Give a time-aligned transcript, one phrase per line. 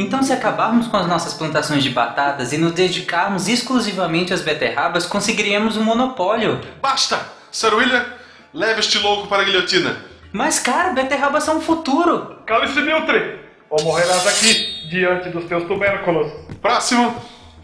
[0.00, 5.04] Então, se acabarmos com as nossas plantações de batatas e nos dedicarmos exclusivamente às beterrabas,
[5.04, 6.58] conseguiríamos um monopólio.
[6.80, 7.20] Basta!
[7.52, 8.06] Sir William,
[8.54, 9.94] leve este louco para a guilhotina.
[10.32, 12.38] Mas, cara, beterrabas são o futuro.
[12.46, 13.40] Cale-se, Miltre!
[13.68, 16.32] Ou morrerás aqui, diante dos teus tubérculos.
[16.62, 17.14] Próximo.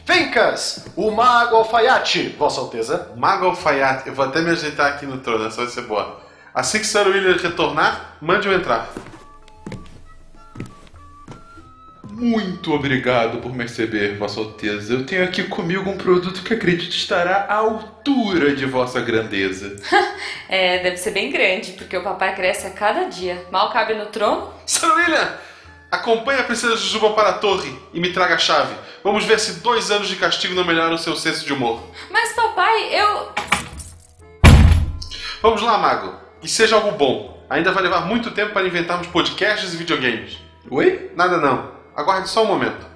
[0.05, 3.13] Fencas, o mago alfaiate, Vossa Alteza.
[3.17, 4.09] Mago alfaiate.
[4.09, 6.21] Eu vou até me ajeitar aqui no trono, essa vai ser boa.
[6.55, 8.91] Assim que Sir William retornar, mande-o entrar.
[12.19, 14.95] Muito obrigado por me receber, Vossa Alteza.
[14.95, 19.77] Eu tenho aqui comigo um produto que acredito estará à altura de Vossa Grandeza.
[20.49, 23.45] É, deve ser bem grande, porque o papai cresce a cada dia.
[23.51, 24.55] Mal cabe no trono.
[24.65, 25.37] Sir William,
[25.91, 28.73] acompanhe a princesa Jujuba para a torre e me traga a chave.
[29.03, 31.83] Vamos ver se dois anos de castigo não melhoram o seu senso de humor.
[32.13, 33.33] Mas papai, eu.
[35.43, 36.15] Vamos lá, mago.
[36.41, 37.45] E seja algo bom.
[37.51, 40.39] Ainda vai levar muito tempo para inventarmos podcasts e videogames.
[40.71, 41.11] Oi?
[41.17, 41.76] Nada não.
[41.97, 42.87] Aguarde só um momento.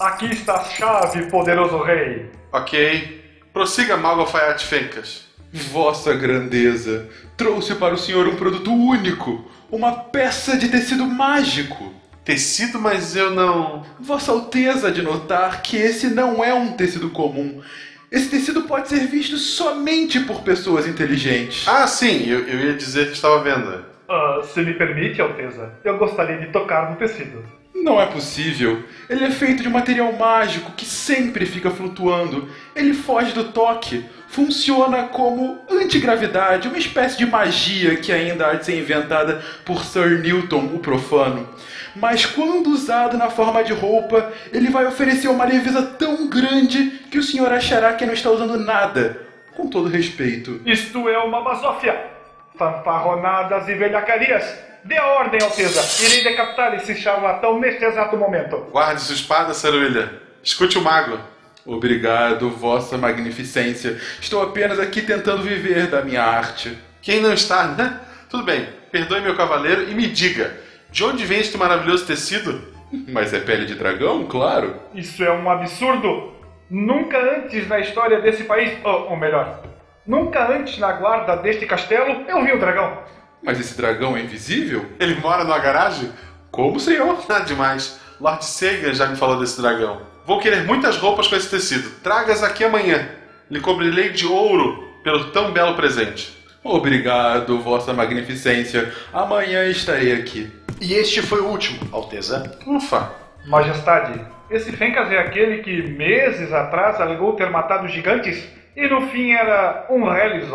[0.00, 2.28] Aqui está a chave, poderoso rei.
[2.50, 3.22] Ok.
[3.52, 5.26] Prossiga, mago alfaiate Fencas.
[5.52, 11.94] Vossa Grandeza, trouxe para o senhor um produto único, uma peça de tecido mágico.
[12.24, 13.86] Tecido, mas eu não.
[14.00, 17.62] Vossa Alteza de notar que esse não é um tecido comum.
[18.10, 21.68] Esse tecido pode ser visto somente por pessoas inteligentes.
[21.68, 23.91] Ah, sim, eu, eu ia dizer que estava à venda.
[24.14, 27.42] Ah, se me permite, Alteza, eu gostaria de tocar no tecido.
[27.74, 28.84] Não é possível.
[29.08, 32.46] Ele é feito de um material mágico que sempre fica flutuando.
[32.76, 34.04] Ele foge do toque.
[34.28, 40.20] Funciona como antigravidade, uma espécie de magia que ainda há de ser inventada por Sir
[40.20, 41.48] Newton, o profano.
[41.96, 47.18] Mas quando usado na forma de roupa, ele vai oferecer uma leveza tão grande que
[47.18, 49.22] o senhor achará que não está usando nada.
[49.56, 50.60] Com todo respeito.
[50.66, 52.12] Isto é uma basófia.
[52.56, 54.44] Fanfarronadas e velhacarias.
[54.84, 56.04] Dê a ordem, Alteza.
[56.04, 58.56] Irei decapitar esse charlatão neste exato momento.
[58.70, 60.10] Guarde sua espada, William.
[60.42, 61.18] Escute o mago.
[61.64, 64.00] Obrigado, Vossa Magnificência.
[64.20, 66.76] Estou apenas aqui tentando viver da minha arte.
[67.00, 68.00] Quem não está, né?
[68.28, 68.68] Tudo bem.
[68.90, 70.56] Perdoe meu cavaleiro e me diga,
[70.90, 72.60] de onde vem este maravilhoso tecido?
[73.08, 74.76] Mas é pele de dragão, claro.
[74.92, 76.32] Isso é um absurdo.
[76.68, 79.62] Nunca antes na história desse país, ou, ou melhor,
[80.06, 82.98] nunca antes na guarda deste castelo, eu vi um dragão.
[83.42, 84.86] Mas esse dragão é invisível?
[85.00, 86.12] Ele mora numa garagem?
[86.50, 87.18] Como, senhor?
[87.28, 88.00] Nada demais.
[88.20, 90.02] Lord Sagan já me falou desse dragão.
[90.24, 91.90] Vou querer muitas roupas com esse tecido.
[92.02, 93.08] Tragas aqui amanhã.
[93.50, 96.38] Lhe cobrirei de ouro pelo tão belo presente.
[96.62, 98.92] Obrigado, Vossa Magnificência.
[99.12, 100.52] Amanhã estarei aqui.
[100.80, 102.56] E este foi o último, Alteza.
[102.64, 103.10] Ufa.
[103.46, 108.44] Majestade, esse Fencas é aquele que meses atrás alegou ter matado gigantes
[108.76, 110.02] e no fim era um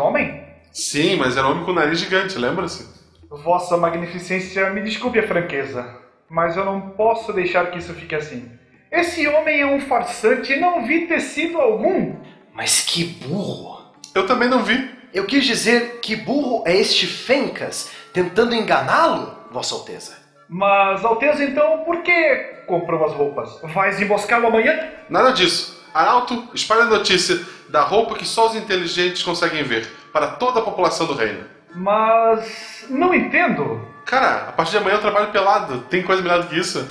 [0.00, 0.42] homem?
[0.72, 2.88] Sim, mas era um homem com nariz gigante, lembra-se?
[3.30, 5.96] Vossa Magnificência, me desculpe a franqueza,
[6.28, 8.50] mas eu não posso deixar que isso fique assim.
[8.90, 12.16] Esse homem é um farsante e não vi tecido algum.
[12.54, 13.92] Mas que burro!
[14.14, 14.90] Eu também não vi.
[15.12, 20.16] Eu quis dizer que burro é este Fencas tentando enganá-lo, Vossa Alteza.
[20.48, 23.60] Mas, Alteza, então, por que comprou as roupas?
[23.62, 24.90] Vais emboscá-lo amanhã?
[25.10, 25.78] Nada disso.
[25.92, 30.62] Arauto, espalhe a notícia da roupa que só os inteligentes conseguem ver, para toda a
[30.62, 31.44] população do reino.
[31.74, 32.86] Mas.
[32.88, 33.86] não entendo.
[34.04, 35.80] Cara, a partir de amanhã eu trabalho pelado.
[35.90, 36.86] Tem coisa melhor do que isso?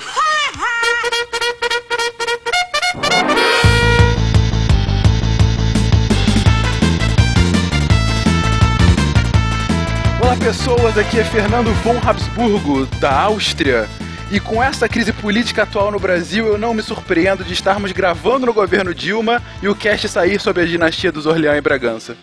[10.22, 10.96] Olá, pessoas.
[10.96, 13.88] Aqui é Fernando von Habsburgo, da Áustria.
[14.30, 18.44] E com essa crise política atual no Brasil, eu não me surpreendo de estarmos gravando
[18.44, 22.14] no governo Dilma e o cast sair sobre a dinastia dos Orleans e Bragança.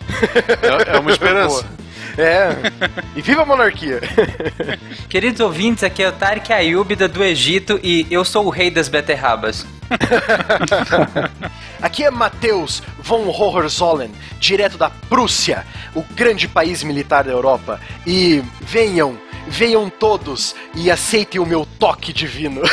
[0.62, 1.66] É, é uma esperança.
[2.16, 2.48] É.
[3.14, 4.00] E viva a monarquia!
[5.08, 8.88] Queridos ouvintes, aqui é o Tarek Ayubida do Egito e eu sou o rei das
[8.88, 9.66] beterrabas.
[11.80, 17.80] Aqui é Matheus von Hohenzollern, direto da Prússia, o grande país militar da Europa.
[18.06, 22.62] E venham, venham todos e aceitem o meu toque divino.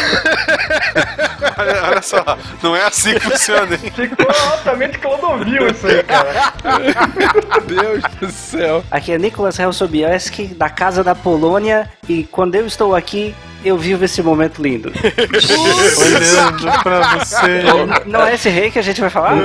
[1.56, 3.92] Olha, olha só, não é assim que funciona, hein?
[3.96, 6.54] Ficou altamente clodovil isso aí, cara.
[7.68, 8.84] Deus do céu.
[8.90, 14.04] Aqui é Nicolas Helsobieski, da Casa da Polônia, e quando eu estou aqui, eu vivo
[14.04, 14.92] esse momento lindo.
[16.00, 17.64] Olhando pra você.
[18.06, 19.36] Não é esse rei que a gente vai falar?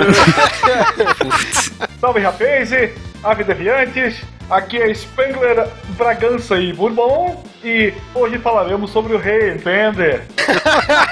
[2.01, 2.91] Salve, rapazes,
[3.23, 4.17] ave deviantes.
[4.51, 10.23] Aqui é Spengler, Bragança e Bourbon e hoje falaremos sobre o rei, entende?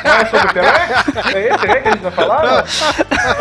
[0.04, 0.88] Não é sobre o Pelé?
[1.34, 2.64] É esse rei que a gente vai falar?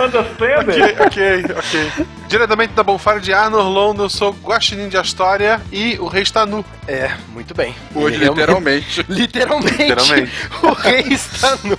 [0.04, 0.66] Understand?
[0.68, 2.06] Ok, ok, ok.
[2.28, 6.46] Diretamente da Bonfire de Arnor London, eu sou Guaxinim de Astoria e o rei está
[6.46, 6.66] nu.
[6.88, 7.74] É, muito bem.
[7.94, 9.06] Hoje, realmente- literalmente.
[9.08, 10.32] Literalmente, Literalmente.
[10.62, 11.78] o rei está nu.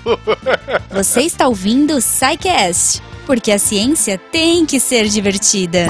[0.91, 5.89] Você está ouvindo o SciCast, porque a ciência tem que ser divertida.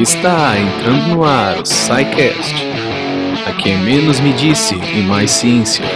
[0.00, 2.54] Está entrando no ar o SciCast.
[3.46, 5.86] Aqui é menos me disse e mais ciência.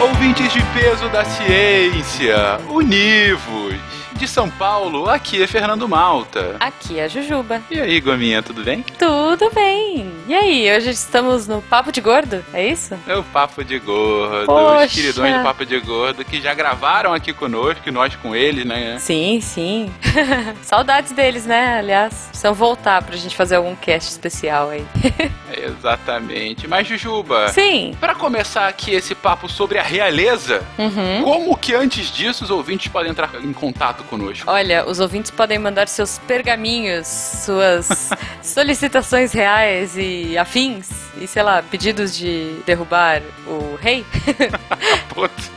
[0.00, 3.99] Ouvintes de peso da ciência, univos.
[4.20, 6.56] De São Paulo, aqui é Fernando Malta.
[6.60, 7.62] Aqui é a Jujuba.
[7.70, 8.84] E aí, Gominha, tudo bem?
[8.98, 10.12] Tudo bem.
[10.28, 12.94] E aí, hoje estamos no Papo de Gordo, é isso?
[13.08, 14.84] É o Papo de Gordo, Poxa.
[14.84, 18.66] os queridões do Papo de Gordo, que já gravaram aqui conosco, e nós com eles,
[18.66, 18.98] né?
[18.98, 19.90] Sim, sim.
[20.60, 21.78] Saudades deles, né?
[21.78, 24.84] Aliás, precisam voltar pra gente fazer algum cast especial aí.
[25.50, 26.68] Exatamente.
[26.68, 27.96] Mas, Jujuba, Sim.
[27.98, 31.22] Pra começar aqui esse papo sobre a realeza, Uhum.
[31.24, 34.50] como que antes disso os ouvintes podem entrar em contato conosco?
[34.50, 38.10] Olha, os ouvintes podem mandar seus pergaminhos, suas
[38.42, 40.90] solicitações reais e afins,
[41.20, 44.04] e sei lá, pedidos de derrubar o rei.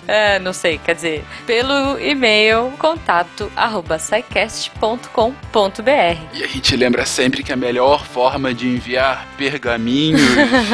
[0.05, 3.97] É, não sei, quer dizer, pelo e-mail contato arroba.
[6.33, 10.21] E a gente lembra sempre que a melhor forma de enviar pergaminhos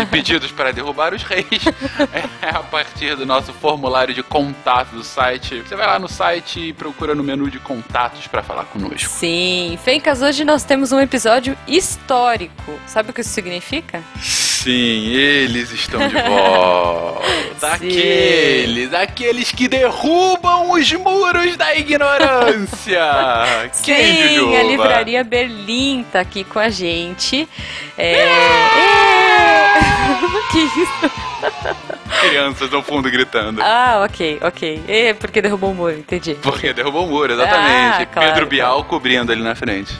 [0.02, 1.46] e pedidos para derrubar os reis
[2.42, 5.62] é a partir do nosso formulário de contato do site.
[5.62, 9.08] Você vai lá no site e procura no menu de contatos para falar conosco.
[9.08, 12.80] Sim, Fencas, hoje nós temos um episódio histórico.
[12.88, 14.04] Sabe o que isso significa?
[14.20, 17.30] Sim, eles estão de volta.
[17.78, 17.88] Sim.
[17.88, 23.06] Aqueles, aqueles que derrubam os muros da ignorância.
[23.86, 24.58] Quem, Sim, Jujuba?
[24.58, 27.48] a Livraria Berlim tá aqui com a gente.
[27.96, 28.26] É...
[29.70, 30.52] É!
[30.52, 31.99] que isso?
[32.22, 33.62] Crianças no fundo gritando.
[33.62, 34.84] Ah, ok, ok.
[34.88, 36.36] É porque derrubou o muro, entendi.
[36.42, 38.04] Porque derrubou o muro, exatamente.
[38.04, 39.96] Ah, claro, Pedro Bial cobrindo ali na frente.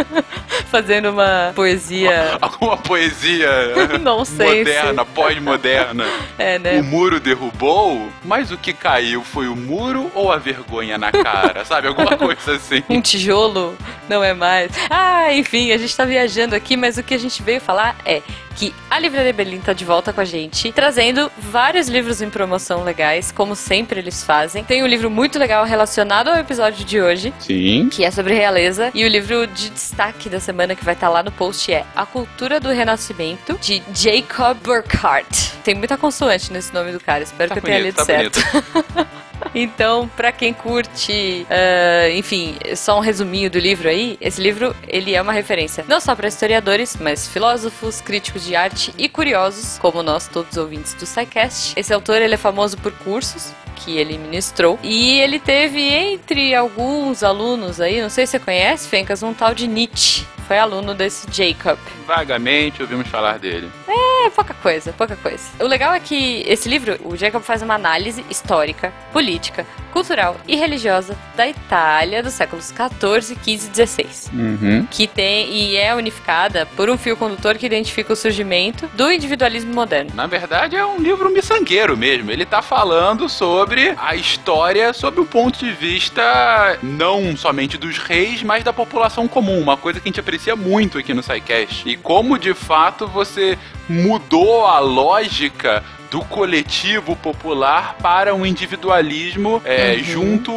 [0.70, 2.38] Fazendo uma poesia.
[2.42, 3.48] Alguma poesia
[4.00, 6.04] Não sei moderna, pós-moderna.
[6.38, 6.80] É, né?
[6.80, 11.64] O muro derrubou, mas o que caiu foi o muro ou a vergonha na cara?
[11.64, 11.88] Sabe?
[11.88, 12.82] Alguma coisa assim.
[12.88, 13.76] Um tijolo
[14.08, 14.70] não é mais.
[14.90, 18.22] Ah, enfim, a gente tá viajando aqui, mas o que a gente veio falar é
[18.56, 22.84] que a Livraria Berlim tá de volta com a gente, trazendo vários livros em promoção
[22.84, 24.62] legais, como sempre eles fazem.
[24.62, 27.88] Tem um livro muito legal relacionado ao episódio de hoje, Sim.
[27.90, 31.22] que é sobre realeza, e o livro de destaque da semana que vai estar lá
[31.22, 35.52] no post é A Cultura do Renascimento, de Jacob Burckhardt.
[35.64, 38.38] Tem muita consoante nesse nome do cara, espero Tá que eu tenha lido tá certo.
[39.54, 45.14] Então, pra quem curte, ah, enfim, só um resuminho do livro aí, esse livro ele
[45.14, 50.02] é uma referência não só para historiadores, mas filósofos, críticos de arte e curiosos, como
[50.02, 51.78] nós todos ouvintes do SciCast.
[51.78, 57.22] Esse autor ele é famoso por cursos que ele ministrou e ele teve entre alguns
[57.22, 60.26] alunos aí, não sei se você conhece, Fencas, um tal de Nietzsche.
[60.46, 61.78] Foi aluno desse Jacob.
[62.06, 63.70] Vagamente ouvimos falar dele.
[63.88, 65.44] É pouca coisa, pouca coisa.
[65.60, 70.56] O legal é que esse livro, o Jacob faz uma análise histórica, política, cultural e
[70.56, 74.30] religiosa da Itália dos séculos 14, 15 e 16.
[74.32, 74.88] Uhum.
[74.90, 79.72] Que tem e é unificada por um fio condutor que identifica o surgimento do individualismo
[79.72, 80.10] moderno.
[80.14, 82.30] Na verdade, é um livro miçangueiro mesmo.
[82.30, 88.42] Ele tá falando sobre a história sob o ponto de vista não somente dos reis,
[88.42, 89.60] mas da população comum.
[89.60, 91.88] Uma coisa que a gente aprecia muito aqui no SciCast.
[91.88, 93.56] E como, de fato, você
[93.88, 100.52] mudou a lógica do coletivo popular para um individualismo é, junto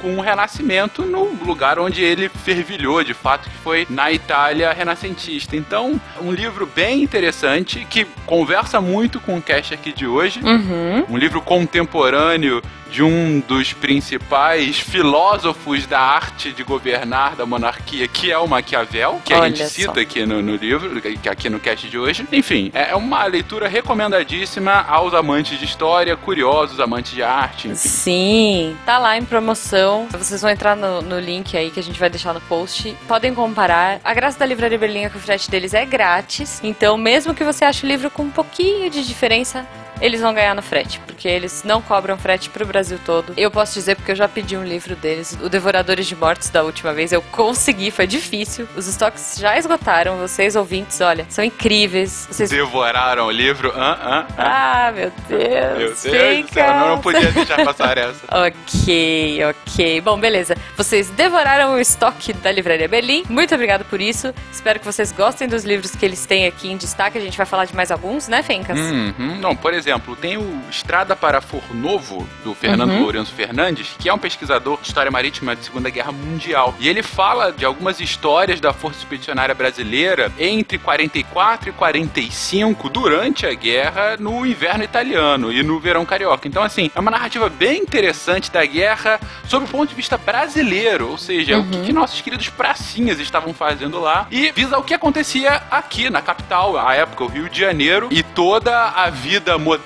[0.00, 5.56] com o Renascimento no lugar onde ele fervilhou, de fato, que foi na Itália renascentista.
[5.56, 10.40] Então, um livro bem interessante que conversa muito com o cast aqui de hoje.
[10.42, 11.04] Uhum.
[11.10, 12.62] Um livro contemporâneo
[12.92, 19.20] de um dos principais filósofos da arte de governar da monarquia, que é o Maquiavel,
[19.24, 19.68] que a Olha gente só.
[19.68, 22.26] cita aqui no, no livro, aqui no cast de hoje.
[22.30, 27.88] Enfim, é uma leitura recomendadíssima aos amantes de história, curiosos, amantes de arte, enfim.
[27.88, 30.06] Sim, tá lá em promoção.
[30.10, 32.94] Vocês vão entrar no, no link aí que a gente vai deixar no post.
[33.08, 34.00] Podem comparar.
[34.04, 36.60] A graça da Livraria Berlim é que o frete deles é grátis.
[36.62, 39.66] Então, mesmo que você ache o livro com um pouquinho de diferença,
[40.02, 43.32] eles vão ganhar no frete, porque eles não cobram frete pro Brasil todo.
[43.36, 46.64] Eu posso dizer porque eu já pedi um livro deles, o Devoradores de Mortos da
[46.64, 48.68] última vez, eu consegui, foi difícil.
[48.76, 52.26] Os estoques já esgotaram, vocês ouvintes, olha, são incríveis.
[52.28, 52.50] Vocês...
[52.50, 53.72] Devoraram o livro?
[53.76, 54.88] Ah, ah, ah.
[54.88, 56.04] Ah, meu Deus.
[56.04, 58.20] Meu Deus do céu, não, não podia deixar passar essa.
[58.32, 60.00] Ok, ok.
[60.00, 60.56] Bom, beleza.
[60.76, 63.22] Vocês devoraram o estoque da Livraria Berlim.
[63.28, 64.34] Muito obrigado por isso.
[64.50, 67.18] Espero que vocês gostem dos livros que eles têm aqui em destaque.
[67.18, 68.78] A gente vai falar de mais alguns, né, Fencas?
[68.78, 69.38] Uhum.
[69.40, 73.02] Não, por exemplo, tem o Estrada para Forro Novo, do Fernando Uhum.
[73.02, 76.74] Lourenço Fernandes, que é um pesquisador de história marítima de Segunda Guerra Mundial.
[76.78, 83.46] E ele fala de algumas histórias da Força Expedicionária Brasileira entre 44 e 45, durante
[83.46, 86.46] a guerra, no inverno italiano e no verão carioca.
[86.46, 91.08] Então, assim, é uma narrativa bem interessante da guerra sob o ponto de vista brasileiro,
[91.08, 94.94] ou seja, o que, que nossos queridos pracinhas estavam fazendo lá e visa o que
[94.94, 99.81] acontecia aqui na capital, à época, o Rio de Janeiro, e toda a vida moderna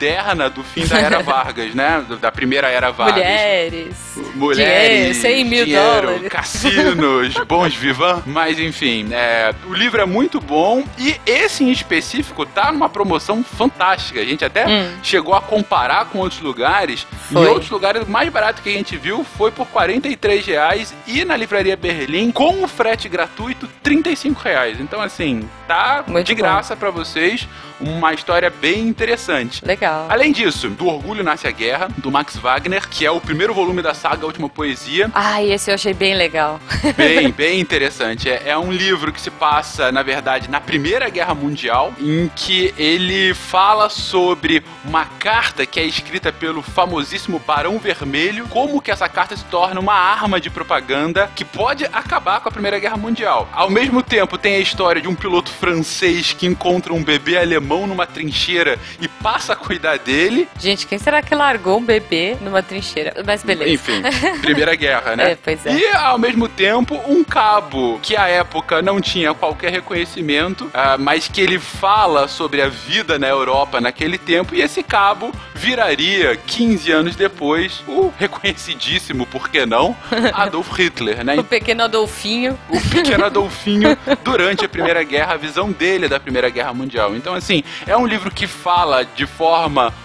[0.54, 2.04] do fim da Era Vargas, né?
[2.20, 3.16] Da primeira Era Vargas.
[3.16, 3.96] Mulheres.
[4.34, 6.28] Mulheres, Dinheiro, 100 mil dinheiro, dólares.
[6.28, 8.22] cassinos, bons vivant.
[8.26, 13.42] Mas enfim, é, o livro é muito bom e esse em específico tá numa promoção
[13.42, 14.20] fantástica.
[14.20, 14.90] A gente até Hum.
[15.02, 17.06] chegou a comparar com outros lugares.
[17.32, 17.42] Foi.
[17.42, 21.24] Em outros lugares, o mais barato que a gente viu foi por 43 reais e
[21.24, 24.80] na livraria Berlim, com o frete gratuito, 35 reais.
[24.80, 26.40] Então, assim, tá Muito de bom.
[26.42, 27.46] graça pra vocês.
[27.78, 29.62] Uma história bem interessante.
[29.64, 29.75] Legal.
[30.09, 33.83] Além disso, do Orgulho Nasce a Guerra, do Max Wagner, que é o primeiro volume
[33.83, 35.11] da saga A Última Poesia.
[35.14, 36.61] Ai, esse eu achei bem legal.
[36.97, 38.30] Bem, bem interessante.
[38.30, 42.73] É, é um livro que se passa, na verdade, na Primeira Guerra Mundial, em que
[42.78, 49.09] ele fala sobre uma carta que é escrita pelo famosíssimo Barão Vermelho, como que essa
[49.09, 53.49] carta se torna uma arma de propaganda que pode acabar com a Primeira Guerra Mundial.
[53.52, 57.87] Ao mesmo tempo, tem a história de um piloto francês que encontra um bebê alemão
[57.87, 60.49] numa trincheira e passa a cuidar dele.
[60.61, 63.14] Gente, quem será que largou um bebê numa trincheira?
[63.26, 63.68] Mas beleza.
[63.70, 64.00] Enfim,
[64.40, 65.32] Primeira Guerra, né?
[65.32, 65.73] É, pois é.
[65.75, 71.26] E, ao mesmo tempo, um cabo que à época não tinha qualquer reconhecimento, ah, mas
[71.26, 76.92] que ele fala sobre a vida na Europa naquele tempo, e esse cabo viraria, 15
[76.92, 79.96] anos depois, o reconhecidíssimo, por que não,
[80.32, 81.35] Adolf Hitler, né?
[81.35, 82.56] O pequeno Adolfinho.
[82.68, 87.16] o pequeno Adolfinho durante a Primeira Guerra, a visão dele da Primeira Guerra Mundial.
[87.16, 89.55] Então, assim, é um livro que fala de forma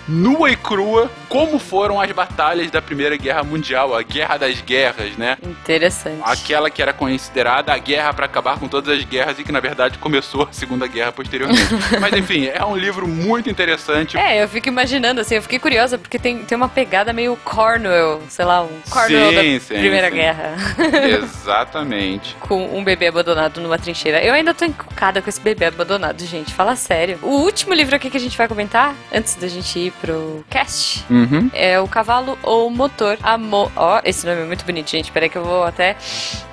[0.08, 5.16] nua e crua como foram as batalhas da Primeira Guerra Mundial, a Guerra das Guerras,
[5.18, 5.38] né?
[5.42, 6.22] Interessante.
[6.24, 9.62] Aquela que era considerada a guerra para acabar com todas as guerras e que, na
[9.62, 11.62] verdade, começou a Segunda Guerra posteriormente.
[12.02, 14.18] Mas, enfim, é um livro muito interessante.
[14.18, 18.22] É, eu fico imaginando, assim, eu fiquei curiosa, porque tem, tem uma pegada meio Cornwell,
[18.28, 20.16] sei lá, um Cornwell Sim, da sim, Primeira sim.
[20.16, 20.56] Guerra.
[21.24, 22.36] Exatamente.
[22.42, 24.22] com um bebê abandonado numa trincheira.
[24.22, 26.54] Eu ainda tô encucada com esse bebê abandonado, gente.
[26.54, 27.20] Fala sério.
[27.22, 31.04] O último livro aqui que a gente vai comentar, antes da gente ir pro cast,
[31.10, 31.50] Uhum.
[31.54, 33.18] é o Cavalo ou Motor.
[33.22, 33.72] A mo...
[33.76, 35.12] Ó, esse nome é muito bonito, gente.
[35.12, 35.96] Peraí que eu vou até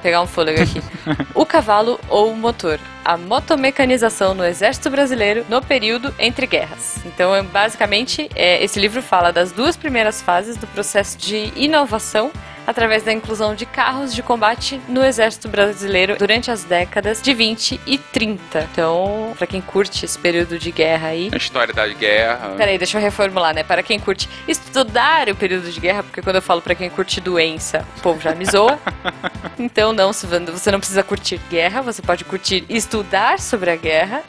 [0.02, 0.82] pegar um fôlego aqui.
[1.34, 2.78] o Cavalo ou Motor.
[3.08, 6.98] A motomecanização no Exército Brasileiro no período entre guerras.
[7.06, 12.30] Então, é, basicamente, é, esse livro fala das duas primeiras fases do processo de inovação
[12.68, 17.80] através da inclusão de carros de combate no Exército Brasileiro durante as décadas de 20
[17.86, 18.68] e 30.
[18.70, 22.56] Então, pra quem curte esse período de guerra aí, A história da guerra.
[22.58, 23.62] Peraí, deixa eu reformular, né?
[23.62, 27.22] Para quem curte estudar o período de guerra, porque quando eu falo para quem curte
[27.22, 28.78] doença, o povo já me zoa.
[29.60, 32.97] Então, não, você não precisa curtir guerra, você pode curtir estudar
[33.38, 34.22] sobre a guerra.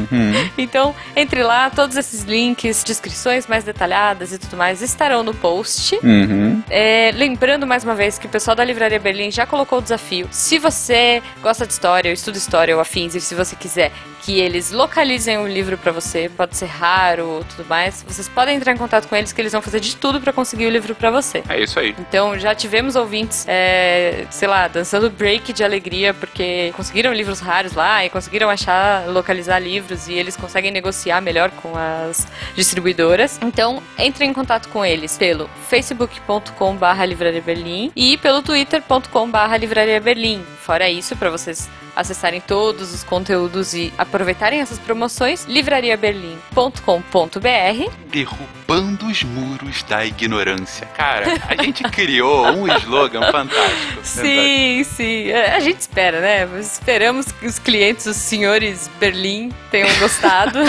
[0.56, 5.98] então, entre lá, todos esses links, descrições mais detalhadas e tudo mais estarão no post.
[6.02, 6.62] Uhum.
[6.68, 10.28] É, lembrando mais uma vez que o pessoal da Livraria Berlim já colocou o desafio.
[10.30, 13.92] Se você gosta de história, ou estuda história ou afins, e se você quiser
[14.30, 18.56] que eles localizem o livro pra você, pode ser raro ou tudo mais, vocês podem
[18.56, 20.94] entrar em contato com eles que eles vão fazer de tudo pra conseguir o livro
[20.94, 21.42] pra você.
[21.48, 21.96] É isso aí.
[21.98, 27.72] Então já tivemos ouvintes, é, sei lá, dançando break de alegria porque conseguiram livros raros
[27.72, 33.36] lá e conseguiram achar, localizar livros e eles conseguem negociar melhor com as distribuidoras.
[33.42, 40.40] Então entre em contato com eles pelo facebook.com/barra livraria Berlim e pelo twitter.com/barra livraria Berlim.
[40.60, 41.68] Fora isso, para vocês
[42.00, 50.86] acessarem todos os conteúdos e aproveitarem essas promoções, livrariaberlim.com.br Derrubando os muros da ignorância.
[50.96, 54.00] Cara, a gente criou um slogan fantástico.
[54.02, 55.28] Sim, sim.
[55.28, 56.48] É, A gente espera, né?
[56.60, 60.58] Esperamos que os clientes, os senhores Berlim, tenham gostado.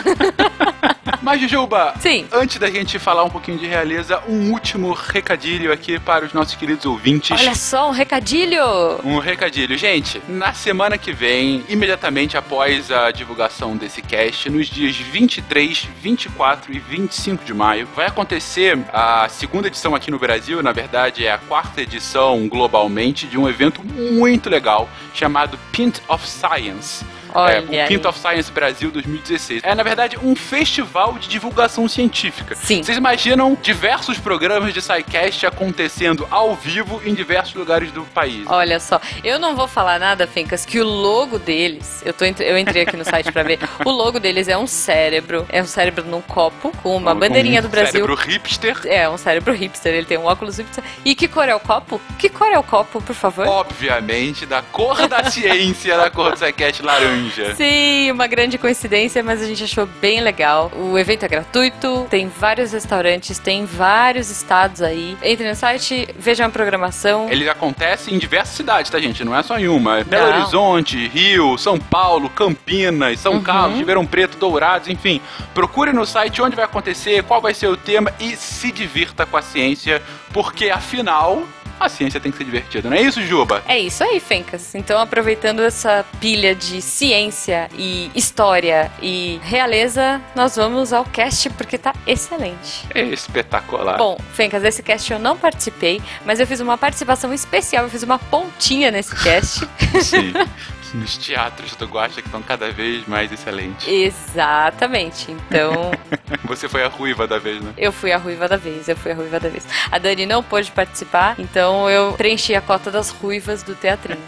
[1.22, 2.26] Mas, Jujuba, Sim.
[2.32, 6.56] antes da gente falar um pouquinho de realeza, um último recadilho aqui para os nossos
[6.56, 7.40] queridos ouvintes.
[7.40, 8.64] Olha só, um recadilho!
[9.04, 10.22] Um recadilho, gente.
[10.28, 16.80] Na semana que vem, imediatamente após a divulgação desse cast, nos dias 23, 24 e
[16.80, 21.38] 25 de maio, vai acontecer a segunda edição aqui no Brasil, na verdade é a
[21.38, 27.06] quarta edição globalmente de um evento muito legal chamado Pint of Science.
[27.34, 27.88] Olha é, o.
[27.88, 29.64] Pint of Science Brasil 2016.
[29.64, 32.56] É, na verdade, um festival de divulgação científica.
[32.56, 32.84] Sim.
[32.84, 38.46] Vocês imaginam diversos programas de SciCast acontecendo ao vivo em diversos lugares do país.
[38.48, 42.58] Olha só, eu não vou falar nada, Fencas, que o logo deles, eu, tô, eu
[42.58, 46.06] entrei aqui no site pra ver, o logo deles é um cérebro, é um cérebro
[46.06, 47.92] num copo, com uma bandeirinha Um do Brasil.
[47.92, 48.82] Cérebro hipster.
[48.86, 50.84] É, um cérebro hipster, ele tem um óculos hipster.
[51.06, 52.02] E que cor é o copo?
[52.18, 53.48] Que cor é o copo, por favor?
[53.48, 57.21] Obviamente, da cor da ciência, da cor do SciCast laranja.
[57.56, 60.72] Sim, uma grande coincidência, mas a gente achou bem legal.
[60.76, 65.18] O evento é gratuito, tem vários restaurantes, tem vários estados aí.
[65.24, 67.30] Entre no site, veja a programação.
[67.30, 69.24] Ele acontece em diversas cidades, tá, gente?
[69.24, 70.00] Não é só em uma.
[70.00, 70.28] É Belo.
[70.38, 73.42] Horizonte, Rio, São Paulo, Campinas, São Uhum.
[73.42, 75.22] Carlos, Ribeirão Preto, Dourados, enfim.
[75.54, 79.38] Procure no site onde vai acontecer, qual vai ser o tema e se divirta com
[79.38, 80.02] a ciência,
[80.34, 81.44] porque afinal,
[81.82, 83.64] a ciência tem que ser divertida, não é isso, Juba?
[83.68, 84.74] É isso aí, Fencas.
[84.76, 91.78] Então, aproveitando essa pilha de ciência e história e realeza, nós vamos ao cast porque
[91.78, 92.86] tá excelente.
[92.94, 93.98] É espetacular.
[93.98, 98.04] Bom, Fencas, esse cast eu não participei, mas eu fiz uma participação especial, eu fiz
[98.04, 99.68] uma pontinha nesse cast.
[100.02, 100.34] Sim.
[100.94, 103.88] Nos teatros do Guaxa que estão cada vez mais excelentes.
[103.88, 105.32] Exatamente.
[105.32, 105.92] Então,
[106.46, 107.74] Você foi a ruiva da vez, né?
[107.78, 109.66] eu fui a ruiva da vez, eu fui a ruiva da vez.
[109.92, 114.22] A Dani não pôde participar, então eu preenchi a cota das ruivas do teatrinho.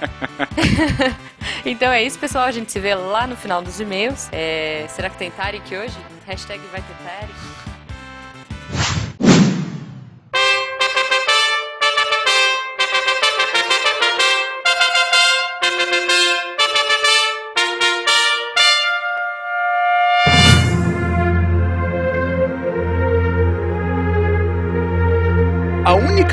[1.65, 2.45] então é isso, pessoal.
[2.45, 4.29] A gente se vê lá no final dos e-mails.
[4.31, 5.97] É, será que tem Tarek hoje?
[6.25, 7.33] Hashtag vai ter Tarek.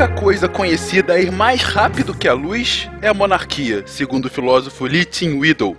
[0.00, 4.30] Única coisa conhecida a ir mais rápido que a luz é a monarquia, segundo o
[4.30, 5.76] filósofo Lee Tin Widow.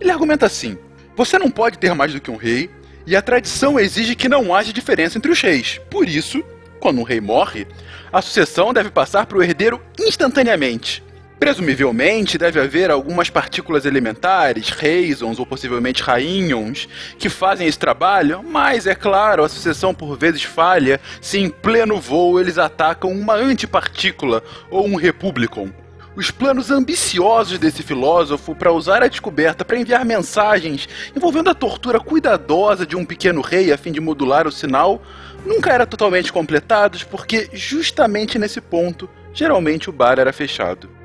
[0.00, 0.76] Ele argumenta assim:
[1.14, 2.68] você não pode ter mais do que um rei,
[3.06, 5.80] e a tradição exige que não haja diferença entre os reis.
[5.88, 6.42] Por isso,
[6.80, 7.64] quando um rei morre,
[8.12, 11.00] a sucessão deve passar para o herdeiro instantaneamente.
[11.40, 16.86] Presumivelmente, deve haver algumas partículas elementares, reisons ou possivelmente rainhons,
[17.18, 21.98] que fazem esse trabalho, mas é claro, a sucessão por vezes falha se em pleno
[21.98, 25.70] voo eles atacam uma antipartícula ou um republicon.
[26.14, 31.98] Os planos ambiciosos desse filósofo para usar a descoberta para enviar mensagens envolvendo a tortura
[31.98, 35.00] cuidadosa de um pequeno rei a fim de modular o sinal
[35.46, 40.99] nunca eram totalmente completados porque justamente nesse ponto geralmente o bar era fechado.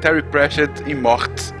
[0.00, 1.52] Terry Pratchett em Morte.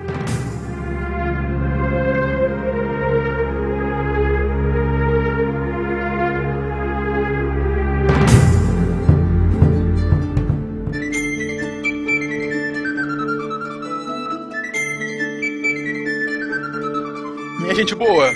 [17.60, 18.32] Minha gente boa,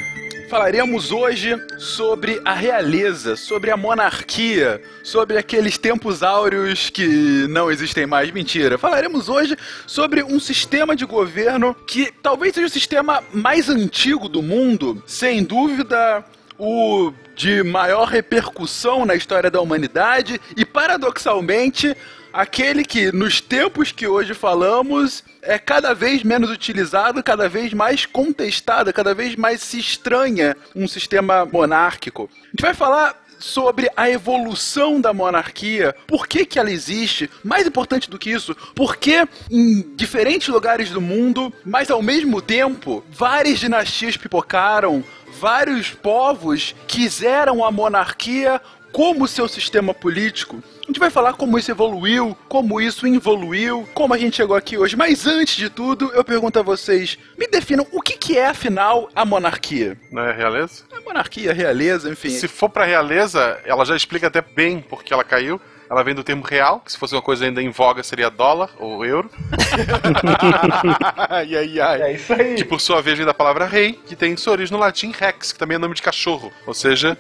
[0.48, 8.06] falaremos hoje sobre a realeza, sobre a monarquia, sobre aqueles tempos áureos que não existem
[8.06, 8.30] mais.
[8.30, 8.78] Mentira.
[8.78, 14.42] Falaremos hoje sobre um sistema de governo que talvez seja o sistema mais antigo do
[14.42, 16.24] mundo, sem dúvida.
[16.56, 21.96] O de maior repercussão na história da humanidade e, paradoxalmente,
[22.34, 28.04] aquele que, nos tempos que hoje falamos, é cada vez menos utilizado, cada vez mais
[28.04, 32.28] contestado, cada vez mais se estranha um sistema monárquico.
[32.42, 37.66] A gente vai falar sobre a evolução da monarquia, por que, que ela existe, mais
[37.66, 43.04] importante do que isso, por que em diferentes lugares do mundo, mas ao mesmo tempo,
[43.10, 45.04] várias dinastias pipocaram,
[45.38, 50.62] vários povos quiseram a monarquia como seu sistema político.
[50.84, 54.76] A gente vai falar como isso evoluiu, como isso involuiu, como a gente chegou aqui
[54.76, 54.94] hoje.
[54.94, 59.08] Mas antes de tudo, eu pergunto a vocês: me definam o que, que é, afinal,
[59.14, 59.96] a monarquia?
[60.12, 60.84] Não é realeza?
[60.92, 62.28] A monarquia, a realeza, enfim.
[62.28, 65.58] Se for pra realeza, ela já explica até bem por que ela caiu.
[65.94, 68.68] Ela vem do termo real, que se fosse uma coisa ainda em voga seria dólar
[68.80, 69.30] ou euro.
[71.30, 72.02] ai, ai, ai.
[72.02, 72.56] É isso aí.
[72.56, 75.52] Que por sua vez vem da palavra rei, que tem sua origem no latim rex,
[75.52, 76.52] que também é nome de cachorro.
[76.66, 77.16] Ou seja,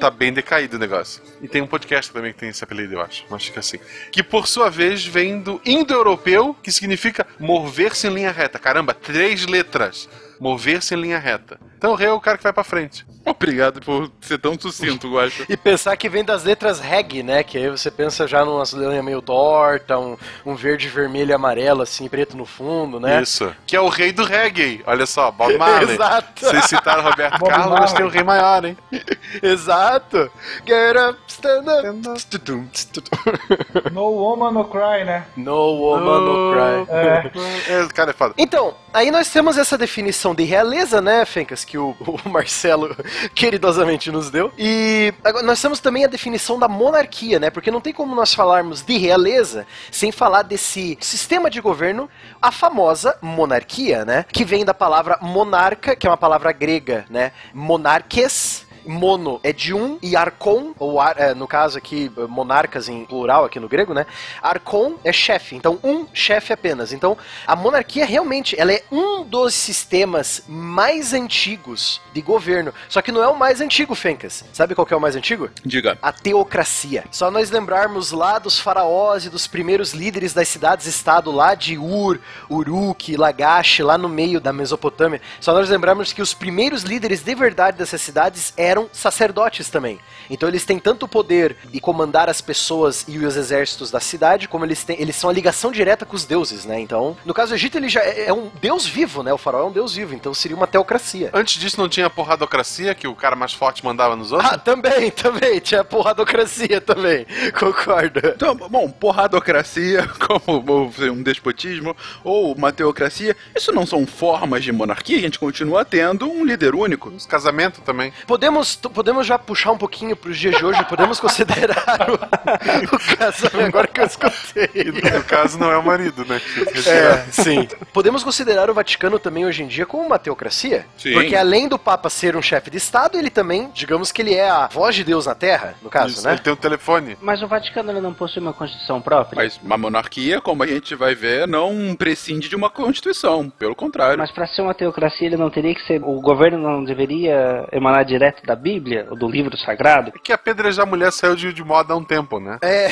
[0.00, 1.22] tá bem decaído o negócio.
[1.40, 3.24] E tem um podcast também que tem esse apelido, eu acho.
[3.30, 3.78] Mas fica assim.
[4.10, 8.58] Que por sua vez vem do indo-europeu, que significa mover-se em linha reta.
[8.58, 10.08] Caramba, três letras.
[10.40, 11.56] Mover-se em linha reta.
[11.78, 13.06] Então o rei é o cara que vai pra frente.
[13.24, 15.44] Obrigado por ser tão sucinto, Guacho.
[15.48, 17.42] E pensar que vem das letras reg, né?
[17.44, 21.82] Que aí você pensa já numa linha meio torta, um, um verde, vermelho e amarelo,
[21.82, 23.22] assim, preto no fundo, né?
[23.22, 23.54] Isso.
[23.66, 24.82] Que é o rei do reggae.
[24.86, 25.94] Olha só, Bob Marley.
[25.94, 26.46] Exato.
[26.46, 28.76] Vocês citaram Roberto Bob Carlos, mas tem o rei maior, hein?
[29.42, 30.30] Exato.
[30.66, 32.24] Get up, stand up.
[32.30, 33.92] Tudum, tudum.
[33.92, 35.26] No woman, no cry, né?
[35.36, 36.94] No woman, no cry.
[36.94, 37.78] É.
[37.78, 38.34] É, o cara é foda.
[38.38, 42.96] Então, aí nós temos essa definição de realeza, né, Fencas, que o, o Marcelo
[43.34, 44.52] queridosamente nos deu.
[44.58, 47.50] E agora nós temos também a definição da monarquia, né?
[47.50, 52.08] Porque não tem como nós falarmos de realeza sem falar desse sistema de governo,
[52.40, 54.24] a famosa monarquia, né?
[54.32, 57.32] Que vem da palavra monarca, que é uma palavra grega, né?
[57.52, 58.66] Monarques.
[58.86, 63.44] Mono é de um e arcon, ou ar- é, no caso aqui, monarcas em plural
[63.44, 64.06] aqui no grego, né?
[64.42, 66.92] Arcon é chefe, então um chefe apenas.
[66.92, 72.72] Então a monarquia realmente ela é um dos sistemas mais antigos de governo.
[72.88, 74.44] Só que não é o mais antigo, Fencas.
[74.52, 75.50] Sabe qual que é o mais antigo?
[75.64, 75.98] Diga.
[76.02, 77.04] A teocracia.
[77.10, 82.18] Só nós lembrarmos lá dos faraós e dos primeiros líderes das cidades-estado lá de Ur,
[82.50, 85.20] Uruk, Lagash, lá no meio da Mesopotâmia.
[85.40, 89.98] Só nós lembrarmos que os primeiros líderes de verdade dessas cidades eram sacerdotes também.
[90.30, 94.46] Então eles têm tanto o poder de comandar as pessoas e os exércitos da cidade,
[94.48, 96.78] como eles têm, eles são a ligação direta com os deuses, né?
[96.80, 99.32] Então, no caso do Egito, ele já é, é um deus vivo, né?
[99.32, 101.30] O faraó é um deus vivo, então seria uma teocracia.
[101.32, 104.52] Antes disso não tinha porradocracia, que o cara mais forte mandava nos outros?
[104.52, 105.60] Ah, também, também.
[105.60, 107.26] Tinha porradocracia também.
[107.58, 108.20] Concordo.
[108.24, 115.18] Então, bom, porradocracia, como um despotismo, ou uma teocracia, isso não são formas de monarquia,
[115.18, 117.10] a gente continua tendo um líder único.
[117.10, 118.12] Os casamentos também.
[118.26, 122.14] Podemos, t- podemos já puxar um pouquinho pros dias de hoje, podemos considerar o,
[122.96, 124.70] o casamento, agora que eu escutei.
[124.74, 124.84] E
[125.16, 126.40] no caso não é o marido, né?
[126.86, 127.68] É, sim.
[127.92, 130.86] Podemos considerar o Vaticano também hoje em dia como uma teocracia?
[130.96, 131.12] Sim.
[131.12, 134.48] Porque além do Papa ser um chefe de Estado, ele também, digamos que ele é
[134.48, 136.32] a voz de Deus na Terra, no caso, Isso, né?
[136.32, 137.16] Ele tem um telefone.
[137.20, 139.36] Mas o Vaticano ele não possui uma constituição própria?
[139.42, 144.18] Mas uma monarquia, como a gente vai ver, não prescinde de uma constituição, pelo contrário.
[144.18, 146.00] Mas para ser uma teocracia ele não teria que ser.
[146.02, 150.10] O governo não deveria emanar direto da Bíblia ou do livro sagrado?
[150.14, 152.58] É que apedrejar mulher saiu de, de moda há um tempo, né?
[152.62, 152.88] É.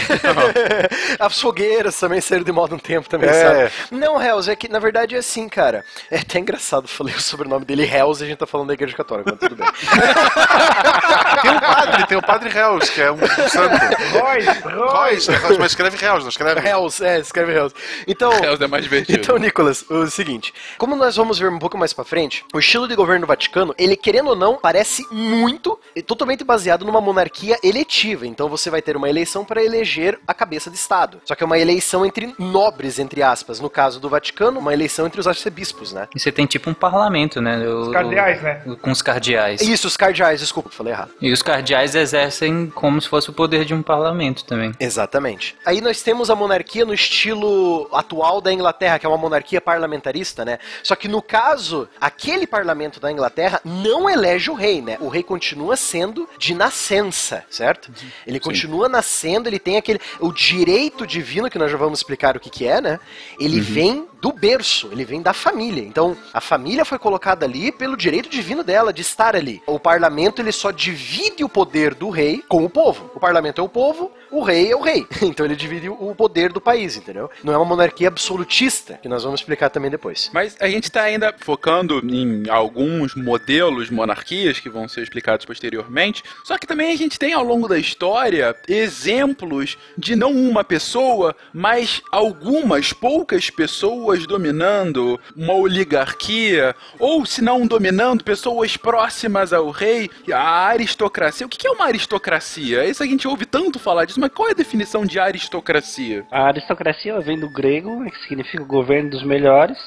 [1.18, 3.68] As fogueiras também saíram de moda um tempo também, É.
[3.68, 3.72] sabe?
[3.90, 5.84] Não, Hells, é que na verdade é assim, cara.
[6.10, 8.94] É até engraçado, falei o sobrenome dele, Hells, e a gente tá falando da igreja
[8.96, 9.66] católica, mas tudo bem.
[11.42, 13.76] Tem um padre, tem o padre Reus, que é um santo.
[14.12, 15.58] Royce, Reus, Royce.
[15.58, 16.66] mas escreve Reus, não escreve?
[16.66, 17.74] Hells, é, escreve Hells.
[18.06, 18.32] Então.
[18.32, 19.18] Hells é mais divertido.
[19.18, 22.88] Então, Nicolas, o seguinte, como nós vamos ver um pouco mais pra frente, o estilo
[22.88, 25.45] de governo do Vaticano, ele querendo ou não, parece muito,
[25.94, 28.26] e totalmente baseado numa monarquia eletiva.
[28.26, 31.20] Então você vai ter uma eleição para eleger a cabeça de Estado.
[31.24, 33.60] Só que é uma eleição entre nobres, entre aspas.
[33.60, 36.08] No caso do Vaticano, uma eleição entre os arcebispos, né?
[36.14, 37.58] E você tem tipo um parlamento, né?
[37.68, 38.62] O- Os cardeais, né?
[38.66, 39.60] o- com os cardeais.
[39.60, 41.10] Isso, os cardeais, desculpa, falei errado.
[41.20, 44.72] E os cardeais exercem como se fosse o poder de um parlamento também.
[44.80, 45.56] Exatamente.
[45.64, 50.44] Aí nós temos a monarquia no estilo atual da Inglaterra, que é uma monarquia parlamentarista,
[50.44, 50.58] né?
[50.82, 54.96] Só que no caso, aquele parlamento da Inglaterra não elege o rei, né?
[55.00, 55.35] O rei continua
[55.76, 57.90] sendo de nascença, certo?
[58.26, 62.40] Ele continua nascendo, ele tem aquele o direito divino que nós já vamos explicar o
[62.40, 63.00] que que é, né?
[63.38, 65.82] Ele vem do berço, ele vem da família.
[65.82, 69.62] Então, a família foi colocada ali pelo direito divino dela de estar ali.
[69.66, 73.10] O parlamento ele só divide o poder do rei com o povo.
[73.14, 75.06] O parlamento é o povo, o rei é o rei.
[75.36, 77.28] Então ele divide o poder do país, entendeu?
[77.42, 80.30] Não é uma monarquia absolutista, que nós vamos explicar também depois.
[80.32, 85.44] Mas a gente está ainda focando em alguns modelos de monarquias que vão ser explicados
[85.44, 86.22] posteriormente.
[86.44, 91.34] Só que também a gente tem ao longo da história exemplos de não uma pessoa,
[91.52, 100.08] mas algumas poucas pessoas dominando uma oligarquia, ou se não dominando pessoas próximas ao rei,
[100.32, 101.46] a aristocracia.
[101.46, 102.84] O que é uma aristocracia?
[102.84, 106.26] Isso a gente ouve tanto falar disso, mas qual é a definição de aristocracia?
[106.30, 109.78] A aristocracia vem do grego, que significa o governo dos melhores,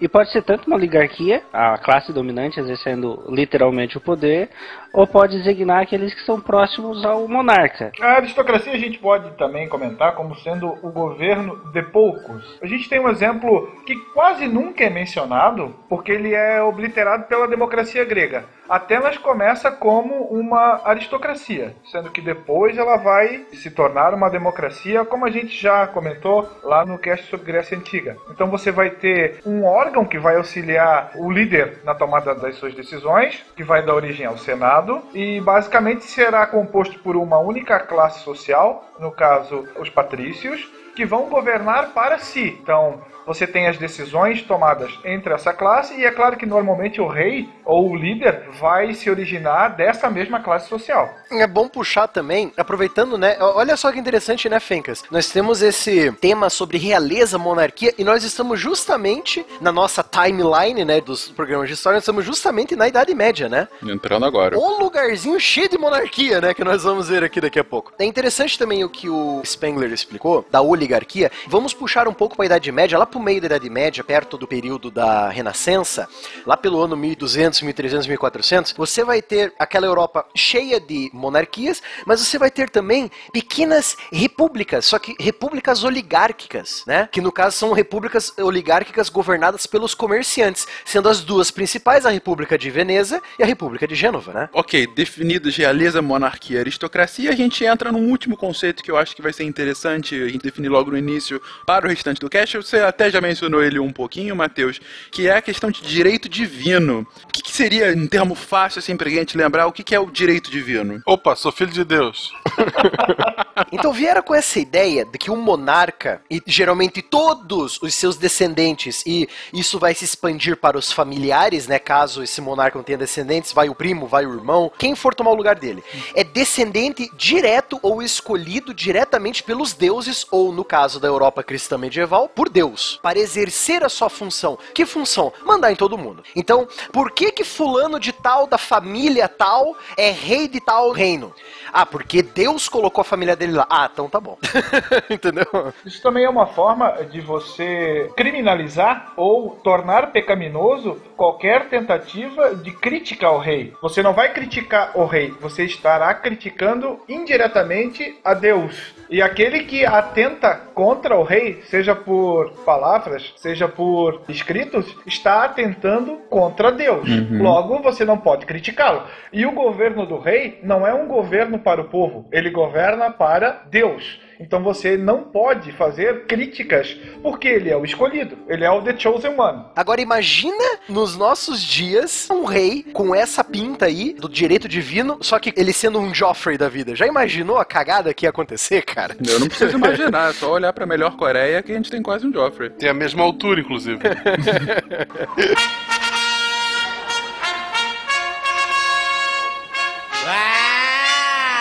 [0.00, 4.48] e pode ser tanto uma oligarquia, a classe dominante exercendo literalmente o poder,
[4.92, 7.92] ou pode designar aqueles que são próximos ao monarca.
[8.00, 12.58] A aristocracia a gente pode também comentar como sendo o governo de poucos.
[12.62, 17.48] A gente tem um exemplo que quase nunca é mencionado, porque ele é obliterado pela
[17.48, 18.44] democracia grega.
[18.68, 25.24] Atenas começa como uma aristocracia, sendo que depois ela vai se tornar uma democracia, como
[25.24, 28.16] a gente já comentou lá no cast sobre Grécia Antiga.
[28.30, 32.74] Então você vai ter um órgão que vai auxiliar o líder na tomada das suas
[32.74, 38.20] decisões, que vai dar origem ao Senado, e basicamente será composto por uma única classe
[38.20, 42.58] social, no caso os patrícios, que vão governar para si.
[42.60, 47.06] Então, você tem as decisões tomadas entre essa classe, e é claro que normalmente o
[47.06, 51.14] rei ou o líder vai se originar dessa mesma classe social.
[51.30, 53.36] É bom puxar também, aproveitando, né?
[53.38, 55.04] Olha só que interessante, né, Fencas?
[55.10, 60.98] Nós temos esse tema sobre realeza, monarquia, e nós estamos justamente na nossa timeline, né,
[60.98, 63.68] dos programas de história, nós estamos justamente na Idade Média, né?
[63.82, 64.58] Entrando agora.
[64.58, 67.92] Um lugarzinho cheio de monarquia, né, que nós vamos ver aqui daqui a pouco.
[67.98, 71.30] É interessante também o que o Spengler explicou, da oligarquia.
[71.46, 74.36] Vamos puxar um pouco para a Idade Média, lá pro meio da Idade Média, perto
[74.36, 76.08] do período da Renascença,
[76.46, 82.20] lá pelo ano 1200, 1300, 1400, você vai ter aquela Europa cheia de monarquias, mas
[82.20, 87.08] você vai ter também pequenas repúblicas, só que repúblicas oligárquicas, né?
[87.10, 92.58] Que no caso são repúblicas oligárquicas governadas pelos comerciantes, sendo as duas principais a República
[92.58, 94.48] de Veneza e a República de Gênova, né?
[94.52, 99.22] Ok, definidos realeza, monarquia, aristocracia, a gente entra num último conceito que eu acho que
[99.22, 102.56] vai ser interessante a gente definir logo no início para o restante do cast.
[102.56, 107.06] Você até já mencionou ele um pouquinho, Matheus, que é a questão de direito divino.
[107.24, 110.00] O que, que seria, em termo fácil, assim, pra gente lembrar, o que, que é
[110.00, 111.02] o direito divino?
[111.06, 112.32] Opa, sou filho de Deus.
[113.72, 119.02] Então vieram com essa ideia de que um monarca, e geralmente todos os seus descendentes,
[119.06, 121.78] e isso vai se expandir para os familiares, né?
[121.78, 125.32] Caso esse monarca não tenha descendentes, vai o primo, vai o irmão, quem for tomar
[125.32, 125.82] o lugar dele.
[126.14, 132.28] É descendente direto ou escolhido diretamente pelos deuses, ou no caso da Europa cristã medieval,
[132.28, 134.58] por Deus, para exercer a sua função.
[134.74, 135.32] Que função?
[135.44, 136.22] Mandar em todo mundo.
[136.34, 141.34] Então, por que que fulano de tal, da família tal, é rei de tal reino?
[141.72, 143.66] Ah, porque Deus colocou a família dele lá.
[143.68, 144.38] Ah, então tá bom.
[145.10, 145.46] Entendeu?
[145.84, 153.26] Isso também é uma forma de você criminalizar ou tornar pecaminoso qualquer tentativa de crítica
[153.26, 153.74] ao rei.
[153.82, 158.97] Você não vai criticar o rei, você estará criticando indiretamente a Deus.
[159.10, 166.16] E aquele que atenta contra o rei, seja por palavras, seja por escritos, está atentando
[166.28, 167.08] contra Deus.
[167.08, 167.42] Uhum.
[167.42, 169.04] Logo, você não pode criticá-lo.
[169.32, 173.62] E o governo do rei não é um governo para o povo, ele governa para
[173.70, 174.20] Deus.
[174.40, 178.96] Então você não pode fazer críticas, porque ele é o escolhido, ele é o The
[178.96, 179.64] Chosen One.
[179.74, 185.38] Agora imagina nos nossos dias um rei com essa pinta aí do direito divino, só
[185.38, 186.94] que ele sendo um Joffrey da vida.
[186.94, 189.16] Já imaginou a cagada que ia acontecer, cara?
[189.26, 192.26] Eu não preciso imaginar, é só olhar pra melhor Coreia que a gente tem quase
[192.26, 192.70] um Joffrey.
[192.70, 193.98] Tem a mesma altura, inclusive.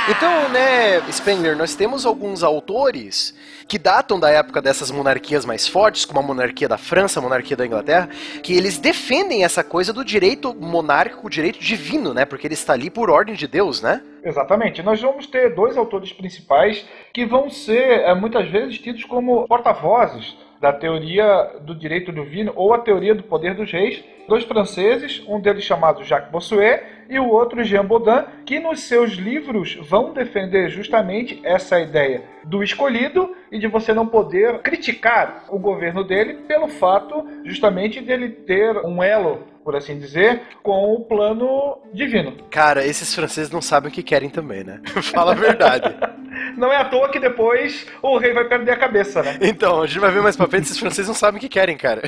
[0.10, 6.06] Então, né, Spengler, nós temos alguns autores que datam da época dessas monarquias mais fortes,
[6.06, 8.08] como a monarquia da França, a monarquia da Inglaterra,
[8.42, 12.24] que eles defendem essa coisa do direito monárquico, direito divino, né?
[12.24, 14.02] Porque ele está ali por ordem de Deus, né?
[14.24, 14.82] Exatamente.
[14.82, 20.38] Nós vamos ter dois autores principais que vão ser eh, muitas vezes tidos como porta-vozes
[20.62, 25.42] da teoria do direito divino ou a teoria do poder dos reis, dois franceses, um
[25.42, 30.70] deles chamado Jacques Bossuet e o outro Jean Baudin, que nos seus livros vão defender
[30.70, 36.68] justamente essa ideia do escolhido e de você não poder criticar o governo dele pelo
[36.68, 42.32] fato justamente dele ter um elo, por assim dizer, com o plano divino.
[42.50, 44.80] Cara, esses franceses não sabem o que querem também, né?
[45.12, 45.94] Fala a verdade.
[46.56, 49.38] Não é à toa que depois o rei vai perder a cabeça, né?
[49.42, 51.76] Então, a gente vai ver mais pra frente, esses franceses não sabem o que querem,
[51.76, 52.02] cara.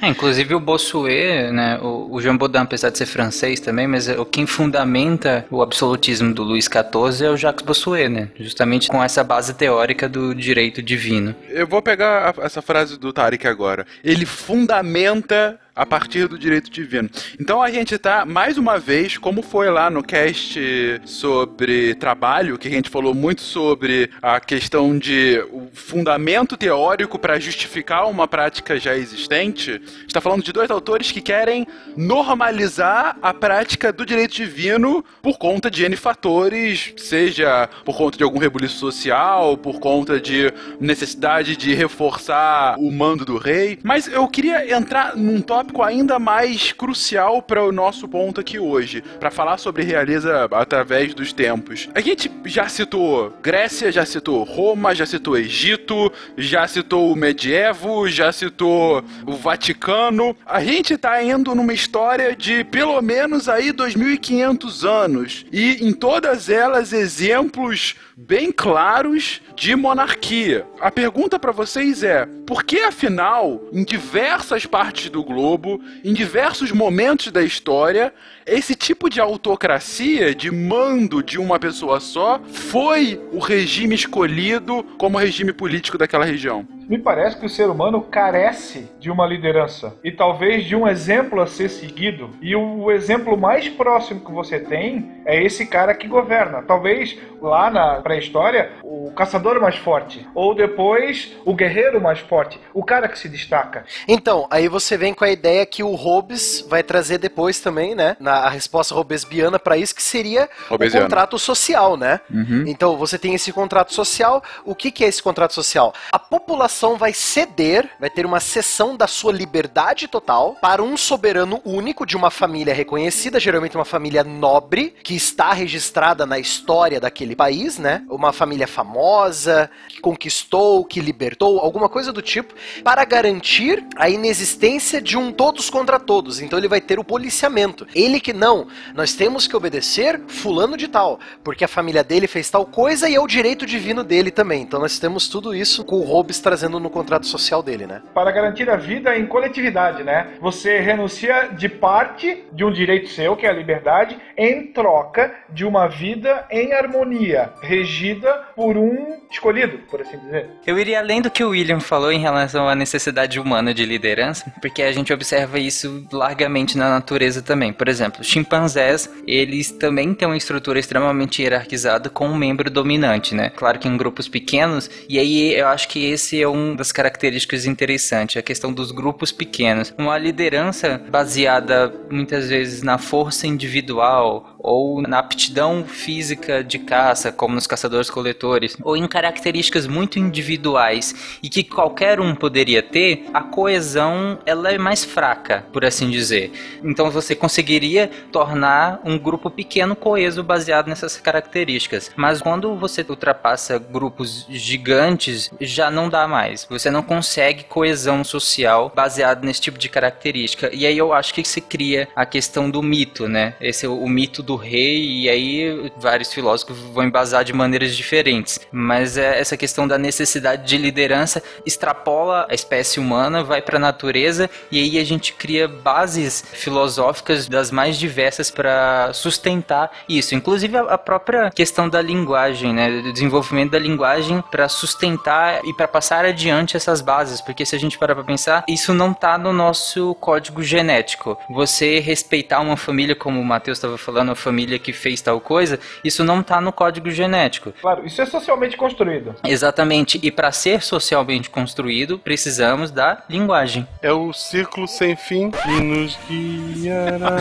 [0.00, 4.08] É, inclusive o Bossuet, né, o, o Jean Baudin, apesar de ser francês também, mas
[4.08, 8.28] o quem fundamenta o absolutismo do Luís XIV é o Jacques Bossuet, né?
[8.36, 11.34] Justamente com essa base teórica do direito divino.
[11.48, 13.84] Eu vou pegar a- essa frase do Tarek agora.
[14.04, 17.08] Ele fundamenta a partir do direito divino.
[17.40, 20.60] Então a gente tá, mais uma vez, como foi lá no cast
[21.04, 27.38] sobre trabalho, que a gente falou muito sobre a questão de o fundamento teórico para
[27.38, 33.92] justificar uma prática já existente, está falando de dois autores que querem normalizar a prática
[33.92, 39.56] do direito divino por conta de N fatores, seja por conta de algum rebuliço social,
[39.56, 43.78] por conta de necessidade de reforçar o mando do rei.
[43.82, 49.02] Mas eu queria entrar num tópico ainda mais crucial para o nosso ponto aqui hoje,
[49.18, 51.88] para falar sobre realeza através dos tempos.
[51.94, 58.08] A gente já citou Grécia, já citou Roma, já citou Egito, já citou o medievo,
[58.08, 60.36] já citou o Vaticano.
[60.44, 66.48] A gente tá indo numa história de pelo menos aí 2500 anos e em todas
[66.48, 70.66] elas exemplos bem claros de monarquia.
[70.80, 76.12] A pergunta para vocês é: por que afinal em diversas partes do globo Globo, em
[76.12, 78.14] diversos momentos da história,
[78.50, 85.18] esse tipo de autocracia, de mando de uma pessoa só, foi o regime escolhido como
[85.18, 86.66] regime político daquela região.
[86.88, 91.40] Me parece que o ser humano carece de uma liderança e talvez de um exemplo
[91.40, 92.30] a ser seguido.
[92.42, 96.62] E o exemplo mais próximo que você tem é esse cara que governa.
[96.62, 102.84] Talvez lá na pré-história, o caçador mais forte, ou depois o guerreiro mais forte, o
[102.84, 103.84] cara que se destaca.
[104.08, 108.16] Então, aí você vem com a ideia que o Hobbes vai trazer depois também, né?
[108.18, 111.04] Na a resposta robesbiana para isso, que seria Hobbesiano.
[111.04, 112.20] o contrato social, né?
[112.68, 114.42] Então, você tem esse contrato social.
[114.64, 115.94] O que, que é esse contrato social?
[116.12, 121.60] A população vai ceder, vai ter uma cessão da sua liberdade total para um soberano
[121.64, 127.34] único de uma família reconhecida, geralmente uma família nobre, que está registrada na história daquele
[127.34, 128.04] país, né?
[128.08, 135.00] Uma família famosa, que conquistou, que libertou, alguma coisa do tipo, para garantir a inexistência
[135.00, 136.40] de um todos contra todos.
[136.40, 137.86] Então ele vai ter o policiamento.
[137.94, 142.50] Ele que não, nós temos que obedecer fulano de tal, porque a família dele fez
[142.50, 144.62] tal coisa e é o direito divino dele também.
[144.62, 148.02] Então nós temos tudo isso com o Hobbes trazendo no contrato social dele, né?
[148.14, 150.34] Para garantir a vida em coletividade, né?
[150.40, 155.64] Você renuncia de parte de um direito seu, que é a liberdade, em troca de
[155.64, 160.48] uma vida em harmonia, regida por um escolhido, por assim dizer.
[160.66, 164.52] Eu iria além do que o William falou em relação à necessidade humana de liderança,
[164.60, 167.72] porque a gente observa isso largamente na natureza também.
[167.72, 173.50] Por exemplo, chimpanzés, eles também têm uma estrutura extremamente hierarquizada com um membro dominante, né?
[173.50, 177.66] Claro que em grupos pequenos, e aí eu acho que esse é uma das características
[177.66, 179.92] interessantes, a questão dos grupos pequenos.
[179.98, 187.54] Uma liderança baseada muitas vezes na força individual ou na aptidão física de caça, como
[187.54, 194.38] nos caçadores-coletores, ou em características muito individuais e que qualquer um poderia ter, a coesão
[194.44, 196.52] ela é mais fraca, por assim dizer.
[196.82, 202.10] Então você conseguiria tornar um grupo pequeno coeso baseado nessas características.
[202.16, 206.66] Mas quando você ultrapassa grupos gigantes, já não dá mais.
[206.68, 210.70] Você não consegue coesão social baseado nesse tipo de característica.
[210.72, 213.54] E aí eu acho que se cria a questão do mito, né?
[213.60, 218.60] Esse é o mito do rei, e aí vários filósofos vão embasar de maneiras diferentes.
[218.70, 223.80] Mas é essa questão da necessidade de liderança extrapola a espécie humana, vai para a
[223.80, 230.34] natureza, e aí a gente cria bases filosóficas das mais diversas para sustentar isso.
[230.34, 233.02] Inclusive a própria questão da linguagem, né?
[233.02, 237.40] Do desenvolvimento da linguagem para sustentar e para passar adiante essas bases.
[237.40, 241.38] Porque se a gente parar para pensar, isso não tá no nosso código genético.
[241.50, 246.24] Você respeitar uma família, como o Matheus estava falando, família que fez tal coisa, isso
[246.24, 247.72] não tá no código genético.
[247.80, 249.34] Claro, isso é socialmente construído.
[249.44, 250.18] Exatamente.
[250.22, 253.86] E para ser socialmente construído, precisamos da linguagem.
[254.02, 257.36] É o círculo sem fim que nos guiará.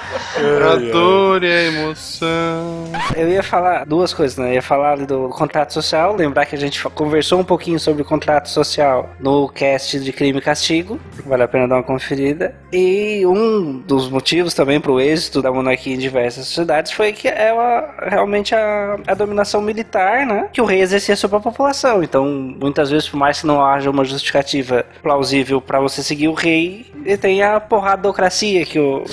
[0.40, 2.84] a dor e a emoção.
[3.16, 4.50] Eu ia falar duas coisas, né?
[4.50, 8.04] Eu ia falar do contrato social, lembrar que a gente conversou um pouquinho sobre o
[8.04, 12.54] contrato social no cast de Crime e Castigo, vale a pena dar uma conferida.
[12.72, 17.28] E um dos motivos também para o êxito da monarquia em diversas sociedades foi que
[17.28, 20.48] uma- realmente a, a dominação militar, né?
[20.52, 22.02] Que o rei exercia sobre a população.
[22.02, 26.34] Então, muitas vezes, por mais que não haja uma justificativa plausível para você seguir o
[26.34, 29.04] rei, ele tem a porradocracia que o,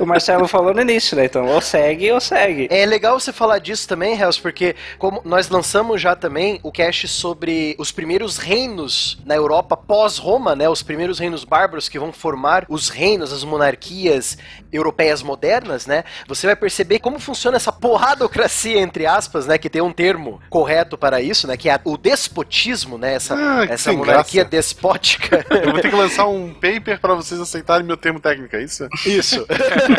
[0.00, 1.24] o Marcelo falou no início, né?
[1.24, 2.68] Então, ou segue ou segue.
[2.70, 7.06] É legal você falar disso também, Hells, porque como nós lançamos já também o cast
[7.08, 10.68] sobre os primeiros reinos na Europa pós-Roma, né?
[10.68, 14.36] Os primeiros reinos bárbaros que vão formar os reinos, as monarquias
[14.72, 16.04] europeias modernas, né?
[16.26, 19.58] Você vai perceber como funciona essa porradocracia, entre aspas, né?
[19.58, 21.56] Que tem um termo correto para isso, né?
[21.56, 23.14] Que é o despotismo, né?
[23.14, 24.56] Essa, Ah, essa monarquia graça.
[24.56, 25.44] despótica.
[25.52, 28.88] Eu vou ter que lançar um paper pra vocês aceitarem meu termo técnico, é isso?
[29.04, 29.46] Isso.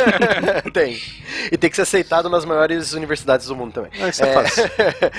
[0.74, 1.00] tem.
[1.52, 3.92] E tem que ser aceitado nas maiores universidades do mundo também.
[4.02, 4.64] Ah, isso é fácil.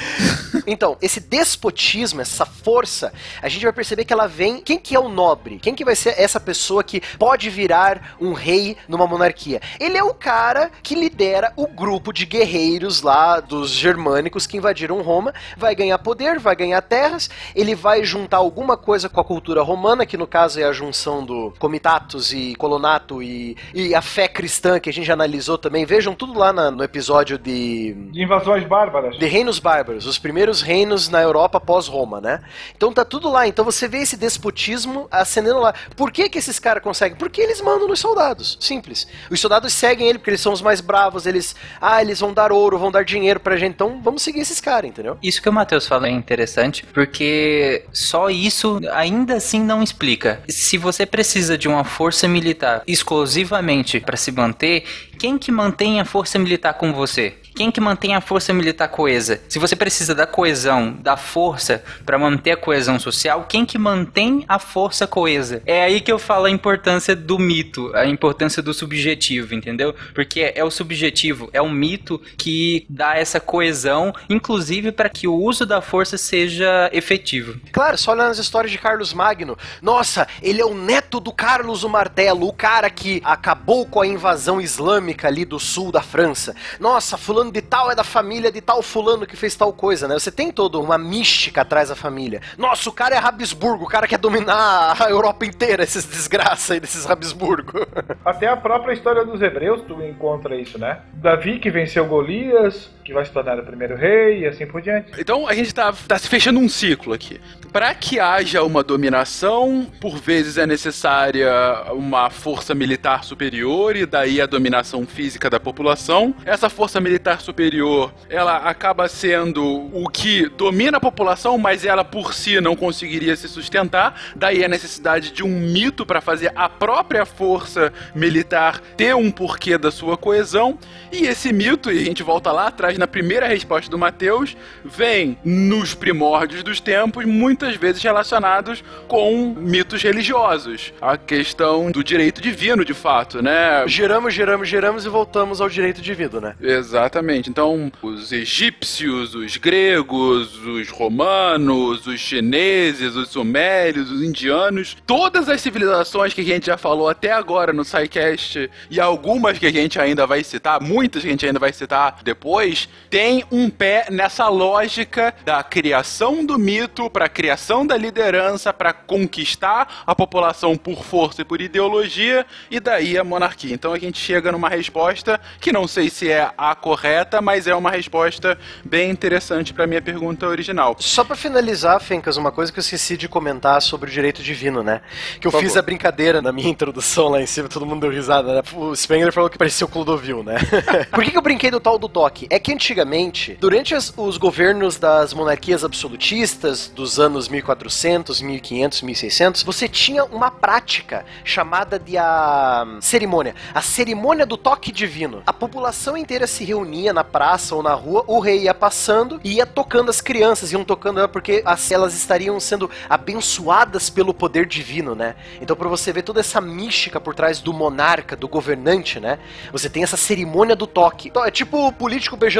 [0.67, 4.61] então, esse despotismo, essa força, a gente vai perceber que ela vem.
[4.61, 5.59] Quem que é o nobre?
[5.59, 9.61] Quem que vai ser essa pessoa que pode virar um rei numa monarquia?
[9.79, 15.03] Ele é o cara que lidera o grupo de guerreiros lá dos germânicos que invadiram
[15.03, 19.63] Roma, vai ganhar poder, vai ganhar terras, ele vai juntar alguma coisa com a cultura
[19.63, 24.29] romana, que no caso é a junção do comitatus e colonato e, e a fé
[24.29, 25.85] cristã que a gente analisou também.
[25.85, 29.19] Vejam tudo lá na- no episódio de De invasões bárbaras.
[29.19, 32.41] de reinos bárbaros, os primeiros reinos na Europa pós-Roma, né?
[32.77, 33.47] Então tá tudo lá.
[33.47, 35.75] Então você vê esse despotismo ascendendo lá.
[35.97, 37.17] Por que que esses caras conseguem?
[37.19, 38.57] Porque eles mandam nos soldados.
[38.61, 39.07] Simples.
[39.31, 42.33] Os soldados seguem seguem ele porque eles são os mais bravos, eles, ah, eles vão
[42.33, 45.19] dar ouro, vão dar dinheiro pra gente, então vamos seguir esses caras, entendeu?
[45.23, 50.43] Isso que o Matheus fala é interessante, porque só isso ainda assim não explica.
[50.49, 54.85] Se você precisa de uma força militar exclusivamente para se manter,
[55.19, 57.35] quem que mantém a força militar com você?
[57.61, 59.39] Quem que mantém a força militar coesa?
[59.47, 64.47] Se você precisa da coesão, da força para manter a coesão social, quem que mantém
[64.49, 65.63] a força coesa?
[65.67, 69.95] É aí que eu falo a importância do mito, a importância do subjetivo, entendeu?
[70.15, 75.35] Porque é o subjetivo, é o mito que dá essa coesão, inclusive para que o
[75.35, 77.61] uso da força seja efetivo.
[77.73, 79.59] Claro, só olhando as histórias de Carlos Magno.
[79.83, 84.07] Nossa, ele é o neto do Carlos o Martelo, o cara que acabou com a
[84.07, 86.57] invasão islâmica ali do sul da França.
[86.81, 90.15] Nossa, fulano de tal é da família de tal fulano que fez tal coisa, né?
[90.15, 92.41] Você tem toda uma mística atrás da família.
[92.57, 96.81] Nossa, o cara é Habsburgo, o cara quer dominar a Europa inteira, esses desgraça aí
[96.81, 97.87] desses Habsburgo.
[98.25, 101.01] Até a própria história dos hebreus tu encontra isso, né?
[101.15, 105.11] Davi que venceu Golias, que vai se tornar o primeiro rei e assim por diante.
[105.19, 107.41] Então a gente tá, tá se fechando um ciclo aqui.
[107.73, 111.51] Para que haja uma dominação, por vezes é necessária
[111.93, 116.35] uma força militar superior e daí a dominação física da população.
[116.45, 122.33] Essa força militar superior, ela acaba sendo o que domina a população, mas ela por
[122.33, 124.21] si não conseguiria se sustentar.
[124.37, 129.77] Daí a necessidade de um mito para fazer a própria força militar ter um porquê
[129.77, 130.79] da sua coesão.
[131.13, 135.39] E esse mito, e a gente volta lá atrás na primeira resposta do Mateus, vem
[135.43, 140.93] nos primórdios dos tempos, muitas vezes relacionados com mitos religiosos.
[141.01, 143.85] A questão do direito divino, de fato, né?
[143.87, 146.55] Giramos, giramos, giramos e voltamos ao direito divino, né?
[146.61, 147.49] Exatamente.
[147.49, 155.59] Então, os egípcios, os gregos, os romanos, os chineses, os sumérios, os indianos, todas as
[155.63, 159.99] civilizações que a gente já falou até agora no SciCast e algumas que a gente
[159.99, 164.49] ainda vai citar, muitas que a gente ainda vai citar depois, tem um pé nessa
[164.49, 171.05] lógica da criação do mito para a criação da liderança para conquistar a população por
[171.05, 173.75] força e por ideologia e daí a monarquia.
[173.75, 177.75] Então a gente chega numa resposta que não sei se é a correta, mas é
[177.75, 180.97] uma resposta bem interessante para minha pergunta original.
[180.99, 184.83] Só para finalizar, Fencas, uma coisa que eu esqueci de comentar sobre o direito divino,
[184.83, 185.01] né?
[185.41, 185.81] Que eu Por fiz favor.
[185.81, 188.63] a brincadeira na minha introdução lá em cima, todo mundo deu risada, né?
[188.75, 190.59] O Spengler falou que parecia o Clodovil, né?
[191.11, 192.47] Por que, que eu brinquei do tal do toque?
[192.51, 199.63] É que antigamente, durante as- os governos das monarquias absolutistas dos anos 1400, 1500, 1600,
[199.63, 205.43] você tinha uma prática chamada de a cerimônia, a cerimônia do toque divino.
[205.47, 209.55] A população inteira se reunia na praça ou na rua, o rei ia passando e
[209.55, 215.15] ia tocando as crianças, iam tocando porque as- elas estariam sendo abençoadas pelo poder divino,
[215.15, 215.35] né?
[215.61, 219.39] Então pra você ver toda essa mística por trás do monarca, do governante, né?
[219.73, 221.29] Você tem essa cerimônia do toque.
[221.29, 222.60] Então, é tipo o político beijando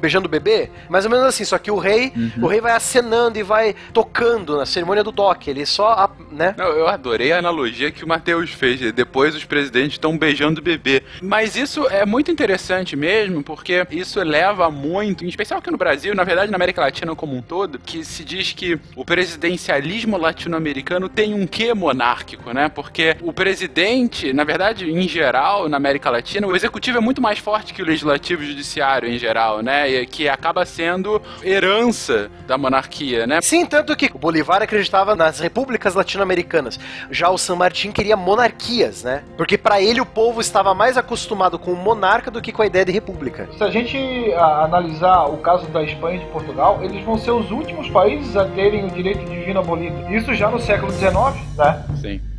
[0.00, 3.38] beijando o bebê, mais ou menos assim, só que o rei, o rei vai acenando
[3.38, 6.54] e vai tocando na cerimônia do toque, ele só, a- né?
[6.56, 8.80] Não, eu adorei a analogia que o Matheus fez.
[8.92, 11.02] Depois os presidentes estão beijando o bebê.
[11.22, 16.14] Mas isso é muito interessante mesmo, porque isso leva muito, em especial aqui no Brasil,
[16.14, 21.08] na verdade na América Latina como um todo, que se diz que o presidencialismo latino-americano
[21.08, 22.68] tem um quê monárquico, né?
[22.68, 27.38] Porque o presidente, na verdade, em geral, na América Latina, o executivo é muito mais
[27.38, 29.25] forte que o legislativo e o judiciário em geral,
[29.62, 29.88] né?
[29.88, 33.40] E que acaba sendo herança da monarquia, né?
[33.40, 36.78] Sim, tanto que o Bolivar acreditava nas repúblicas latino-americanas.
[37.10, 39.22] Já o San Martín queria monarquias, né?
[39.36, 42.66] Porque pra ele o povo estava mais acostumado com o monarca do que com a
[42.66, 43.48] ideia de república.
[43.56, 43.96] Se a gente
[44.34, 48.36] a, analisar o caso da Espanha e de Portugal, eles vão ser os últimos países
[48.36, 49.96] a terem o direito divino abolido.
[50.14, 51.12] Isso já no século XIX,
[51.56, 51.84] né?
[52.00, 52.35] Sim.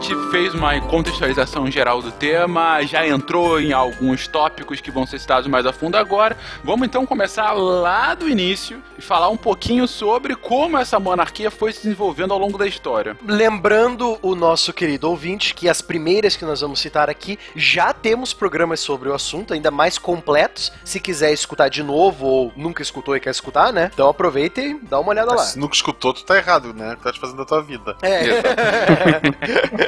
[0.00, 5.18] Gente fez uma contextualização geral do tema, já entrou em alguns tópicos que vão ser
[5.18, 6.36] citados mais a fundo agora.
[6.62, 11.72] Vamos então começar lá do início e falar um pouquinho sobre como essa monarquia foi
[11.72, 13.16] se desenvolvendo ao longo da história.
[13.26, 18.32] Lembrando o nosso querido ouvinte que as primeiras que nós vamos citar aqui já temos
[18.32, 20.72] programas sobre o assunto, ainda mais completos.
[20.84, 23.90] Se quiser escutar de novo ou nunca escutou e quer escutar, né?
[23.92, 25.42] Então aproveita e dá uma olhada lá.
[25.42, 26.96] Se nunca escutou, tu tá errado, né?
[27.02, 27.96] Tá te fazendo a tua vida.
[28.00, 28.28] É.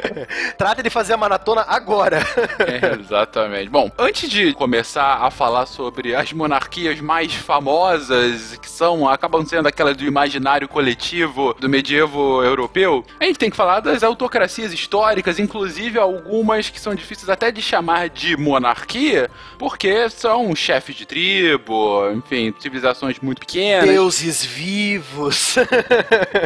[0.57, 2.21] Trata de fazer a maratona agora.
[2.61, 3.69] É, exatamente.
[3.69, 9.67] Bom, antes de começar a falar sobre as monarquias mais famosas, que são, acabam sendo
[9.67, 15.39] aquelas do imaginário coletivo do medievo europeu, a gente tem que falar das autocracias históricas,
[15.39, 22.09] inclusive algumas que são difíceis até de chamar de monarquia, porque são chefes de tribo,
[22.11, 23.89] enfim, civilizações muito pequenas.
[23.89, 25.55] Deuses vivos.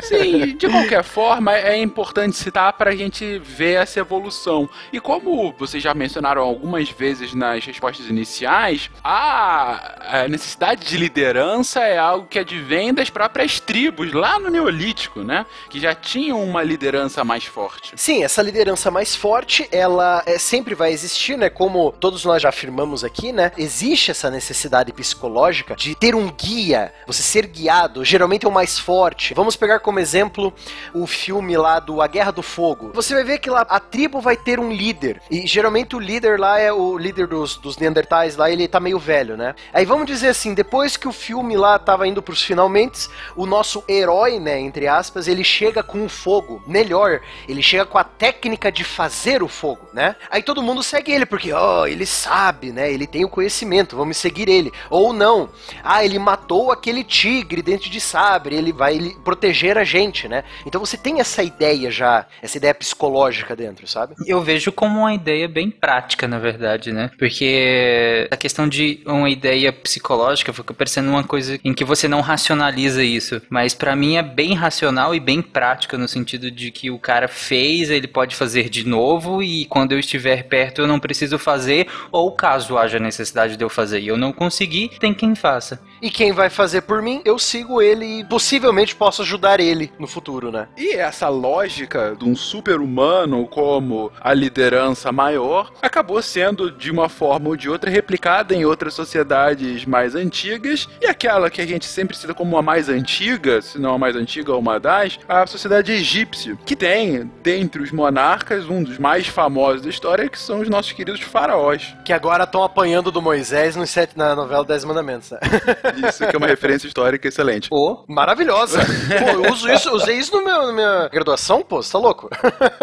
[0.04, 4.70] Sim, de qualquer forma, é importante citar para a gente ver essa evolução.
[4.92, 11.82] E como vocês já mencionaram algumas vezes nas respostas iniciais, a, a necessidade de liderança
[11.82, 15.46] é algo que advém das próprias tribos, lá no Neolítico, né?
[15.70, 17.94] Que já tinham uma liderança mais forte.
[17.96, 21.50] Sim, essa liderança mais forte, ela é, sempre vai existir, né?
[21.50, 23.52] Como todos nós já afirmamos aqui, né?
[23.58, 28.80] Existe essa necessidade psicológica de ter um guia, você ser guiado, geralmente é o mais
[28.80, 29.34] forte.
[29.34, 30.54] Vamos pegar como exemplo
[30.94, 32.92] o filme lá do A Guerra do Fogo.
[32.94, 35.22] Você vai ver que lá a tribo vai ter um líder.
[35.30, 39.00] E geralmente o líder lá é o líder dos, dos Neandertais lá, ele tá meio
[39.00, 39.56] velho, né?
[39.74, 43.84] Aí vamos dizer assim, depois que o filme lá tava indo pros finalmente, o nosso
[43.90, 46.62] herói, né, entre aspas, ele chega com o fogo.
[46.68, 50.16] Melhor, ele chega com a técnica de fazer o fogo, né?
[50.30, 52.92] Aí todo mundo segue ele, porque, ó, oh, ele sabe, né?
[52.92, 54.72] Ele tem o conhecimento, vamos seguir ele.
[54.90, 55.50] Ou não,
[55.84, 60.44] ah, ele matou aquele tigre dentro de sabre, ele vai proteger a gente, né?
[60.66, 63.15] Então você tem essa ideia já, essa ideia psicológica
[63.56, 64.16] dentro, sabe?
[64.26, 67.10] Eu vejo como uma ideia bem prática, na verdade, né?
[67.18, 72.22] Porque a questão de uma ideia psicológica fica parecendo uma coisa em que você não
[72.22, 73.42] racionaliza isso.
[73.50, 77.28] Mas para mim é bem racional e bem prática no sentido de que o cara
[77.28, 81.88] fez, ele pode fazer de novo e quando eu estiver perto eu não preciso fazer,
[82.12, 85.80] ou caso haja necessidade de eu fazer e eu não conseguir, tem quem faça.
[86.06, 90.06] E quem vai fazer por mim, eu sigo ele e possivelmente posso ajudar ele no
[90.06, 90.68] futuro, né?
[90.78, 97.50] E essa lógica de um super-humano como a liderança maior acabou sendo, de uma forma
[97.50, 100.88] ou de outra, replicada em outras sociedades mais antigas.
[101.02, 104.16] E aquela que a gente sempre cita como a mais antiga, se não a mais
[104.16, 109.82] antiga, uma das, a sociedade egípcia, que tem, dentre os monarcas, um dos mais famosos
[109.82, 111.96] da história, que são os nossos queridos faraós.
[112.06, 115.32] Que agora estão apanhando do Moisés no set, na novela Dez Mandamentos.
[115.32, 115.40] Né?
[115.98, 117.70] Isso que é uma referência histórica excelente.
[117.70, 118.80] Pô, maravilhosa.
[118.86, 122.30] Pô, eu uso isso, usei isso no meu, na minha graduação, pô, você tá louco?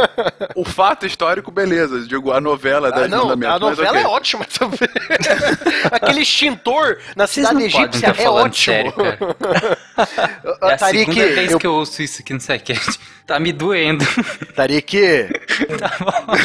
[0.56, 2.00] o fato histórico, beleza.
[2.06, 4.02] Digo, a novela da ah, não, A novela okay.
[4.02, 4.78] é ótima também.
[5.90, 8.92] Aquele extintor na cidade egípcia é ótimo.
[8.92, 8.94] Sério,
[10.62, 11.58] é a Tarik, segunda vez eu...
[11.58, 12.98] que eu ouço isso aqui no SciCast.
[13.26, 14.04] Tá me doendo.
[14.54, 15.28] Tarik.
[15.78, 16.36] tá bom.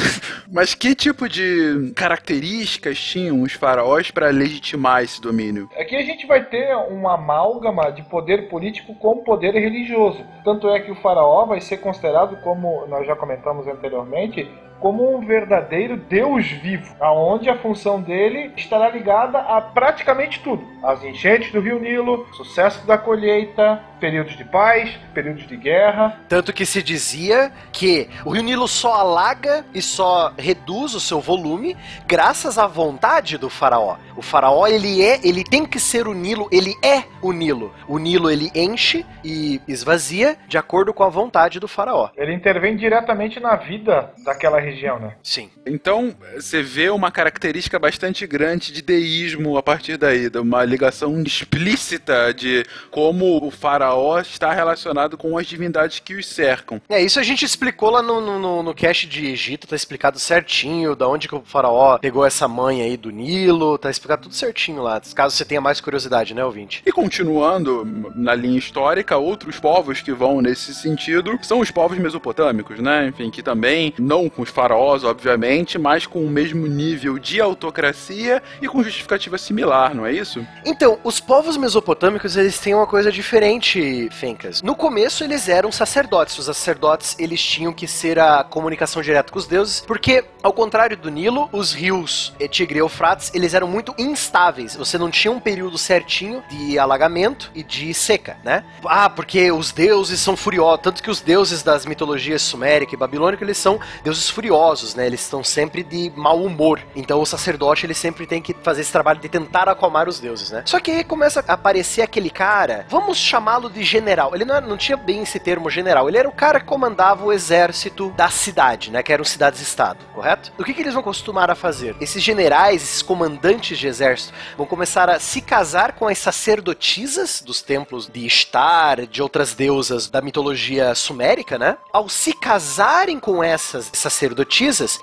[0.52, 5.70] Mas que tipo de características tinham os faraós para legitimar esse domínio?
[5.78, 6.57] Aqui a gente vai ter
[6.90, 10.24] uma amálgama de poder político com poder religioso.
[10.44, 14.50] Tanto é que o faraó vai ser considerado, como nós já comentamos anteriormente,
[14.80, 21.04] como um verdadeiro Deus vivo, aonde a função dele estará ligada a praticamente tudo: as
[21.04, 26.20] enchentes do Rio Nilo, sucesso da colheita, períodos de paz, períodos de guerra.
[26.30, 31.20] Tanto que se dizia que o Rio Nilo só alaga e só reduz o seu
[31.20, 31.76] volume
[32.06, 33.98] graças à vontade do faraó.
[34.16, 37.74] O faraó ele é, ele tem que ser o Nilo, ele é o Nilo.
[37.88, 42.10] O Nilo ele enche e esvazia de acordo com a vontade do faraó.
[42.16, 45.16] Ele intervém diretamente na vida daquela região, né?
[45.24, 45.50] Sim.
[45.66, 51.22] Então, você vê uma característica bastante grande de deísmo a partir daí, de uma ligação
[51.24, 56.82] explícita de como o faraó está relacionado com as divindades que os cercam.
[56.90, 60.96] É, isso a gente explicou lá no, no, no cast de Egito, tá explicado certinho
[60.96, 64.82] da onde que o faraó pegou essa mãe aí do Nilo, tá explicado tudo certinho
[64.82, 66.82] lá, caso você tenha mais curiosidade, né, ouvinte?
[66.86, 72.80] E continuando na linha histórica, outros povos que vão nesse sentido são os povos mesopotâmicos,
[72.80, 73.08] né?
[73.08, 78.42] Enfim, que também, não com os faraós, obviamente, mas com o mesmo nível de autocracia
[78.60, 80.44] e com justificativa similar, não é isso?
[80.66, 84.64] Então, os povos mesopotâmicos, eles têm uma coisa diferente, Fencas.
[84.64, 86.40] No começo, eles eram sacerdotes.
[86.40, 90.98] Os sacerdotes, eles tinham que ser a comunicação direta com os deuses, porque, ao contrário
[90.98, 94.76] do Nilo, os rios Tigre e Eufrates, eles eram muito instáveis.
[94.76, 98.64] Você não tinha um período certinho de alagamento e de seca, né?
[98.86, 100.82] Ah, porque os deuses são furiosos.
[100.82, 105.06] Tanto que os deuses das mitologias sumérica e babilônica, eles são deuses furiosos furiosos, né?
[105.06, 106.80] Eles estão sempre de mau humor.
[106.96, 110.52] Então o sacerdote ele sempre tem que fazer esse trabalho de tentar acalmar os deuses,
[110.52, 110.64] né?
[110.66, 114.34] Só que aí começa a aparecer aquele cara, vamos chamá-lo de general.
[114.34, 117.26] Ele não, era- não tinha bem esse termo general, ele era o cara que comandava
[117.26, 119.04] o exército da cidade, né?
[119.04, 120.52] Que eram cidades-estado, correto?
[120.58, 121.96] O que, que eles vão costumar a fazer?
[122.00, 127.62] Esses generais, esses comandantes de exército, vão começar a se casar com as sacerdotisas dos
[127.62, 131.78] templos de Ishtar, de outras deusas da mitologia sumérica, né?
[131.92, 134.37] Ao se casarem com essas sacerdotisas,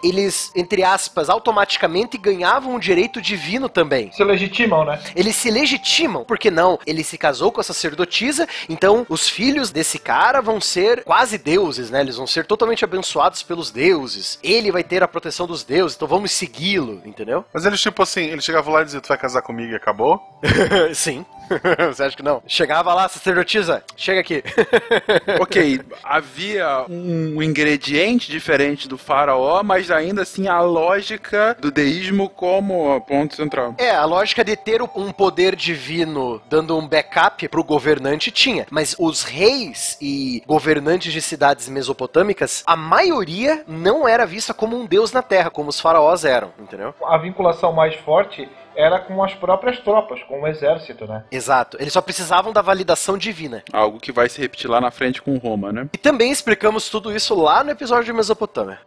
[0.02, 4.10] eles, entre aspas, automaticamente ganhavam um direito divino também.
[4.12, 5.00] Se legitimam, né?
[5.14, 6.78] Eles se legitimam, porque não?
[6.86, 11.90] Ele se casou com a sacerdotisa, então os filhos desse cara vão ser quase deuses,
[11.90, 12.00] né?
[12.00, 14.38] Eles vão ser totalmente abençoados pelos deuses.
[14.42, 17.44] Ele vai ter a proteção dos deuses, então vamos segui-lo, entendeu?
[17.52, 20.20] Mas eles, tipo assim, eles chegavam lá e diziam, tu vai casar comigo e acabou?
[20.94, 21.24] Sim.
[21.92, 22.42] Você acha que não?
[22.46, 24.42] Chegava lá, sacerdotisa, chega aqui.
[25.40, 33.00] ok, havia um ingrediente diferente do faraó, mas ainda assim a lógica do deísmo como
[33.02, 33.74] ponto central.
[33.78, 38.66] É, a lógica de ter um poder divino dando um backup pro governante tinha.
[38.70, 44.86] Mas os reis e governantes de cidades mesopotâmicas, a maioria não era vista como um
[44.86, 46.94] deus na terra, como os faraós eram, entendeu?
[47.04, 51.24] A vinculação mais forte era com as próprias tropas, com o exército, né?
[51.30, 51.76] Exato.
[51.80, 53.62] Eles só precisavam da validação divina.
[53.72, 55.88] Algo que vai se repetir lá na frente com Roma, né?
[55.92, 58.78] E também explicamos tudo isso lá no episódio de Mesopotâmia.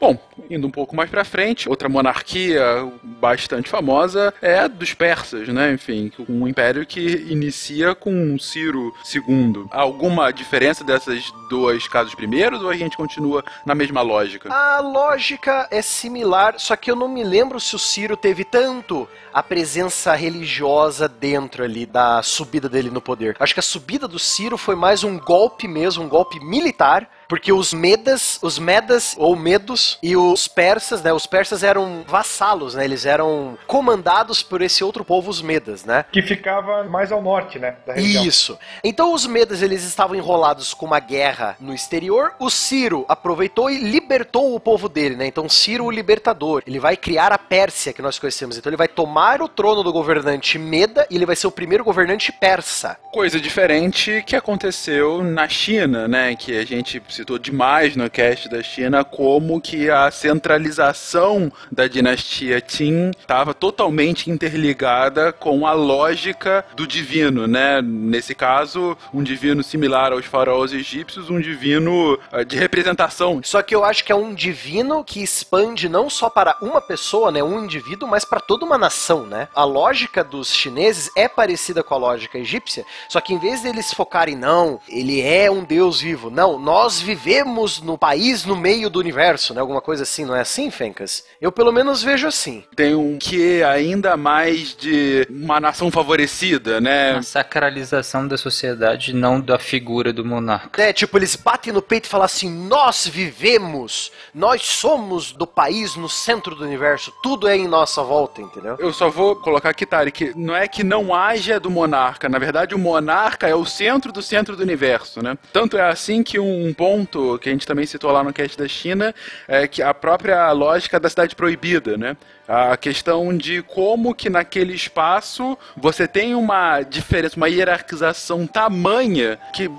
[0.00, 0.18] Bom,
[0.50, 2.62] indo um pouco mais pra frente, outra monarquia
[3.02, 5.72] bastante famosa é a dos persas, né?
[5.72, 9.66] Enfim, um império que inicia com Ciro II.
[9.70, 14.52] Há alguma diferença dessas dois casos primeiros ou a gente continua na mesma lógica?
[14.52, 19.08] A lógica é similar, só que eu não me lembro se o Ciro teve tanto
[19.32, 23.36] a presença religiosa dentro ali da subida dele no poder.
[23.40, 27.52] Acho que a subida do Ciro foi mais um golpe mesmo, um golpe militar, porque
[27.52, 31.12] os medas, os medas ou medos e os persas, né?
[31.12, 32.84] Os persas eram vassalos, né?
[32.84, 36.04] Eles eram comandados por esse outro povo, os medas, né?
[36.12, 37.76] Que ficava mais ao norte, né?
[37.86, 38.24] Da região.
[38.24, 38.58] Isso.
[38.82, 42.32] Então os medas eles estavam enrolados com uma guerra no exterior.
[42.38, 45.26] O Ciro aproveitou e libertou o povo dele, né?
[45.26, 46.62] Então Ciro o libertador.
[46.66, 48.56] Ele vai criar a Pérsia que nós conhecemos.
[48.56, 51.84] Então ele vai tomar o trono do governante meda e ele vai ser o primeiro
[51.84, 52.96] governante persa.
[53.12, 56.34] Coisa diferente que aconteceu na China, né?
[56.34, 62.60] Que a gente citou demais no cast da China como que a centralização da dinastia
[62.60, 67.80] Qin estava totalmente interligada com a lógica do divino, né?
[67.80, 73.40] Nesse caso, um divino similar aos faraós egípcios, um divino ah, de representação.
[73.44, 77.30] Só que eu acho que é um divino que expande não só para uma pessoa,
[77.30, 79.48] né, um indivíduo, mas para toda uma nação, né?
[79.54, 83.92] A lógica dos chineses é parecida com a lógica egípcia, só que em vez deles
[83.92, 86.28] focarem não, ele é um deus vivo.
[86.28, 89.60] Não, nós vivemos no país no meio do universo, né?
[89.60, 91.24] Alguma coisa assim, não é assim, Fencas?
[91.40, 92.64] Eu pelo menos vejo assim.
[92.74, 97.12] Tem um que ainda mais de uma nação favorecida, né?
[97.12, 100.82] A sacralização da sociedade, não da figura do monarca.
[100.82, 105.96] É, tipo, eles batem no peito e falam assim: nós vivemos, nós somos do país
[105.96, 108.76] no centro do universo, tudo é em nossa volta, entendeu?
[108.78, 112.28] Eu só vou colocar aqui, Tari, que não é que não haja do monarca.
[112.28, 115.36] Na verdade, o monarca é o centro do centro do universo, né?
[115.52, 118.68] Tanto é assim que um ponto que a gente também citou lá no cast da
[118.68, 119.12] China
[119.48, 122.16] é que a própria lógica da cidade proibida, né?
[122.46, 129.70] A questão de como que naquele espaço você tem uma diferença, uma hierarquização tamanha que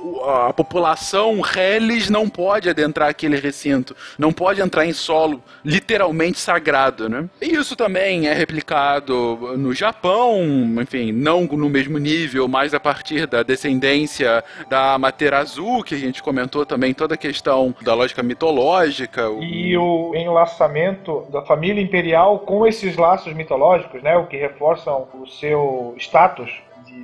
[0.47, 7.07] a população reles não pode adentrar aquele recinto, não pode entrar em solo literalmente sagrado,
[7.07, 7.29] né?
[7.41, 10.41] E isso também é replicado no Japão,
[10.81, 16.23] enfim, não no mesmo nível, mas a partir da descendência da Materazu, que a gente
[16.23, 19.29] comentou também toda a questão da lógica mitológica.
[19.39, 24.15] E o enlaçamento da família imperial com esses laços mitológicos, né?
[24.15, 26.61] O que reforçam o seu status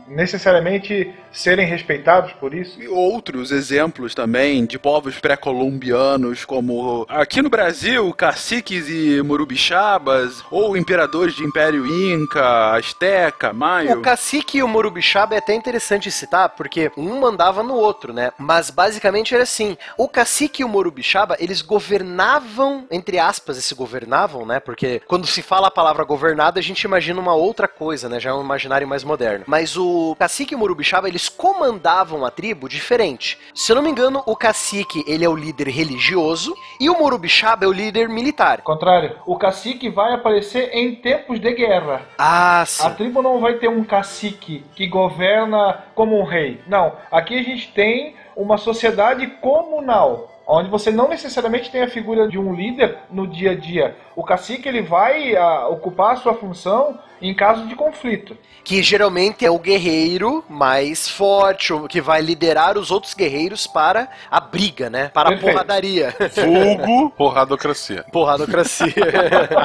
[0.08, 2.82] necessariamente serem respeitados por isso.
[2.82, 10.76] E outros exemplos também de povos pré-colombianos, como aqui no Brasil, caciques e morubixabas, ou
[10.76, 14.00] imperadores de Império Inca, Azteca, Maio.
[14.00, 18.32] O cacique e o Morubixaba é até interessante citar, porque um mandava no outro, né?
[18.38, 24.46] Mas basicamente era assim: o cacique e o Morubixaba, eles governavam, entre aspas, esse governavam,
[24.46, 24.60] né?
[24.60, 28.20] Porque quando se fala a palavra governado, a gente imagina uma outra coisa, né?
[28.20, 29.46] Já é um imaginário mais moderno.
[29.48, 29.81] Mas o
[30.18, 33.38] cacique e o Morubixaba, eles comandavam a tribo diferente.
[33.54, 37.66] Se eu não me engano, o cacique, ele é o líder religioso e o Morubixaba
[37.66, 38.62] é o líder militar.
[38.62, 42.02] Contrário, o cacique vai aparecer em tempos de guerra.
[42.18, 42.88] Ah, sim.
[42.88, 46.62] A tribo não vai ter um cacique que governa como um rei.
[46.68, 46.94] Não.
[47.12, 50.30] Aqui a gente tem uma sociedade comunal.
[50.48, 53.96] onde você não necessariamente tem a figura de um líder no dia a dia.
[54.16, 58.38] O cacique ele vai ah, ocupar a sua função em caso de conflito.
[58.64, 64.40] Que geralmente é o guerreiro mais forte, que vai liderar os outros guerreiros para a
[64.40, 65.10] briga, né?
[65.10, 65.50] Para Perfeito.
[65.50, 66.16] a porradaria.
[66.36, 68.06] Vulgo porradocracia.
[68.12, 68.94] Porradocracia.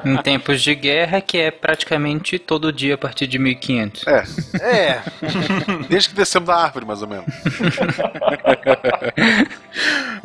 [0.05, 4.07] Em tempos de guerra, que é praticamente todo dia a partir de 1500.
[4.07, 4.25] É,
[4.61, 5.03] é.
[5.89, 7.27] desde que descemos da árvore, mais ou menos.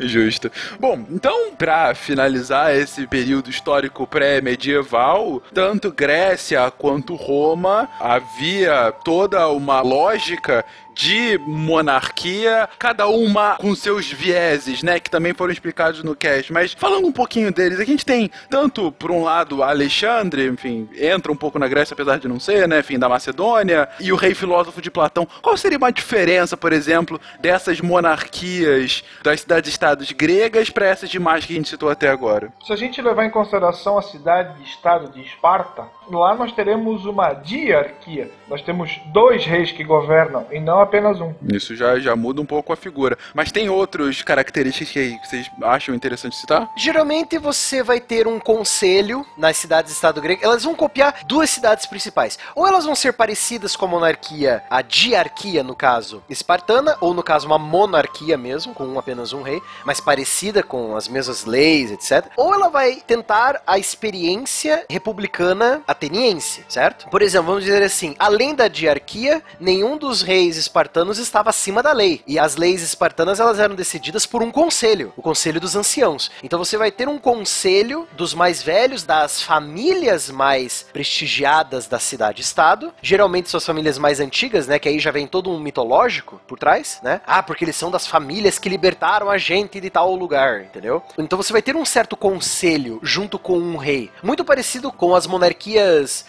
[0.00, 0.50] Justo.
[0.80, 9.80] Bom, então, pra finalizar esse período histórico pré-medieval, tanto Grécia quanto Roma havia toda uma
[9.80, 10.64] lógica
[10.94, 16.52] de monarquia, cada uma com seus vieses, né, que também foram explicados no cast.
[16.52, 21.32] Mas falando um pouquinho deles, a gente tem tanto por um lado Alexandre, enfim, entra
[21.32, 24.34] um pouco na Grécia apesar de não ser, né, enfim, da Macedônia, e o rei
[24.34, 25.26] filósofo de Platão.
[25.40, 31.52] Qual seria uma diferença, por exemplo, dessas monarquias das cidades-estados gregas para essas demais que
[31.52, 32.52] a gente citou até agora?
[32.64, 38.30] Se a gente levar em consideração a cidade-estado de Esparta, lá nós teremos uma diarquia.
[38.48, 41.34] Nós temos dois reis que governam e não apenas um.
[41.50, 43.16] Isso já, já muda um pouco a figura.
[43.34, 46.68] Mas tem outras características que vocês acham interessante citar?
[46.76, 50.44] Geralmente você vai ter um conselho nas cidades-estado gregas.
[50.44, 52.38] Elas vão copiar duas cidades principais.
[52.54, 57.22] Ou elas vão ser parecidas com a monarquia, a diarquia, no caso, espartana, ou no
[57.22, 62.30] caso, uma monarquia mesmo, com apenas um rei, mas parecida com as mesmas leis, etc.
[62.36, 67.08] Ou ela vai tentar a experiência republicana ateniense, certo?
[67.08, 71.92] Por exemplo, vamos dizer assim: além da diarquia, nenhum dos reis espartanos estava acima da
[71.92, 72.22] lei.
[72.26, 76.30] E as leis espartanas elas eram decididas por um conselho, o conselho dos anciãos.
[76.42, 82.92] Então você vai ter um conselho dos mais velhos, das famílias mais prestigiadas da cidade-estado,
[83.02, 87.00] geralmente suas famílias mais antigas, né, que aí já vem todo um mitológico por trás,
[87.02, 87.20] né?
[87.26, 91.02] Ah, porque eles são das famílias que libertaram a gente de tal lugar, entendeu?
[91.18, 95.26] Então você vai ter um certo conselho junto com um rei, muito parecido com as
[95.26, 95.81] monarquias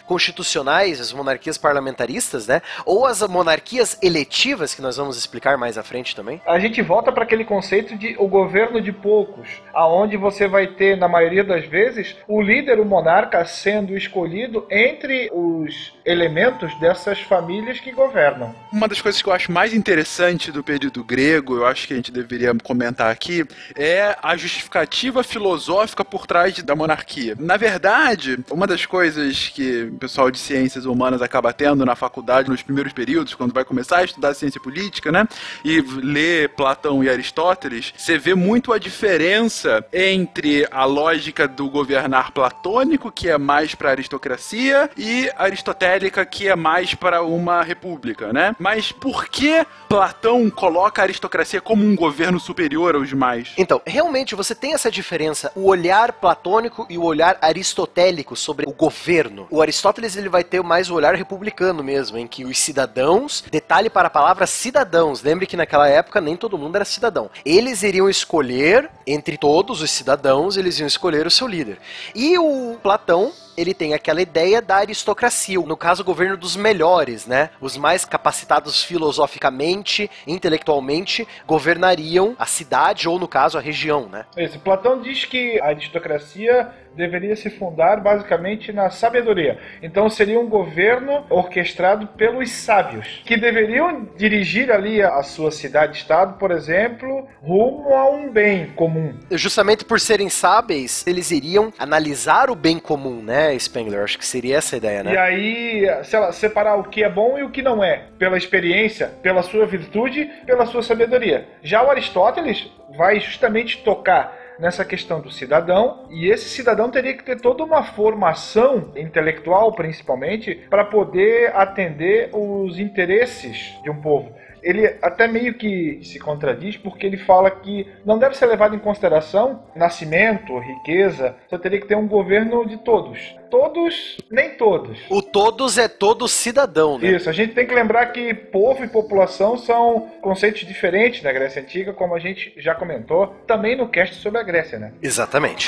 [0.06, 2.62] constitucionais, as monarquias parlamentaristas, né?
[2.86, 6.42] Ou as monarquias eletivas que nós vamos explicar mais à frente também.
[6.46, 10.98] A gente volta para aquele conceito de o governo de poucos, aonde você vai ter,
[10.98, 17.80] na maioria das vezes, o líder, o monarca, sendo escolhido entre os elementos dessas famílias
[17.80, 18.54] que governam.
[18.72, 21.96] Uma das coisas que eu acho mais interessante do período grego, eu acho que a
[21.96, 23.46] gente deveria comentar aqui,
[23.76, 27.36] é a justificativa filosófica por trás da monarquia.
[27.40, 32.50] Na verdade, uma das coisas que o pessoal de ciências humanas acaba tendo na faculdade
[32.50, 35.28] nos primeiros períodos, quando vai começar a estudar ciência política, né,
[35.64, 42.32] e ler Platão e Aristóteles, você vê muito a diferença entre a lógica do governar
[42.32, 48.56] platônico, que é mais para aristocracia, e aristotélica, que é mais para uma república, né?
[48.60, 53.54] Mas por que Platão coloca a aristocracia como um governo superior aos demais?
[53.58, 58.74] Então, realmente você tem essa diferença, o olhar platônico e o olhar aristotélico sobre o
[58.74, 59.33] governo.
[59.50, 63.90] O Aristóteles ele vai ter mais o olhar republicano mesmo, em que os cidadãos, detalhe
[63.90, 67.30] para a palavra cidadãos, lembre que naquela época nem todo mundo era cidadão.
[67.46, 71.80] Eles iriam escolher entre todos os cidadãos, eles iam escolher o seu líder.
[72.16, 77.28] E o Platão ele tem aquela ideia da aristocracia, no caso, o governo dos melhores,
[77.28, 77.50] né?
[77.62, 84.26] Os mais capacitados filosoficamente, intelectualmente, governariam a cidade ou, no caso, a região, né?
[84.36, 89.60] Esse Platão diz que a aristocracia deveria se fundar basicamente na sabedoria.
[89.82, 96.52] Então seria um governo orquestrado pelos sábios, que deveriam dirigir ali a sua cidade-estado, por
[96.52, 99.18] exemplo, rumo a um bem comum.
[99.32, 104.04] Justamente por serem sábeis, eles iriam analisar o bem comum, né, Spengler?
[104.04, 105.14] Acho que seria essa a ideia, né?
[105.14, 108.38] E aí, sei lá, separar o que é bom e o que não é, pela
[108.38, 111.48] experiência, pela sua virtude, pela sua sabedoria.
[111.62, 117.24] Já o Aristóteles vai justamente tocar nessa questão do cidadão, e esse cidadão teria que
[117.24, 124.34] ter toda uma formação intelectual, principalmente, para poder atender os interesses de um povo.
[124.64, 128.80] Ele até meio que se contradiz porque ele fala que não deve ser levado em
[128.80, 133.36] consideração nascimento, riqueza, só teria que ter um governo de todos.
[133.50, 134.98] Todos, nem todos.
[135.10, 137.12] O todos é todo cidadão, né?
[137.12, 141.62] Isso, a gente tem que lembrar que povo e população são conceitos diferentes na Grécia
[141.62, 144.94] Antiga, como a gente já comentou também no cast sobre a Grécia, né?
[145.02, 145.68] Exatamente.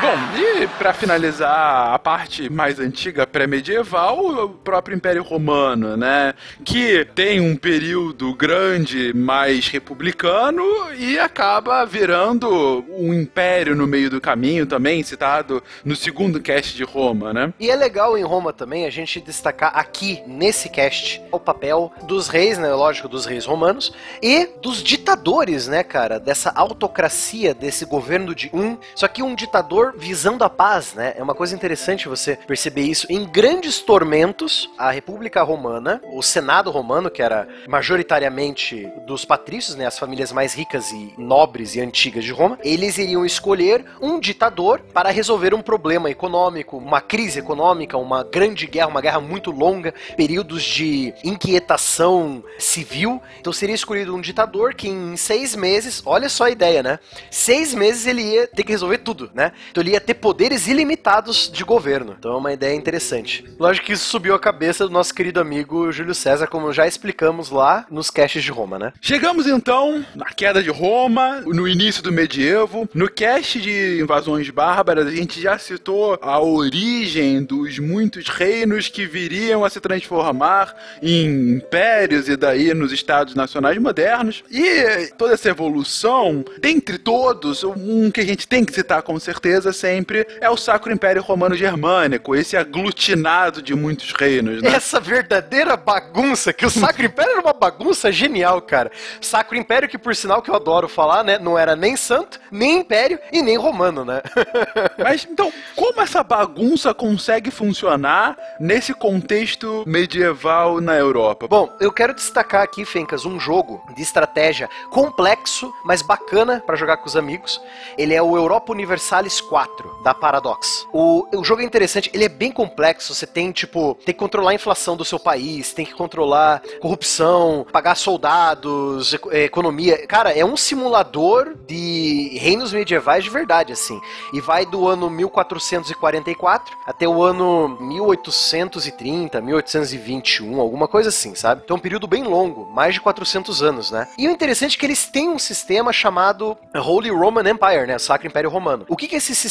[0.00, 6.34] Bom, e pra finalizar a parte mais antiga, pré-medieval, o próprio Império Romano, né?
[6.64, 10.62] Que tem um período grande mais republicano
[10.96, 16.84] e acaba virando um império no meio do caminho também, citado no segundo cast de
[16.84, 17.52] Roma, né?
[17.58, 22.28] E é legal em Roma também a gente destacar aqui nesse cast o papel dos
[22.28, 22.72] reis, né?
[22.72, 23.92] Lógico, dos reis romanos
[24.22, 26.20] e dos ditadores, né, cara?
[26.20, 28.78] Dessa autocracia, desse governo de um.
[28.94, 31.14] Só que um ditador visando a paz, né?
[31.16, 33.06] É uma coisa interessante você perceber isso.
[33.10, 39.86] Em grandes tormentos, a República Romana, o Senado Romano, que era majoritariamente dos patrícios, né?
[39.86, 44.80] As famílias mais ricas e nobres e antigas de Roma, eles iriam escolher um ditador
[44.92, 49.94] para resolver um problema econômico, uma crise econômica, uma grande guerra, uma guerra muito longa,
[50.16, 53.22] períodos de inquietação civil.
[53.40, 56.98] Então seria escolhido um ditador que em seis meses, olha só a ideia, né?
[57.30, 59.52] Seis meses ele ia ter que resolver tudo, né?
[59.80, 62.16] Ele ia ter poderes ilimitados de governo.
[62.18, 63.44] Então é uma ideia interessante.
[63.58, 67.50] Lógico que isso subiu a cabeça do nosso querido amigo Júlio César, como já explicamos
[67.50, 68.92] lá nos caches de Roma, né?
[69.00, 72.88] Chegamos então na queda de Roma, no início do medievo.
[72.94, 79.06] No cast de invasões bárbaras, a gente já citou a origem dos muitos reinos que
[79.06, 84.42] viriam a se transformar em impérios e daí nos estados nacionais modernos.
[84.50, 89.67] E toda essa evolução, dentre todos, um que a gente tem que citar com certeza
[89.72, 94.70] sempre é o Sacro Império Romano Germânico, esse aglutinado de muitos reinos, né?
[94.74, 98.90] Essa verdadeira bagunça, que o Sacro Império era uma bagunça genial, cara.
[99.20, 101.38] Sacro Império, que por sinal que eu adoro falar, né?
[101.38, 104.22] Não era nem santo, nem império e nem romano, né?
[104.98, 111.46] Mas então, como essa bagunça consegue funcionar nesse contexto medieval na Europa?
[111.48, 116.98] Bom, eu quero destacar aqui, Fencas, um jogo de estratégia complexo, mas bacana para jogar
[116.98, 117.60] com os amigos.
[117.96, 119.57] Ele é o Europa Universalis 4,
[120.02, 120.86] da Paradox.
[120.92, 123.14] O, o jogo é interessante, ele é bem complexo.
[123.14, 127.66] Você tem, tipo, tem que controlar a inflação do seu país, tem que controlar corrupção,
[127.72, 130.06] pagar soldados, eh, economia.
[130.06, 134.00] Cara, é um simulador de reinos medievais de verdade, assim.
[134.32, 141.62] E vai do ano 1444 até o ano 1830, 1821, alguma coisa assim, sabe?
[141.64, 144.08] Então é um período bem longo, mais de 400 anos, né?
[144.18, 147.98] E o interessante é que eles têm um sistema chamado Holy Roman Empire, né?
[147.98, 148.84] Sacro Império Romano.
[148.88, 149.47] O que que é esse sistema?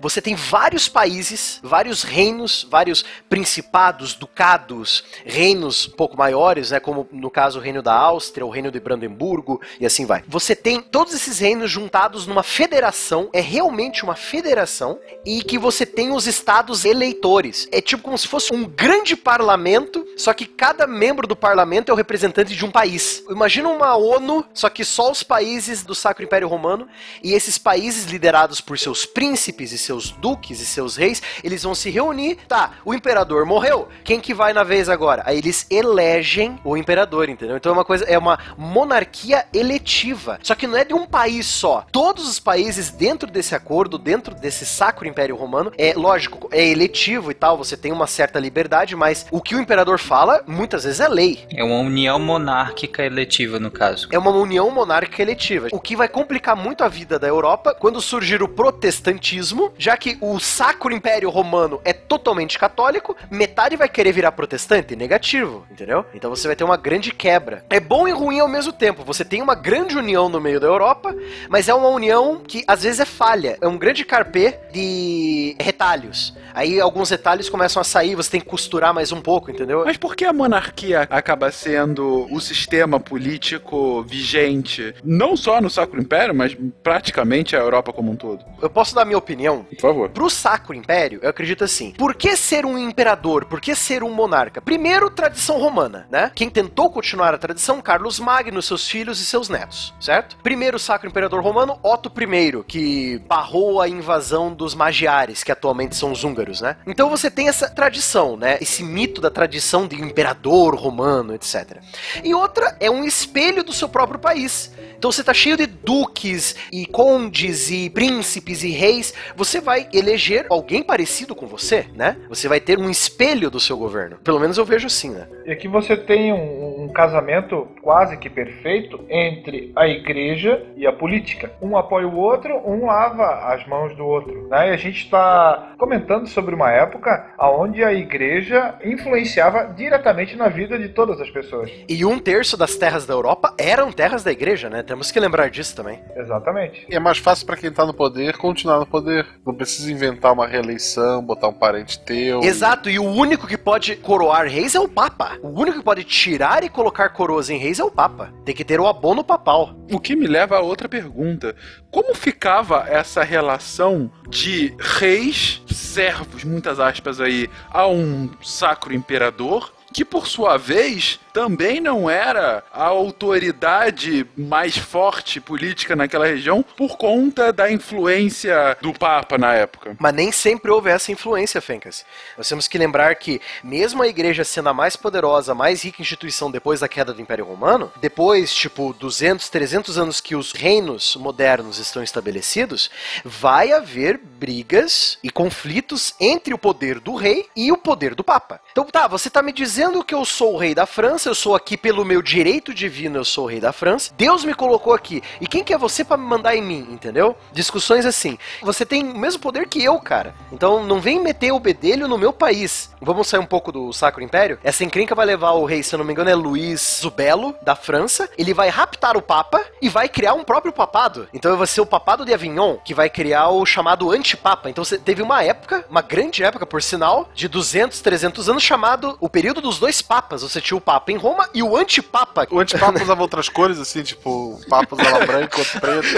[0.00, 6.80] Você tem vários países, vários reinos, vários principados, ducados, reinos um pouco maiores, né?
[6.80, 10.22] Como no caso o reino da Áustria, o reino de Brandemburgo e assim vai.
[10.28, 15.86] Você tem todos esses reinos juntados numa federação, é realmente uma federação, e que você
[15.86, 17.68] tem os estados eleitores.
[17.72, 21.92] É tipo como se fosse um grande parlamento, só que cada membro do parlamento é
[21.92, 23.24] o representante de um país.
[23.30, 26.88] Imagina uma ONU, só que só os países do Sacro Império Romano,
[27.22, 31.74] e esses países liderados por seus príncipes e seus duques e seus reis, eles vão
[31.74, 32.38] se reunir.
[32.48, 33.88] Tá, o imperador morreu.
[34.04, 35.22] Quem que vai na vez agora?
[35.24, 37.56] Aí eles elegem o imperador, entendeu?
[37.56, 40.38] Então é uma coisa, é uma monarquia eletiva.
[40.42, 41.86] Só que não é de um país só.
[41.92, 47.30] Todos os países dentro desse acordo, dentro desse Sacro Império Romano, é lógico, é eletivo
[47.30, 51.00] e tal, você tem uma certa liberdade, mas o que o imperador fala, muitas vezes
[51.00, 51.46] é lei.
[51.54, 54.08] É uma união monárquica eletiva, no caso.
[54.10, 55.68] É uma união monárquica eletiva.
[55.72, 59.27] O que vai complicar muito a vida da Europa quando surgir o protestantismo,
[59.76, 64.96] já que o Sacro Império Romano é totalmente católico, metade vai querer virar protestante?
[64.96, 66.04] Negativo, entendeu?
[66.14, 67.64] Então você vai ter uma grande quebra.
[67.68, 69.04] É bom e ruim ao mesmo tempo.
[69.04, 71.14] Você tem uma grande união no meio da Europa,
[71.48, 73.58] mas é uma união que às vezes é falha.
[73.60, 76.34] É um grande carpê de retalhos.
[76.54, 79.84] Aí alguns retalhos começam a sair, você tem que costurar mais um pouco, entendeu?
[79.84, 86.00] Mas por que a monarquia acaba sendo o sistema político vigente, não só no Sacro
[86.00, 88.44] Império, mas praticamente a Europa como um todo?
[88.60, 89.64] Eu posso dar minha opinião?
[89.64, 90.08] Por favor.
[90.10, 91.92] Pro Sacro Império, eu acredito assim.
[91.92, 93.44] Por que ser um imperador?
[93.44, 94.60] Por que ser um monarca?
[94.60, 96.30] Primeiro, tradição romana, né?
[96.34, 100.36] Quem tentou continuar a tradição, Carlos Magno, seus filhos e seus netos, certo?
[100.42, 106.12] Primeiro Sacro Imperador Romano, Otto I, que barrou a invasão dos magiares, que atualmente são
[106.12, 106.76] os húngaros, né?
[106.86, 108.58] Então você tem essa tradição, né?
[108.60, 111.78] Esse mito da tradição de imperador romano, etc.
[112.24, 114.72] E outra é um espelho do seu próprio país.
[114.96, 118.97] Então você tá cheio de duques e condes e príncipes e reis,
[119.34, 122.16] você vai eleger alguém parecido com você, né?
[122.28, 124.16] Você vai ter um espelho do seu governo.
[124.18, 125.28] Pelo menos eu vejo assim, né?
[125.46, 130.92] E aqui você tem um, um casamento quase que perfeito entre a igreja e a
[130.92, 131.50] política.
[131.60, 134.48] Um apoia o outro, um lava as mãos do outro.
[134.48, 134.70] Né?
[134.70, 140.78] E a gente está comentando sobre uma época onde a igreja influenciava diretamente na vida
[140.78, 141.70] de todas as pessoas.
[141.88, 144.82] E um terço das terras da Europa eram terras da igreja, né?
[144.82, 146.00] Temos que lembrar disso também.
[146.16, 146.86] Exatamente.
[146.88, 149.26] E é mais fácil pra quem tá no poder continuar no poder.
[149.46, 152.40] Não precisa inventar uma reeleição, botar um parente teu.
[152.40, 155.38] Exato, e o único que pode coroar reis é o Papa.
[155.42, 158.32] O único que pode tirar e colocar coroas em reis é o Papa.
[158.44, 159.74] Tem que ter o abono papal.
[159.90, 161.54] O que me leva a outra pergunta.
[161.90, 170.04] Como ficava essa relação de reis, servos, muitas aspas aí, a um sacro imperador, que
[170.04, 177.52] por sua vez também não era a autoridade mais forte política naquela região por conta
[177.52, 179.96] da influência do Papa na época.
[180.00, 182.04] Mas nem sempre houve essa influência, Fencas.
[182.36, 186.50] Nós temos que lembrar que, mesmo a igreja sendo a mais poderosa, mais rica instituição
[186.50, 191.78] depois da queda do Império Romano, depois, tipo, 200, 300 anos que os reinos modernos
[191.78, 192.90] estão estabelecidos,
[193.24, 198.60] vai haver brigas e conflitos entre o poder do rei e o poder do Papa.
[198.72, 199.77] Então, tá, você tá me dizendo
[200.08, 203.24] que eu sou o rei da França, eu sou aqui pelo meu direito divino, eu
[203.24, 204.12] sou o rei da França.
[204.16, 205.22] Deus me colocou aqui.
[205.40, 207.36] E quem que é você para me mandar em mim, entendeu?
[207.52, 208.36] Discussões assim.
[208.62, 210.34] Você tem o mesmo poder que eu, cara.
[210.50, 212.90] Então não vem meter o bedelho no meu país.
[213.00, 214.58] Vamos sair um pouco do Sacro Império?
[214.64, 217.76] Essa encrenca vai levar o rei, se eu não me engano, é Luís Zubelo, da
[217.76, 218.28] França.
[218.36, 221.28] Ele vai raptar o Papa e vai criar um próprio papado.
[221.32, 224.68] Então vai ser o papado de Avignon, que vai criar o chamado antipapa.
[224.68, 229.28] Então teve uma época, uma grande época, por sinal, de 200, 300 anos, chamado o
[229.28, 230.42] período dos dois papas.
[230.42, 232.46] Você tinha o Papa em Roma e o antipapa.
[232.50, 236.08] O antipapa usava outras cores, assim, tipo, o Papa usava branco, outro preto.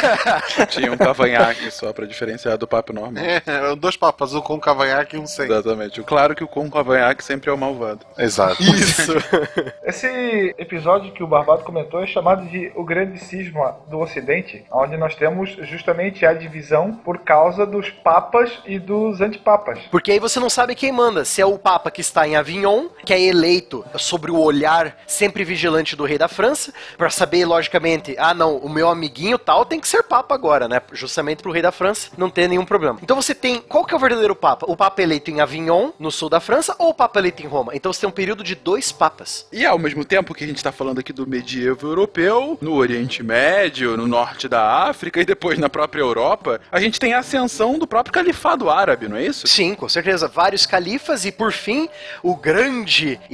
[0.70, 3.22] Tinha um cavanhaque só pra diferenciar do papo normal.
[3.22, 5.46] É, eram dois papas, um com cavanhaque e um sem.
[5.46, 6.02] Exatamente.
[6.02, 8.06] Claro que o com cavanhaque sempre é o malvado.
[8.16, 8.62] Exato.
[8.62, 9.12] Isso.
[9.84, 14.96] Esse episódio que o Barbado comentou é chamado de O Grande Cisma do Ocidente, onde
[14.96, 19.80] nós temos justamente a divisão por causa dos papas e dos antipapas.
[19.90, 21.24] Porque aí você não sabe quem manda.
[21.24, 22.69] Se é o Papa que está em Avignon,
[23.04, 28.14] que é eleito sobre o olhar sempre vigilante do rei da França, para saber, logicamente,
[28.18, 30.80] ah, não, o meu amiguinho tal tem que ser Papa agora, né?
[30.92, 32.98] Justamente pro rei da França não ter nenhum problema.
[33.02, 33.60] Então você tem.
[33.60, 34.66] Qual que é o verdadeiro Papa?
[34.68, 37.74] O Papa eleito em Avignon, no sul da França, ou o Papa eleito em Roma?
[37.74, 39.46] Então você tem um período de dois papas.
[39.52, 43.22] E ao mesmo tempo que a gente tá falando aqui do medievo europeu, no Oriente
[43.22, 47.78] Médio, no norte da África e depois na própria Europa, a gente tem a ascensão
[47.78, 49.46] do próprio califado árabe, não é isso?
[49.46, 50.28] Sim, com certeza.
[50.28, 51.88] Vários califas e, por fim,
[52.22, 52.59] o grande.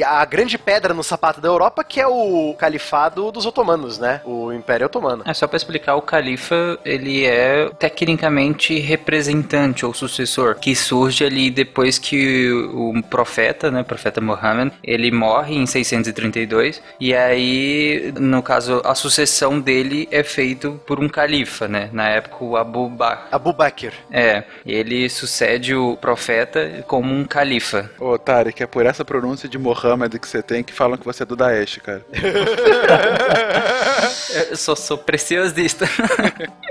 [0.05, 4.21] A grande pedra no sapato da Europa, que é o califado dos otomanos, né?
[4.25, 5.23] O Império Otomano.
[5.27, 11.51] É só pra explicar, o califa, ele é tecnicamente representante ou sucessor, que surge ali
[11.51, 18.43] depois que o profeta, né, o profeta Muhammad, ele morre em 632, e aí, no
[18.43, 21.89] caso, a sucessão dele é feito por um califa, né?
[21.93, 23.29] Na época, o Abu Bakr.
[23.33, 23.93] Abu Bakr.
[24.11, 27.91] É, ele sucede o profeta como um califa.
[27.99, 31.23] Ô, Tarek, é por essa pronúncia de Mohammed que você tem que falam que você
[31.23, 32.05] é do Daesh, cara.
[34.51, 35.87] Eu só sou preciosista.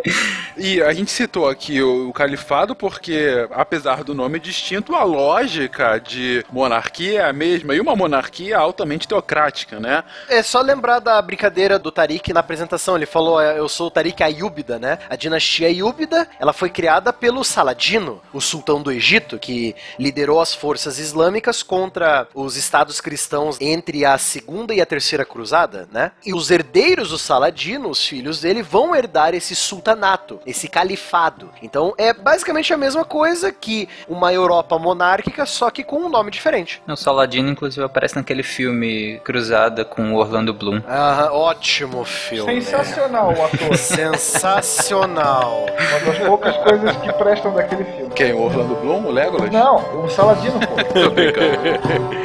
[0.57, 5.99] E a gente citou aqui o, o califado porque, apesar do nome distinto, a lógica
[5.99, 7.75] de monarquia é a mesma.
[7.75, 10.03] E uma monarquia altamente teocrática, né?
[10.29, 12.95] É só lembrar da brincadeira do Tariq na apresentação.
[12.95, 14.99] Ele falou: "É, Eu sou o Tariq Ayúbida, né?
[15.09, 20.53] A dinastia Ayúbida ela foi criada pelo Saladino, o sultão do Egito, que liderou as
[20.53, 26.11] forças islâmicas contra os estados cristãos entre a segunda e a terceira cruzada, né?
[26.25, 31.49] E os herdeiros do Saladino, os filhos dele, vão herdar esse sultanato, esse califado.
[31.61, 36.29] Então é basicamente a mesma coisa que uma Europa monárquica, só que com um nome
[36.29, 36.81] diferente.
[36.87, 40.81] O Saladino, inclusive, aparece naquele filme Cruzada com o Orlando Bloom.
[40.87, 42.61] Ah, ótimo filme.
[42.61, 43.77] Sensacional o ator.
[43.77, 45.65] Sensacional.
[45.65, 48.13] Uma das poucas coisas que prestam daquele filme.
[48.13, 48.33] Quem?
[48.33, 49.05] O Orlando Bloom?
[49.05, 49.51] O Legolas?
[49.51, 50.75] Não, o Saladino, pô.
[50.93, 52.24] Tô brincando.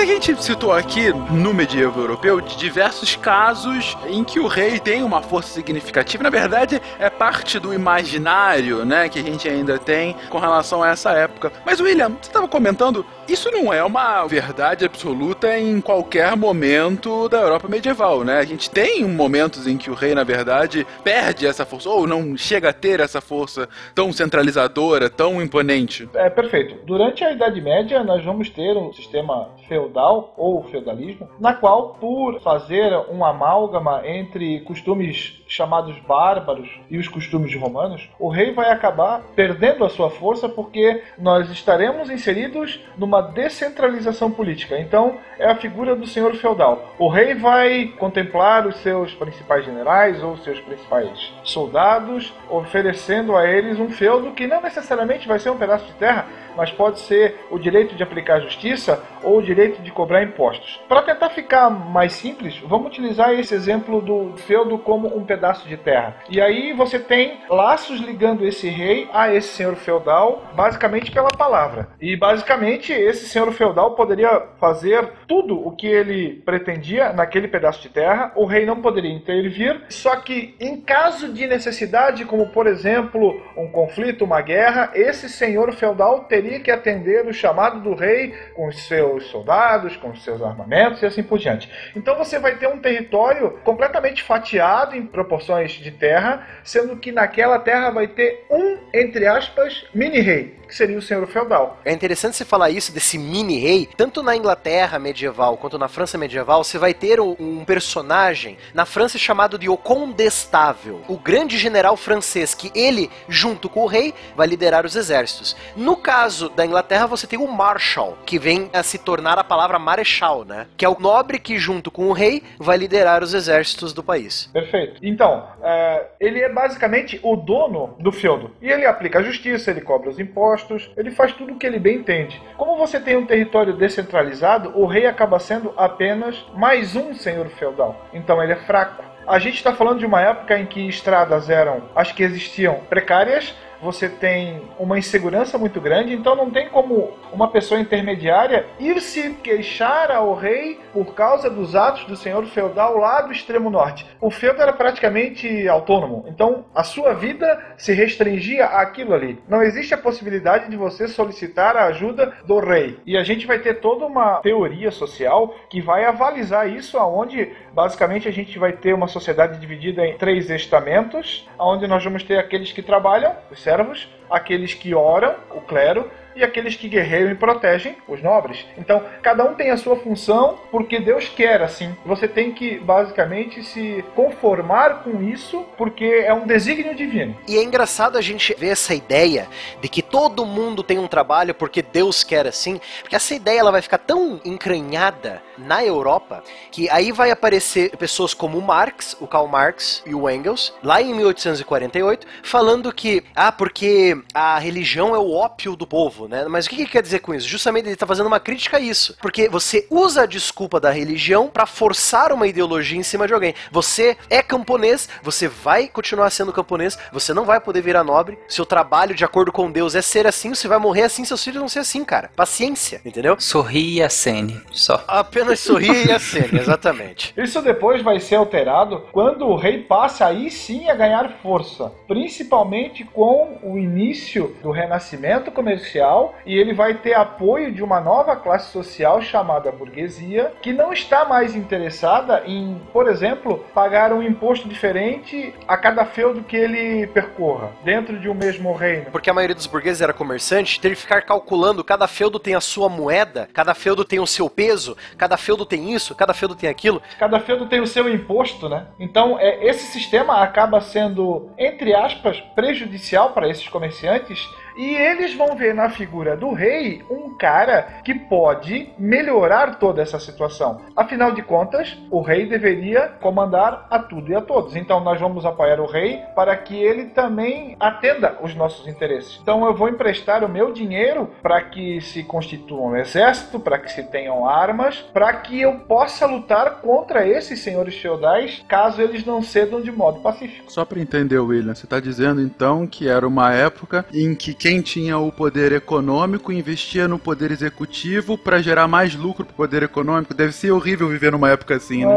[0.00, 5.02] A gente citou aqui no medievo europeu de diversos casos em que o rei tem
[5.02, 6.22] uma força significativa.
[6.22, 10.88] Na verdade, é parte do imaginário, né, que a gente ainda tem com relação a
[10.88, 11.52] essa época.
[11.66, 17.38] Mas William, você estava comentando, isso não é uma verdade absoluta em qualquer momento da
[17.40, 18.38] Europa medieval, né?
[18.38, 22.36] A gente tem momentos em que o rei, na verdade, perde essa força ou não
[22.36, 26.08] chega a ter essa força tão centralizadora, tão imponente.
[26.14, 26.84] É perfeito.
[26.84, 32.40] Durante a Idade Média, nós vamos ter um sistema feudal ou feudalismo, na qual, por
[32.40, 39.22] fazer um amálgama entre costumes chamados bárbaros e os costumes romanos, o rei vai acabar
[39.34, 44.78] perdendo a sua força porque nós estaremos inseridos numa descentralização política.
[44.78, 46.94] Então, é a figura do senhor feudal.
[46.98, 53.78] O rei vai contemplar os seus principais generais ou seus principais soldados, oferecendo a eles
[53.78, 56.26] um feudo que não necessariamente vai ser um pedaço de terra,
[56.60, 60.78] mas pode ser o direito de aplicar justiça ou o direito de cobrar impostos.
[60.86, 65.78] Para tentar ficar mais simples, vamos utilizar esse exemplo do feudo como um pedaço de
[65.78, 66.16] terra.
[66.28, 71.88] E aí você tem laços ligando esse rei a esse senhor feudal, basicamente pela palavra.
[71.98, 77.88] E basicamente esse senhor feudal poderia fazer tudo o que ele pretendia naquele pedaço de
[77.88, 83.40] terra, o rei não poderia intervir, só que em caso de necessidade, como por exemplo
[83.56, 88.66] um conflito, uma guerra, esse senhor feudal teria que atender o chamado do rei com
[88.66, 91.70] os seus soldados, com os seus armamentos e assim por diante.
[91.94, 97.58] Então você vai ter um território completamente fatiado em proporções de terra, sendo que naquela
[97.58, 101.78] terra vai ter um, entre aspas, mini-rei, que seria o senhor feudal.
[101.84, 106.64] É interessante você falar isso desse mini-rei, tanto na Inglaterra medieval quanto na França medieval,
[106.64, 112.54] você vai ter um personagem na França chamado de O Condestável, o grande general francês,
[112.54, 115.54] que ele, junto com o rei, vai liderar os exércitos.
[115.76, 119.78] No caso da Inglaterra, você tem o Marshal, que vem a se tornar a palavra
[119.78, 120.66] marechal, né?
[120.76, 124.48] Que é o nobre que, junto com o rei, vai liderar os exércitos do país.
[124.52, 125.00] Perfeito.
[125.02, 128.50] Então, é, ele é basicamente o dono do feudo.
[128.60, 131.78] E ele aplica a justiça, ele cobra os impostos, ele faz tudo o que ele
[131.78, 132.40] bem entende.
[132.56, 138.06] Como você tem um território descentralizado, o rei acaba sendo apenas mais um senhor feudal.
[138.12, 139.02] Então ele é fraco.
[139.26, 143.54] A gente está falando de uma época em que estradas eram, as que existiam, precárias,
[143.82, 149.30] você tem uma insegurança muito grande, então não tem como uma pessoa intermediária ir se
[149.34, 154.06] queixar ao rei por causa dos atos do senhor feudal lá do extremo norte.
[154.20, 159.38] O feudo era praticamente autônomo, então a sua vida se restringia àquilo ali.
[159.48, 162.98] Não existe a possibilidade de você solicitar a ajuda do rei.
[163.06, 168.28] E a gente vai ter toda uma teoria social que vai avalizar isso, aonde basicamente
[168.28, 172.72] a gente vai ter uma sociedade dividida em três estamentos, onde nós vamos ter aqueles
[172.72, 177.96] que trabalham, os servos, aqueles que oram, o clero, e aqueles que guerreiam e protegem,
[178.08, 178.64] os nobres.
[178.78, 181.94] Então, cada um tem a sua função porque Deus quer assim.
[182.04, 187.36] Você tem que basicamente se conformar com isso porque é um desígnio divino.
[187.48, 189.48] E é engraçado a gente ver essa ideia
[189.80, 193.72] de que todo mundo tem um trabalho porque Deus quer assim, porque essa ideia ela
[193.72, 199.26] vai ficar tão encranhada na Europa que aí vai aparecer pessoas como o Marx, o
[199.26, 205.18] Karl Marx e o Engels, lá em 1848, falando que ah, porque a religião é
[205.18, 206.46] o ópio do povo, né?
[206.48, 207.48] Mas o que, que quer dizer com isso?
[207.48, 211.48] Justamente ele está fazendo uma crítica a isso, porque você usa a desculpa da religião
[211.48, 213.54] para forçar uma ideologia em cima de alguém.
[213.70, 218.38] Você é camponês, você vai continuar sendo camponês, você não vai poder virar nobre.
[218.48, 221.58] Seu trabalho, de acordo com Deus, é ser assim, você vai morrer assim, seus filhos
[221.58, 222.30] vão ser assim, cara.
[222.36, 223.36] Paciência, entendeu?
[223.38, 225.02] Sorri e acene, só.
[225.06, 227.32] Apenas sorri e acene, exatamente.
[227.36, 233.04] Isso depois vai ser alterado quando o rei passe aí sim a ganhar força, principalmente
[233.04, 238.72] com o início do renascimento comercial e ele vai ter apoio de uma nova classe
[238.72, 245.54] social chamada burguesia, que não está mais interessada em, por exemplo, pagar um imposto diferente
[245.66, 249.06] a cada feudo que ele percorra dentro de um mesmo reino.
[249.10, 252.60] Porque a maioria dos burgueses era comerciante, ter que ficar calculando, cada feudo tem a
[252.60, 256.70] sua moeda, cada feudo tem o seu peso, cada feudo tem isso, cada feudo tem
[256.70, 257.02] aquilo.
[257.18, 258.86] Cada feudo tem o seu imposto, né?
[258.98, 264.48] Então, é, esse sistema acaba sendo, entre aspas, prejudicial para esses comerciantes
[264.80, 270.18] e eles vão ver na figura do rei um cara que pode melhorar toda essa
[270.18, 270.80] situação.
[270.96, 274.74] Afinal de contas, o rei deveria comandar a tudo e a todos.
[274.76, 279.38] Então nós vamos apoiar o rei para que ele também atenda os nossos interesses.
[279.42, 283.92] Então eu vou emprestar o meu dinheiro para que se constitua um exército, para que
[283.92, 289.42] se tenham armas, para que eu possa lutar contra esses senhores feudais, caso eles não
[289.42, 290.72] cedam de modo pacífico.
[290.72, 294.69] Só para entender, William, você está dizendo então que era uma época em que quem
[294.82, 300.34] tinha o poder econômico investia no poder executivo para gerar mais lucro pro poder econômico.
[300.34, 302.14] Deve ser horrível viver numa época assim, né?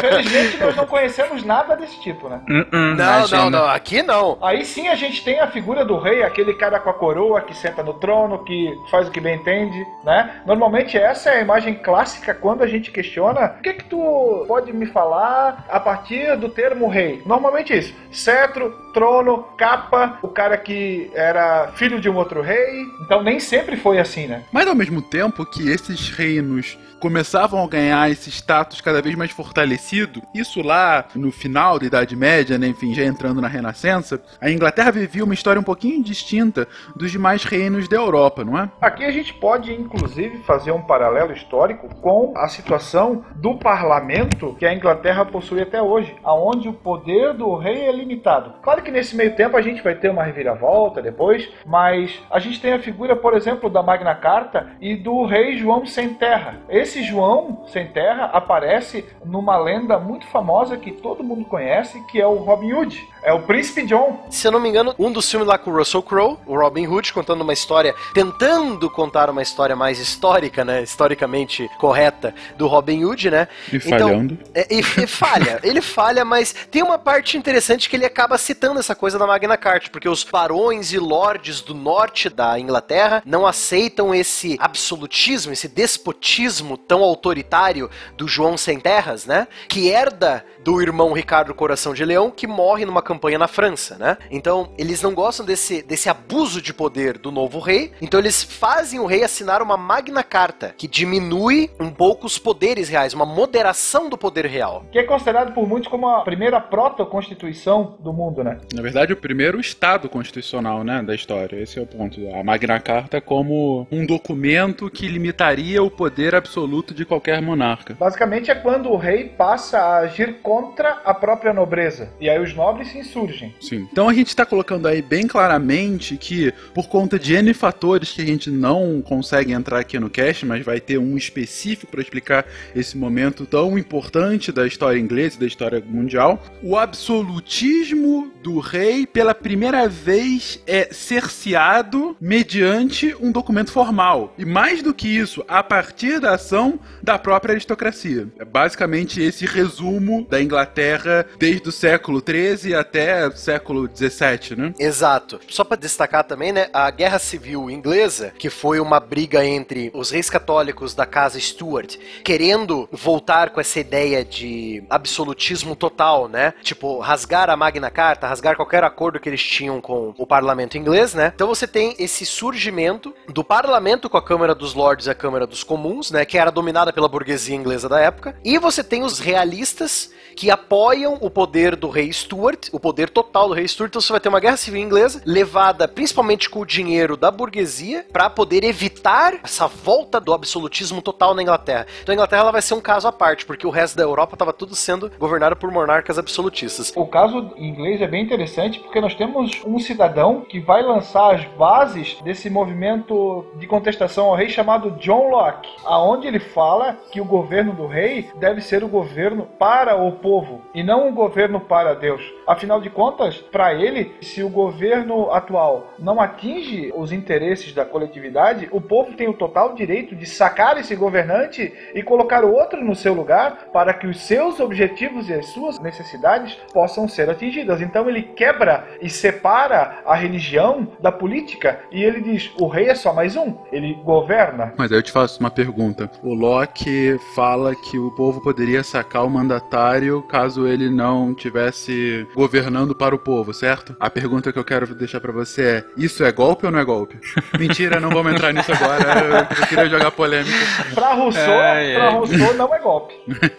[0.00, 2.40] Felizmente nós não conhecemos nada desse tipo, né?
[2.48, 4.36] Hum, Não, não, não, aqui não.
[4.42, 7.56] Aí sim a gente tem a figura do rei, aquele cara com a coroa que
[7.56, 10.42] senta no trono, que faz o que bem entende, né?
[10.46, 14.72] Normalmente essa é a imagem clássica quando a gente questiona o que que tu pode
[14.72, 17.22] me falar a partir do termo rei.
[17.24, 22.86] Normalmente isso, cetro, trono, capa, o cara que era filho de um outro rei.
[23.02, 24.42] Então nem sempre foi assim, né?
[24.50, 29.30] Mas ao mesmo tempo que esses reinos começavam a ganhar esse status cada vez mais
[29.30, 34.50] fortalecido, isso lá no final da Idade Média, né, enfim, já entrando na Renascença, a
[34.50, 36.66] Inglaterra vivia uma história um pouquinho distinta
[36.96, 38.70] dos demais reinos da Europa, não é?
[38.80, 44.64] Aqui a gente pode, inclusive, fazer um paralelo histórico com a situação do parlamento que
[44.64, 48.54] a Inglaterra possui até hoje, aonde o poder do rei é limitado.
[48.62, 52.60] Claro que nesse meio tempo a gente vai ter uma reviravolta depois, mas a gente
[52.60, 56.56] tem a figura, por exemplo, da Magna Carta e do rei João Sem Terra.
[56.68, 62.26] Esse João Sem Terra aparece numa lenda muito famosa que todo mundo conhece, que é
[62.26, 63.06] o Robin Hood.
[63.22, 64.26] É o Príncipe John.
[64.28, 66.86] Se eu não me engano, um dos filmes lá com o Russell Crowe, o Robin
[66.86, 70.82] Hood, contando uma história, tentando contar uma história mais histórica, né?
[70.82, 73.48] Historicamente correta do Robin Hood, né?
[73.72, 74.38] E falhando.
[74.54, 75.58] É, e, e falha.
[75.62, 79.56] ele falha, mas tem uma parte interessante que ele acaba citando essa coisa da Magna
[79.56, 85.68] Carta, porque os barões e lordes do norte da Inglaterra não aceitam esse absolutismo, esse
[85.68, 89.48] despotismo tão autoritário do João Sem Terras, né?
[89.68, 94.16] Que herda do irmão Ricardo Coração de Leão, que morre numa campanha na França, né?
[94.30, 98.98] Então, eles não gostam desse, desse abuso de poder do novo rei, então eles fazem
[98.98, 104.08] o rei assinar uma Magna Carta, que diminui um pouco os poderes reais, uma moderação
[104.08, 104.86] do poder real.
[104.90, 108.58] Que é considerado por muitos como a primeira proto-constituição do mundo, né?
[108.72, 111.60] Na verdade, o primeiro estado constitucional, né, da história.
[111.60, 112.20] Esse é o ponto.
[112.34, 117.94] A Magna Carta como um documento que limitaria o poder absoluto de qualquer monarca.
[117.98, 122.10] Basicamente é quando o rei passa a agir contra a própria nobreza.
[122.20, 123.52] E aí os nobres se insurgem.
[123.60, 123.88] Sim.
[123.90, 128.22] Então a gente está colocando aí bem claramente que, por conta de N fatores que
[128.22, 132.46] a gente não consegue entrar aqui no cast, mas vai ter um específico para explicar
[132.72, 139.08] esse momento tão importante da história inglesa e da história mundial, o absolutismo do rei,
[139.08, 144.32] pela primeira vez, é cerceado mediante um documento formal.
[144.38, 148.28] E mais do que isso, a partir da ação da própria aristocracia.
[148.38, 154.74] É basicamente esse resumo da Inglaterra desde o século XIII até o século XVII, né?
[154.78, 155.40] Exato.
[155.48, 160.10] Só para destacar também, né, a Guerra Civil Inglesa, que foi uma briga entre os
[160.10, 166.54] reis católicos da casa Stuart, querendo voltar com essa ideia de absolutismo total, né?
[166.62, 171.14] Tipo, rasgar a Magna Carta, rasgar qualquer acordo que eles tinham com o parlamento inglês,
[171.14, 171.32] né?
[171.34, 175.46] Então você tem esse surgimento do parlamento com a Câmara dos Lords e a Câmara
[175.46, 179.18] dos Comuns, né, que era dominada pela burguesia inglesa da época, e você tem os
[179.18, 183.88] realistas que apoiam o poder do rei Stuart, o poder total do rei Stuart.
[183.90, 188.06] Então você vai ter uma guerra civil inglesa levada principalmente com o dinheiro da burguesia
[188.12, 191.86] para poder evitar essa volta do absolutismo total na Inglaterra.
[192.02, 194.34] Então a Inglaterra ela vai ser um caso à parte, porque o resto da Europa
[194.34, 196.92] estava tudo sendo governado por monarcas absolutistas.
[196.96, 201.44] O caso inglês é bem interessante porque nós temos um cidadão que vai lançar as
[201.56, 207.24] bases desse movimento de contestação ao rei chamado John Locke, aonde ele fala que o
[207.24, 211.92] governo do rei deve ser o governo para o povo e não um governo para
[211.92, 212.22] Deus.
[212.46, 218.66] Afinal de contas, para ele, se o governo atual não atinge os interesses da coletividade,
[218.72, 223.12] o povo tem o total direito de sacar esse governante e colocar outro no seu
[223.12, 227.82] lugar para que os seus objetivos e as suas necessidades possam ser atingidas.
[227.82, 232.94] Então ele quebra e separa a religião da política e ele diz: o rei é
[232.94, 234.72] só mais um, ele governa.
[234.78, 236.10] Mas aí eu te faço uma pergunta.
[236.22, 242.94] O Locke fala que o povo poderia sacar o mandatário caso ele não tivesse governando
[242.94, 243.96] para o povo, certo?
[243.98, 246.84] A pergunta que eu quero deixar para você é: isso é golpe ou não é
[246.84, 247.18] golpe?
[247.58, 249.48] Mentira, não vamos entrar nisso agora.
[249.60, 250.56] Eu queria jogar polêmica.
[250.94, 252.10] Pra Rousseau, pra ai.
[252.10, 253.14] Rousseau não é golpe.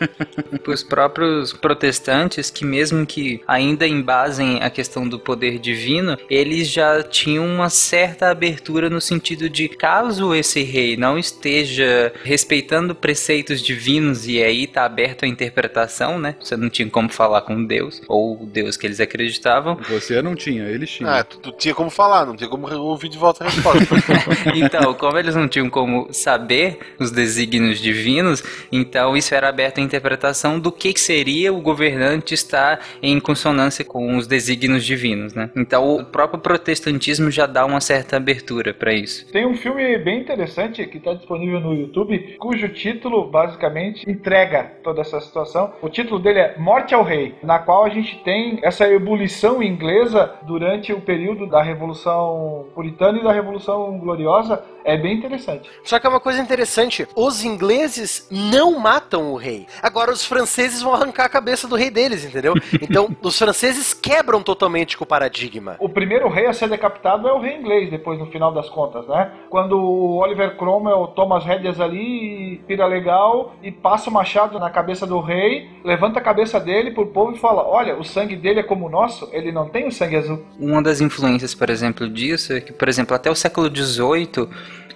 [0.68, 7.04] Os próprios protestantes, que mesmo que ainda embasem a questão do poder divino, eles já
[7.04, 14.28] tinham uma certa abertura no sentido de caso esse rei não esteja respeitando preceitos divinos
[14.28, 16.36] e aí tá aberto à interpretação, né?
[16.46, 19.78] Você não tinha como falar com Deus ou o Deus que eles acreditavam.
[19.90, 21.12] Você não tinha, eles tinham.
[21.12, 23.96] Ah, tu, tu tinha como falar, não tinha como ouvir de volta a resposta.
[24.56, 29.82] Então, como eles não tinham como saber os desígnios divinos, então isso era aberto à
[29.82, 35.50] interpretação do que seria o governante estar em consonância com os desígnios divinos, né?
[35.56, 39.26] Então, o próprio protestantismo já dá uma certa abertura para isso.
[39.32, 45.02] Tem um filme bem interessante que está disponível no YouTube, cujo título basicamente entrega toda
[45.02, 45.74] essa situação.
[45.82, 50.34] O título dele é Morte ao Rei, na qual a gente tem essa ebulição inglesa
[50.44, 55.68] durante o período da Revolução Puritana e da Revolução Gloriosa, É bem interessante.
[55.84, 59.66] Só que é uma coisa interessante, os ingleses não matam o rei.
[59.82, 62.54] Agora os franceses vão arrancar a cabeça do rei deles, entendeu?
[62.86, 65.76] Então os franceses quebram totalmente com o paradigma.
[65.80, 69.08] O primeiro rei a ser decapitado é o rei inglês, depois no final das contas,
[69.08, 69.32] né?
[69.50, 74.70] Quando o Oliver Cromwell toma as rédeas ali, pira legal e passa o machado na
[74.70, 78.60] cabeça do rei, levanta a cabeça dele pro povo e fala: Olha, o sangue dele
[78.60, 80.46] é como o nosso, ele não tem o sangue azul.
[80.60, 84.48] Uma das influências, por exemplo, disso é que, por exemplo, até o século XVIII,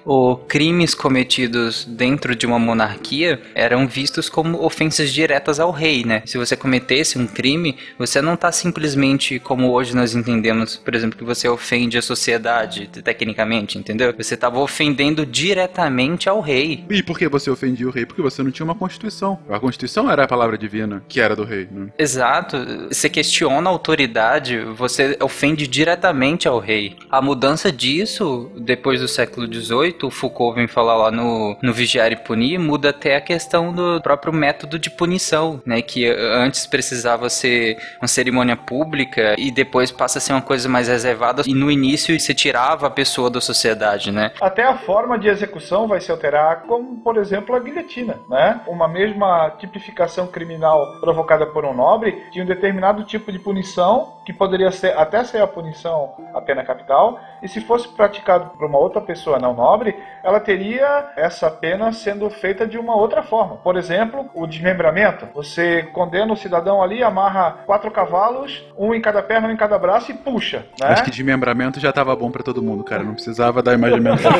[0.05, 6.23] o crimes cometidos dentro de uma monarquia eram vistos como ofensas diretas ao rei, né?
[6.25, 11.17] Se você cometesse um crime, você não está simplesmente como hoje nós entendemos, por exemplo,
[11.17, 14.13] que você ofende a sociedade, tecnicamente, entendeu?
[14.17, 16.85] Você estava ofendendo diretamente ao rei.
[16.89, 18.05] E por que você ofendia o rei?
[18.05, 19.39] Porque você não tinha uma constituição.
[19.49, 21.67] A constituição era a palavra divina, que era do rei.
[21.71, 21.89] Né?
[21.97, 22.57] Exato.
[22.89, 26.95] Você questiona a autoridade, você ofende diretamente ao rei.
[27.09, 32.11] A mudança disso, depois do século XVIII, o Foucault vem falar lá no, no Vigiar
[32.11, 35.81] e Punir, muda até a questão do próprio método de punição, né?
[35.81, 40.87] Que antes precisava ser uma cerimônia pública e depois passa a ser uma coisa mais
[40.87, 44.31] reservada e no início você tirava a pessoa da sociedade, né?
[44.41, 48.61] Até a forma de execução vai se alterar, como por exemplo a guilhotina, né?
[48.67, 54.33] Uma mesma tipificação criminal provocada por um nobre tinha um determinado tipo de punição que
[54.33, 58.77] poderia ser até ser a punição a pena capital e se fosse praticado por uma
[58.77, 63.55] outra pessoa não nobre, ela teria essa pena sendo feita de uma outra forma.
[63.57, 65.27] Por exemplo, o desmembramento.
[65.33, 69.79] Você condena o cidadão ali, amarra quatro cavalos, um em cada perna, um em cada
[69.79, 70.63] braço e puxa.
[70.79, 70.89] Né?
[70.89, 73.03] Acho que desmembramento já tava bom para todo mundo, cara.
[73.03, 74.33] Não precisava dar imagem mental.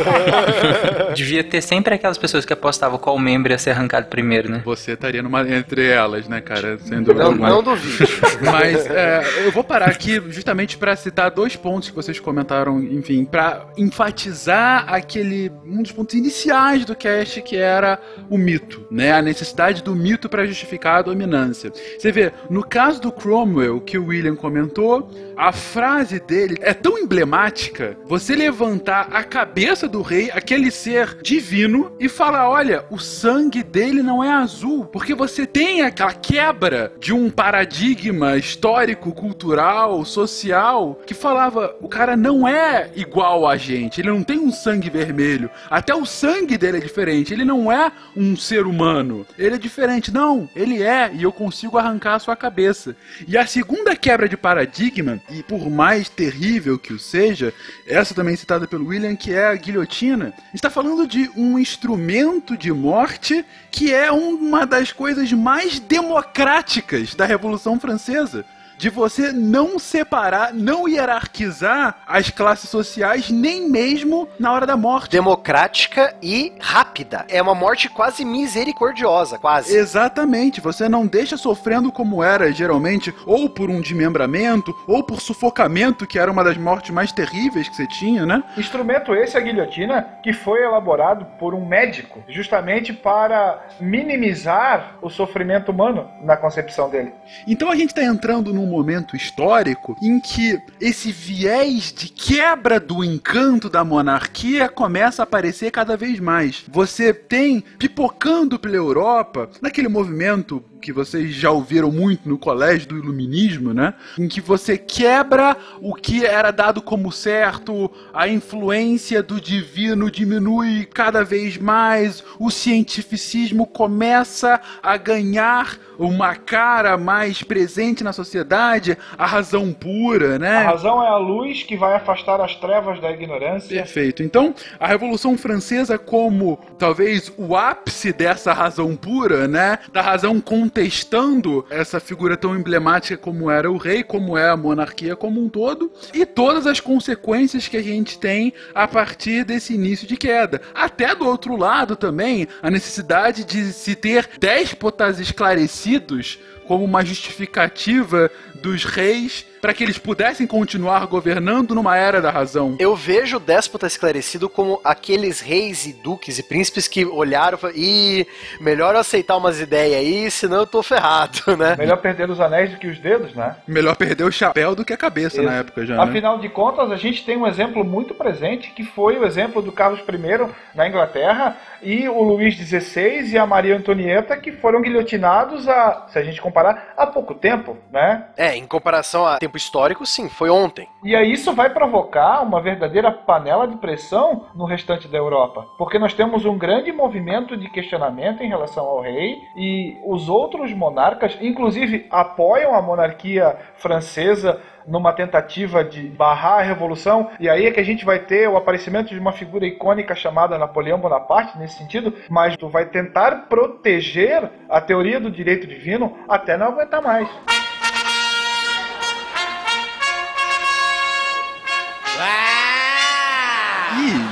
[1.16, 4.61] Devia ter sempre aquelas pessoas que apostavam qual membro ia ser arrancado primeiro, né?
[4.66, 6.78] Você estaria numa, entre elas, né, cara?
[6.78, 7.24] Sem dúvida.
[7.24, 8.07] Não, não duvido.
[8.44, 13.26] Mas é, eu vou parar aqui justamente para citar dois pontos que vocês comentaram, enfim,
[13.26, 17.99] para enfatizar aquele um dos pontos iniciais do cast que era
[18.30, 19.11] o mito, né?
[19.11, 21.72] A necessidade do mito para justificar a dominância.
[21.97, 25.10] Você vê, no caso do Cromwell que o William comentou,
[25.40, 27.98] a frase dele é tão emblemática.
[28.06, 34.03] Você levantar a cabeça do rei, aquele ser divino, e falar: olha, o sangue dele
[34.03, 41.14] não é azul, porque você tem aquela quebra de um paradigma histórico, cultural, social, que
[41.14, 45.49] falava: o cara não é igual a gente, ele não tem um sangue vermelho.
[45.70, 50.11] Até o sangue dele é diferente, ele não é um ser humano, ele é diferente.
[50.11, 52.94] Não, ele é, e eu consigo arrancar a sua cabeça.
[53.26, 57.53] E a segunda quebra de paradigma, e por mais terrível que o seja,
[57.85, 62.72] essa também citada pelo William, que é a guilhotina, está falando de um instrumento de
[62.72, 68.45] morte que é uma das coisas mais democráticas da Revolução Francesa
[68.80, 75.11] de você não separar, não hierarquizar as classes sociais, nem mesmo na hora da morte.
[75.11, 77.26] Democrática e rápida.
[77.27, 79.76] É uma morte quase misericordiosa, quase.
[79.76, 80.61] Exatamente.
[80.61, 86.18] Você não deixa sofrendo como era geralmente, ou por um desmembramento, ou por sufocamento, que
[86.18, 88.41] era uma das mortes mais terríveis que você tinha, né?
[88.57, 95.69] Instrumento esse, a guilhotina, que foi elaborado por um médico, justamente para minimizar o sofrimento
[95.69, 97.11] humano na concepção dele.
[97.45, 103.04] Então a gente está entrando num momento histórico em que esse viés de quebra do
[103.04, 106.64] encanto da monarquia começa a aparecer cada vez mais.
[106.70, 112.97] Você tem pipocando pela Europa, naquele movimento que vocês já ouviram muito no colégio do
[112.97, 113.93] iluminismo, né?
[114.18, 120.85] Em que você quebra o que era dado como certo, a influência do divino diminui
[120.85, 129.26] cada vez mais, o cientificismo começa a ganhar uma cara mais presente na sociedade, a
[129.26, 130.57] razão pura, né?
[130.57, 133.76] A razão é a luz que vai afastar as trevas da ignorância.
[133.76, 134.23] Perfeito.
[134.23, 139.80] Então, a Revolução Francesa como talvez o ápice dessa razão pura, né?
[139.91, 140.39] Da razão
[140.70, 145.50] contestando essa figura tão emblemática como era o rei, como é a monarquia como um
[145.50, 150.62] todo, e todas as consequências que a gente tem a partir desse início de queda.
[150.76, 156.38] Até do outro lado também, a necessidade de se ter déspotas esclarecidos
[156.68, 158.30] como uma justificativa
[158.62, 162.76] dos reis para que eles pudessem continuar governando numa era da razão.
[162.80, 167.61] Eu vejo o déspota esclarecido como aqueles reis e duques e príncipes que olharam e
[167.61, 168.27] falaram, Ih,
[168.61, 171.76] melhor eu aceitar umas ideias aí, senão eu tô ferrado, né?
[171.77, 173.56] Melhor perder os anéis do que os dedos, né?
[173.68, 175.45] Melhor perder o chapéu do que a cabeça Isso.
[175.49, 176.03] na época já, né?
[176.03, 179.72] Afinal de contas, a gente tem um exemplo muito presente, que foi o exemplo do
[179.72, 185.68] Carlos I na Inglaterra e o Luís XVI e a Maria Antonieta, que foram guilhotinados
[185.68, 188.26] a, se a gente comparar comparar, há pouco tempo, né?
[188.38, 190.88] É, em comparação a tempo histórico, sim, foi ontem.
[191.04, 195.98] E aí isso vai provocar uma verdadeira panela de pressão no restante da Europa, porque
[195.98, 201.36] nós temos um grande movimento de questionamento em relação ao rei e os outros monarcas,
[201.42, 207.80] inclusive, apoiam a monarquia francesa numa tentativa de barrar a revolução, e aí é que
[207.80, 212.14] a gente vai ter o aparecimento de uma figura icônica chamada Napoleão Bonaparte nesse sentido,
[212.30, 217.30] mas tu vai tentar proteger a teoria do direito divino até não aguentar mais.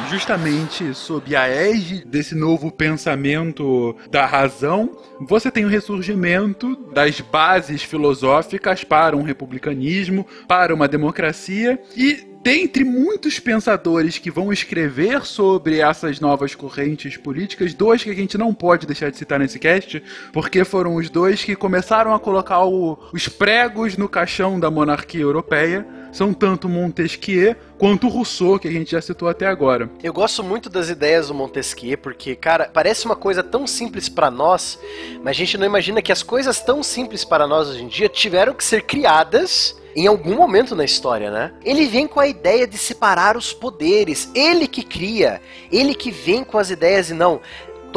[0.09, 7.83] Justamente sob a égide desse novo pensamento da razão, você tem o ressurgimento das bases
[7.83, 15.81] filosóficas para um republicanismo, para uma democracia e dentre muitos pensadores que vão escrever sobre
[15.81, 20.01] essas novas correntes políticas, dois que a gente não pode deixar de citar nesse cast,
[20.31, 25.19] porque foram os dois que começaram a colocar o- os pregos no caixão da monarquia
[25.19, 29.89] europeia, são tanto Montesquieu quanto Rousseau, que a gente já citou até agora.
[30.01, 34.31] Eu gosto muito das ideias do Montesquieu, porque, cara, parece uma coisa tão simples para
[34.31, 34.79] nós,
[35.21, 38.07] mas a gente não imagina que as coisas tão simples para nós hoje em dia
[38.07, 41.51] tiveram que ser criadas em algum momento na história, né?
[41.65, 45.41] Ele vem com a ideia de separar os poderes, ele que cria,
[45.71, 47.41] ele que vem com as ideias e não.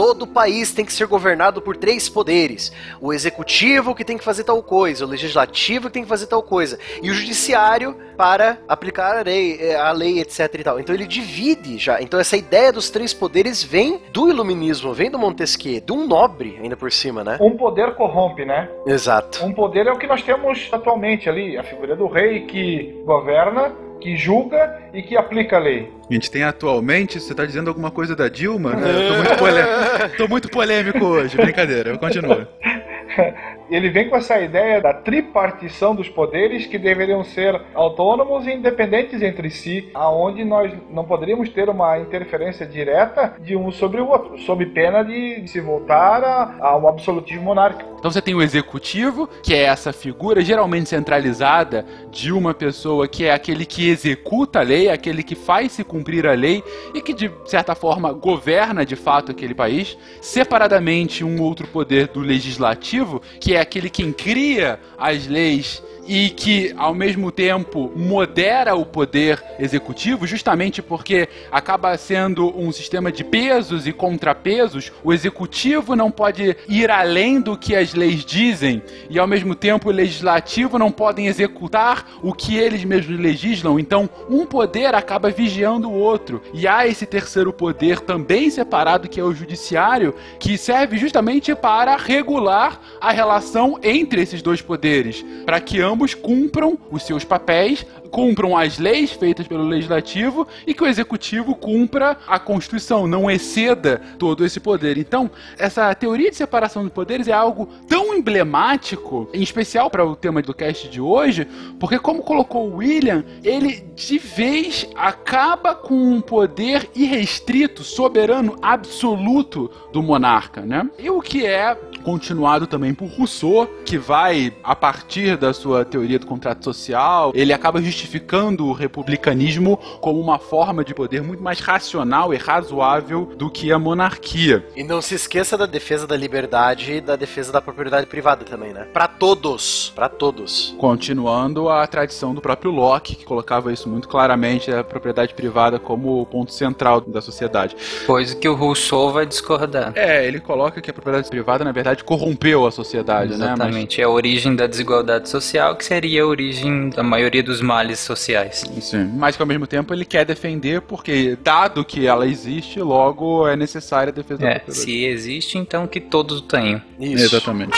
[0.00, 2.72] Todo país tem que ser governado por três poderes:
[3.02, 6.42] o executivo que tem que fazer tal coisa, o legislativo que tem que fazer tal
[6.42, 10.80] coisa, e o judiciário para aplicar a lei, eh, a lei, etc e tal.
[10.80, 12.00] Então ele divide já.
[12.00, 16.58] Então essa ideia dos três poderes vem do iluminismo, vem do Montesquieu, de um nobre
[16.62, 17.36] ainda por cima, né?
[17.38, 18.70] Um poder corrompe, né?
[18.86, 19.44] Exato.
[19.44, 23.70] Um poder é o que nós temos atualmente ali, a figura do rei que governa,
[24.00, 25.92] que julga e que aplica a lei.
[26.08, 28.90] A gente tem atualmente, você tá dizendo alguma coisa da Dilma, né?
[28.90, 32.48] Eu tô muito, polê- tô muito polêmico hoje, brincadeira, continua.
[33.70, 39.22] Ele vem com essa ideia da tripartição dos poderes que deveriam ser autônomos e independentes
[39.22, 44.38] entre si, aonde nós não poderíamos ter uma interferência direta de um sobre o outro,
[44.38, 46.24] sob pena de se voltar
[46.60, 47.90] a, um absolutismo monárquico.
[47.98, 53.26] Então você tem o executivo, que é essa figura geralmente centralizada de uma pessoa que
[53.26, 56.64] é aquele que executa a lei, aquele que faz se cumprir a lei
[56.94, 59.96] e que de certa forma governa de fato aquele país.
[60.20, 66.74] Separadamente, um outro poder do legislativo, que é aquele quem cria as leis e que
[66.76, 73.86] ao mesmo tempo modera o poder executivo, justamente porque acaba sendo um sistema de pesos
[73.86, 74.90] e contrapesos.
[75.04, 79.88] O executivo não pode ir além do que as leis dizem e ao mesmo tempo
[79.88, 83.78] o legislativo não podem executar o que eles mesmos legislam.
[83.78, 86.42] Então, um poder acaba vigiando o outro.
[86.52, 91.96] E há esse terceiro poder também separado que é o judiciário, que serve justamente para
[91.96, 98.56] regular a relação entre esses dois poderes, para que ambos cumpram os seus papéis, cumpram
[98.56, 104.44] as leis feitas pelo legislativo e que o executivo cumpra a Constituição, não exceda todo
[104.44, 104.98] esse poder.
[104.98, 110.16] Então, essa teoria de separação de poderes é algo tão emblemático, em especial para o
[110.16, 111.46] tema do cast de hoje,
[111.78, 119.70] porque como colocou o William, ele de vez acaba com um poder irrestrito, soberano, absoluto
[119.92, 120.88] do monarca, né?
[120.98, 126.18] E o que é continuado também por Rousseau, que vai, a partir da sua teoria
[126.18, 131.60] do contrato social, ele acaba justificando o republicanismo como uma forma de poder muito mais
[131.60, 134.64] racional e razoável do que a monarquia.
[134.76, 138.72] E não se esqueça da defesa da liberdade e da defesa da propriedade privada também,
[138.72, 138.86] né?
[138.92, 140.74] Pra todos, Pra todos.
[140.78, 146.20] Continuando a tradição do próprio Locke, que colocava isso muito claramente, a propriedade privada como
[146.20, 147.76] o ponto central da sociedade.
[148.06, 149.92] Coisa que o Rousseau vai discordar.
[149.94, 153.38] É, ele coloca que a propriedade privada, na verdade, corrompeu a sociedade, né?
[153.38, 154.00] Mas Exatamente.
[154.00, 158.64] É a origem da desigualdade social, que seria a origem da maioria dos males sociais.
[158.80, 163.46] Sim, mas que ao mesmo tempo ele quer defender porque, dado que ela existe, logo
[163.46, 164.84] é necessária a defesa da É, propriedade.
[164.84, 166.80] se existe, então que todos tenham.
[166.98, 167.24] Isso.
[167.24, 167.76] Exatamente.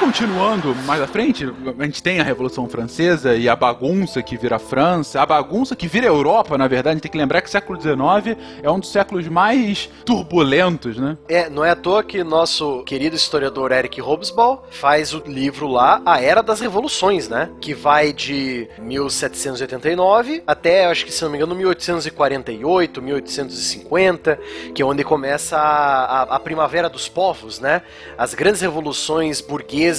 [0.00, 1.44] Continuando mais à frente,
[1.78, 5.76] a gente tem a Revolução Francesa e a bagunça que vira a França, a bagunça
[5.76, 6.88] que vira a Europa, na verdade.
[6.88, 10.96] A gente tem que lembrar que o século XIX é um dos séculos mais turbulentos,
[10.96, 11.18] né?
[11.28, 16.00] É, não é à toa que nosso querido historiador Eric Hobsbawm faz o livro lá,
[16.06, 17.50] A Era das Revoluções, né?
[17.60, 24.40] Que vai de 1789 até, acho que se não me engano, 1848, 1850,
[24.74, 27.82] que é onde começa a, a, a Primavera dos Povos, né?
[28.16, 29.89] As grandes revoluções burguesas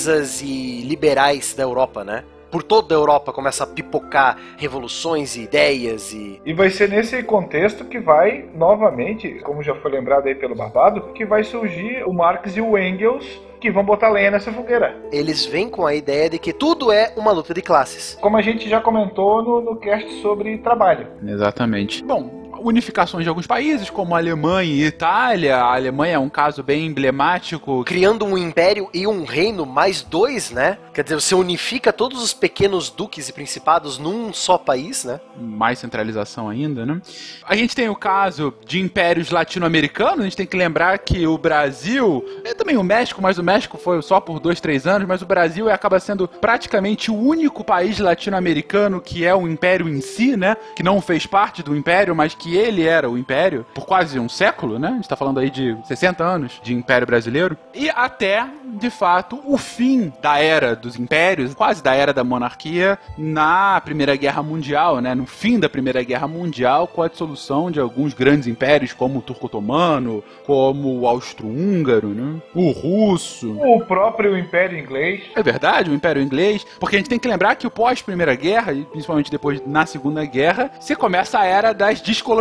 [0.41, 2.23] e liberais da Europa, né?
[2.51, 6.41] por toda a Europa começa a pipocar revoluções e ideias e.
[6.45, 11.13] E vai ser nesse contexto que vai, novamente, como já foi lembrado aí pelo Barbado,
[11.13, 13.25] que vai surgir o Marx e o Engels
[13.61, 14.97] que vão botar lenha nessa fogueira.
[15.11, 18.17] Eles vêm com a ideia de que tudo é uma luta de classes.
[18.19, 21.07] Como a gente já comentou no, no cast sobre trabalho.
[21.23, 22.03] Exatamente.
[22.03, 25.57] Bom, unificações de alguns países, como a Alemanha e Itália.
[25.57, 27.83] A Alemanha é um caso bem emblemático.
[27.83, 30.77] Criando um império e um reino mais dois, né?
[30.93, 35.19] Quer dizer, você unifica todos os pequenos duques e principados num só país, né?
[35.39, 37.01] Mais centralização ainda, né?
[37.45, 40.19] A gente tem o caso de impérios latino-americanos.
[40.19, 43.77] A gente tem que lembrar que o Brasil, é também o México, mas o México
[43.77, 47.99] foi só por dois, três anos, mas o Brasil acaba sendo praticamente o único país
[47.99, 50.55] latino-americano que é um império em si, né?
[50.75, 54.29] Que não fez parte do império, mas que ele era o império por quase um
[54.29, 54.89] século, né?
[54.89, 57.57] A gente tá falando aí de 60 anos de império brasileiro.
[57.73, 62.97] E até, de fato, o fim da era dos impérios, quase da era da monarquia,
[63.17, 65.13] na Primeira Guerra Mundial, né?
[65.15, 69.21] No fim da Primeira Guerra Mundial, com a dissolução de alguns grandes impérios, como o
[69.21, 72.41] turco-otomano, como o austro-húngaro, né?
[72.53, 73.57] O russo.
[73.59, 75.23] O próprio Império Inglês.
[75.35, 76.65] É verdade, o Império Inglês.
[76.79, 80.23] Porque a gente tem que lembrar que o pós-Primeira Guerra, e principalmente depois na Segunda
[80.25, 82.40] Guerra, se começa a era das descolonizações,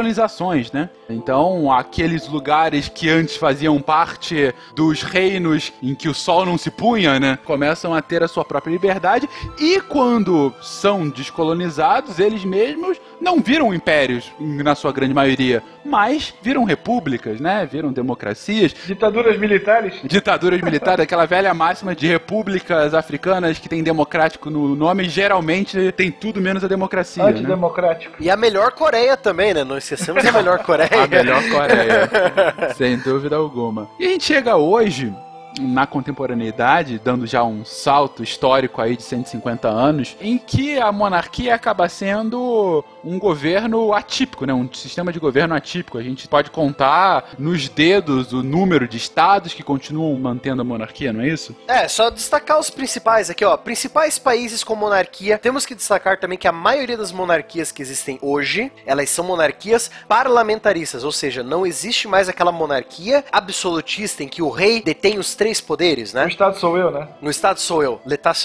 [0.73, 0.89] né?
[1.09, 6.71] Então, aqueles lugares que antes faziam parte dos reinos em que o sol não se
[6.71, 7.39] punha, né?
[7.45, 9.29] Começam a ter a sua própria liberdade.
[9.59, 16.65] E quando são descolonizados, eles mesmos não viram impérios, na sua grande maioria, mas viram
[16.65, 17.69] repúblicas, né?
[17.71, 18.75] Viram democracias.
[18.87, 19.95] Ditaduras militares.
[20.05, 26.11] Ditaduras militares, aquela velha máxima de repúblicas africanas que tem democrático no nome, geralmente tem
[26.11, 27.25] tudo menos a democracia.
[27.25, 27.31] Né?
[27.31, 28.17] Antidemocrático.
[28.21, 29.65] E a melhor Coreia também, né?
[29.65, 31.05] Não esquecemos a melhor Coreia.
[31.05, 32.75] a melhor Coreia.
[32.77, 33.89] sem dúvida alguma.
[33.99, 35.13] E a gente chega hoje
[35.59, 41.55] na contemporaneidade, dando já um salto histórico aí de 150 anos, em que a monarquia
[41.55, 44.53] acaba sendo um governo atípico, né?
[44.53, 45.99] Um sistema de governo atípico.
[45.99, 51.13] A gente pode contar nos dedos o número de estados que continuam mantendo a monarquia,
[51.13, 51.57] não é isso?
[51.67, 53.57] É, só destacar os principais aqui, ó.
[53.57, 55.39] Principais países com monarquia.
[55.39, 59.91] Temos que destacar também que a maioria das monarquias que existem hoje, elas são monarquias
[60.09, 65.35] parlamentaristas, ou seja, não existe mais aquela monarquia absolutista em que o rei detém os
[65.41, 66.25] três poderes, né?
[66.25, 67.09] No Estado sou eu, né?
[67.19, 67.99] No Estado sou eu,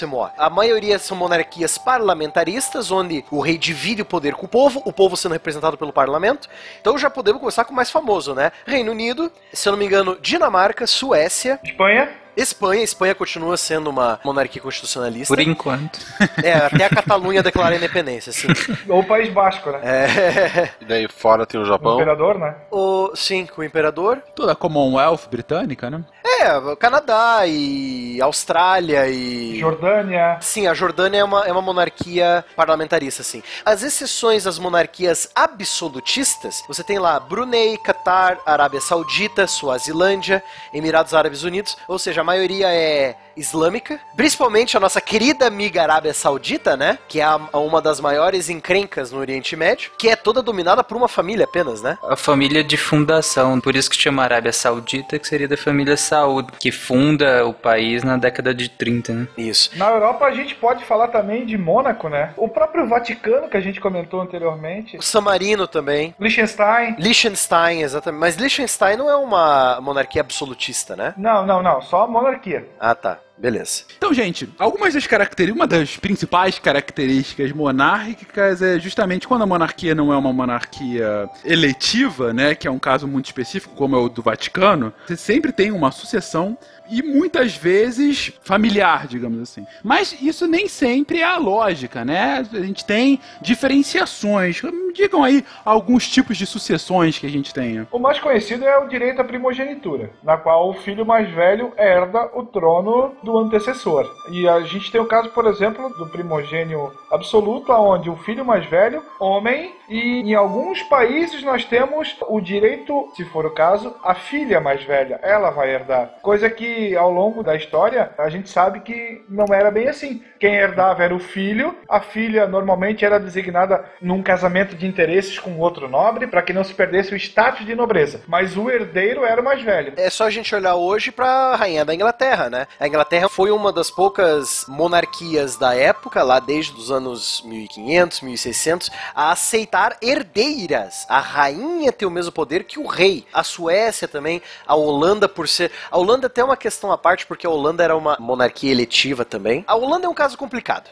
[0.08, 0.30] moi.
[0.38, 4.90] A maioria são monarquias parlamentaristas, onde o rei divide o poder com o povo, o
[4.90, 6.48] povo sendo representado pelo parlamento.
[6.80, 8.50] Então já podemos começar com o mais famoso, né?
[8.66, 11.60] Reino Unido, se eu não me engano, Dinamarca, Suécia.
[11.62, 12.25] Espanha.
[12.36, 15.34] Espanha, Espanha continua sendo uma monarquia constitucionalista.
[15.34, 15.98] Por enquanto.
[16.42, 18.48] É, até a Catalunha declara a independência, sim.
[18.88, 19.80] Ou o País Basco, né?
[19.82, 20.70] É.
[20.80, 21.94] E daí fora tem o O Japão.
[21.94, 22.54] imperador, né?
[22.70, 24.22] O, sim, com o imperador.
[24.34, 26.04] Toda a Commonwealth britânica, né?
[26.40, 29.58] É, o Canadá e Austrália e.
[29.58, 30.38] Jordânia.
[30.40, 33.42] Sim, a Jordânia é uma, é uma monarquia parlamentarista, sim.
[33.64, 40.42] As exceções às monarquias absolutistas, você tem lá Brunei, Catar, Arábia Saudita, Suazilândia,
[40.74, 46.76] Emirados Árabes Unidos, ou seja, maioria é islâmica, principalmente a nossa querida amiga Arábia Saudita,
[46.76, 46.98] né?
[47.08, 50.96] Que é a- uma das maiores encrencas no Oriente Médio, que é toda dominada por
[50.96, 51.98] uma família apenas, né?
[52.08, 56.50] A família de fundação, por isso que chama Arábia Saudita, que seria da família Saud,
[56.58, 59.28] que funda o país na década de 30, né?
[59.36, 59.70] Isso.
[59.76, 62.32] Na Europa a gente pode falar também de Mônaco, né?
[62.36, 64.96] O próprio Vaticano, que a gente comentou anteriormente.
[64.96, 66.14] O San Marino também.
[66.18, 66.96] Liechtenstein.
[66.98, 68.20] Liechtenstein, exatamente.
[68.20, 71.14] Mas Liechtenstein não é uma monarquia absolutista, né?
[71.16, 71.80] Não, não, não.
[71.82, 72.68] Só a monarquia.
[72.78, 73.18] Ah, tá.
[73.38, 73.84] Beleza.
[73.96, 79.94] Então, gente, algumas das características, uma das principais características monárquicas é justamente quando a monarquia
[79.94, 84.08] não é uma monarquia eletiva, né, que é um caso muito específico, como é o
[84.08, 86.56] do Vaticano, você sempre tem uma sucessão
[86.90, 89.66] e muitas vezes familiar, digamos assim.
[89.82, 92.46] Mas isso nem sempre é a lógica, né?
[92.52, 94.62] A gente tem diferenciações.
[94.62, 97.86] Me Digam aí alguns tipos de sucessões que a gente tenha.
[97.92, 102.30] O mais conhecido é o direito à primogenitura, na qual o filho mais velho herda
[102.34, 104.10] o trono do antecessor.
[104.32, 108.64] E a gente tem o caso, por exemplo, do primogênio absoluto, onde o filho mais
[108.64, 114.14] velho, homem, e em alguns países nós temos o direito, se for o caso, a
[114.14, 116.14] filha mais velha, ela vai herdar.
[116.22, 120.22] Coisa que ao longo da história a gente sabe que não era bem assim.
[120.38, 125.58] Quem herdava era o filho, a filha normalmente era designada num casamento de interesses com
[125.58, 128.22] outro nobre para que não se perdesse o status de nobreza.
[128.26, 129.94] Mas o herdeiro era o mais velho.
[129.96, 132.66] É só a gente olhar hoje pra rainha da Inglaterra, né?
[132.78, 138.90] A Inglaterra foi uma das poucas monarquias da época, lá desde os anos 1500, 1600,
[139.14, 141.06] a aceitar herdeiras.
[141.08, 143.26] A rainha tem o mesmo poder que o rei.
[143.32, 145.70] A Suécia também, a Holanda por ser...
[145.90, 149.64] A Holanda tem uma questão à parte, porque a Holanda era uma monarquia eletiva também.
[149.66, 150.88] A Holanda é um caso complicado.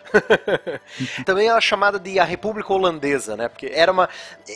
[1.25, 3.49] também ela é chamada de a República Holandesa, né?
[3.49, 4.09] Porque era uma,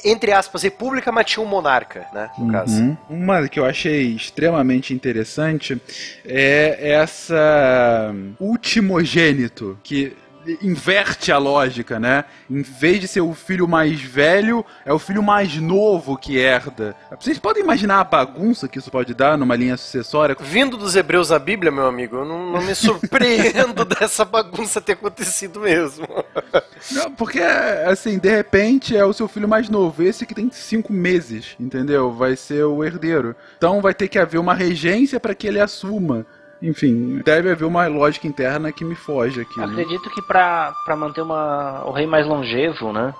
[0.04, 2.30] entre aspas, república, mas tinha um monarca, né?
[2.38, 2.80] No caso.
[2.80, 2.96] Uhum.
[3.08, 5.80] Uma que eu achei extremamente interessante
[6.24, 10.16] é essa ultimogênito, que
[10.62, 12.24] inverte a lógica, né?
[12.50, 16.94] Em vez de ser o filho mais velho, é o filho mais novo que herda.
[17.18, 20.36] Vocês podem imaginar a bagunça que isso pode dar numa linha sucessória?
[20.40, 24.92] Vindo dos hebreus da Bíblia, meu amigo, eu não, não me surpreendo dessa bagunça ter
[24.92, 26.06] acontecido mesmo.
[26.92, 30.92] Não, porque, assim, de repente é o seu filho mais novo, esse que tem cinco
[30.92, 32.12] meses, entendeu?
[32.12, 33.34] Vai ser o herdeiro.
[33.56, 36.26] Então vai ter que haver uma regência para que ele assuma.
[36.62, 39.58] Enfim, deve haver uma lógica interna que me foge aqui.
[39.58, 39.66] Né?
[39.66, 43.14] Acredito que pra, pra manter uma, o rei mais longevo, né?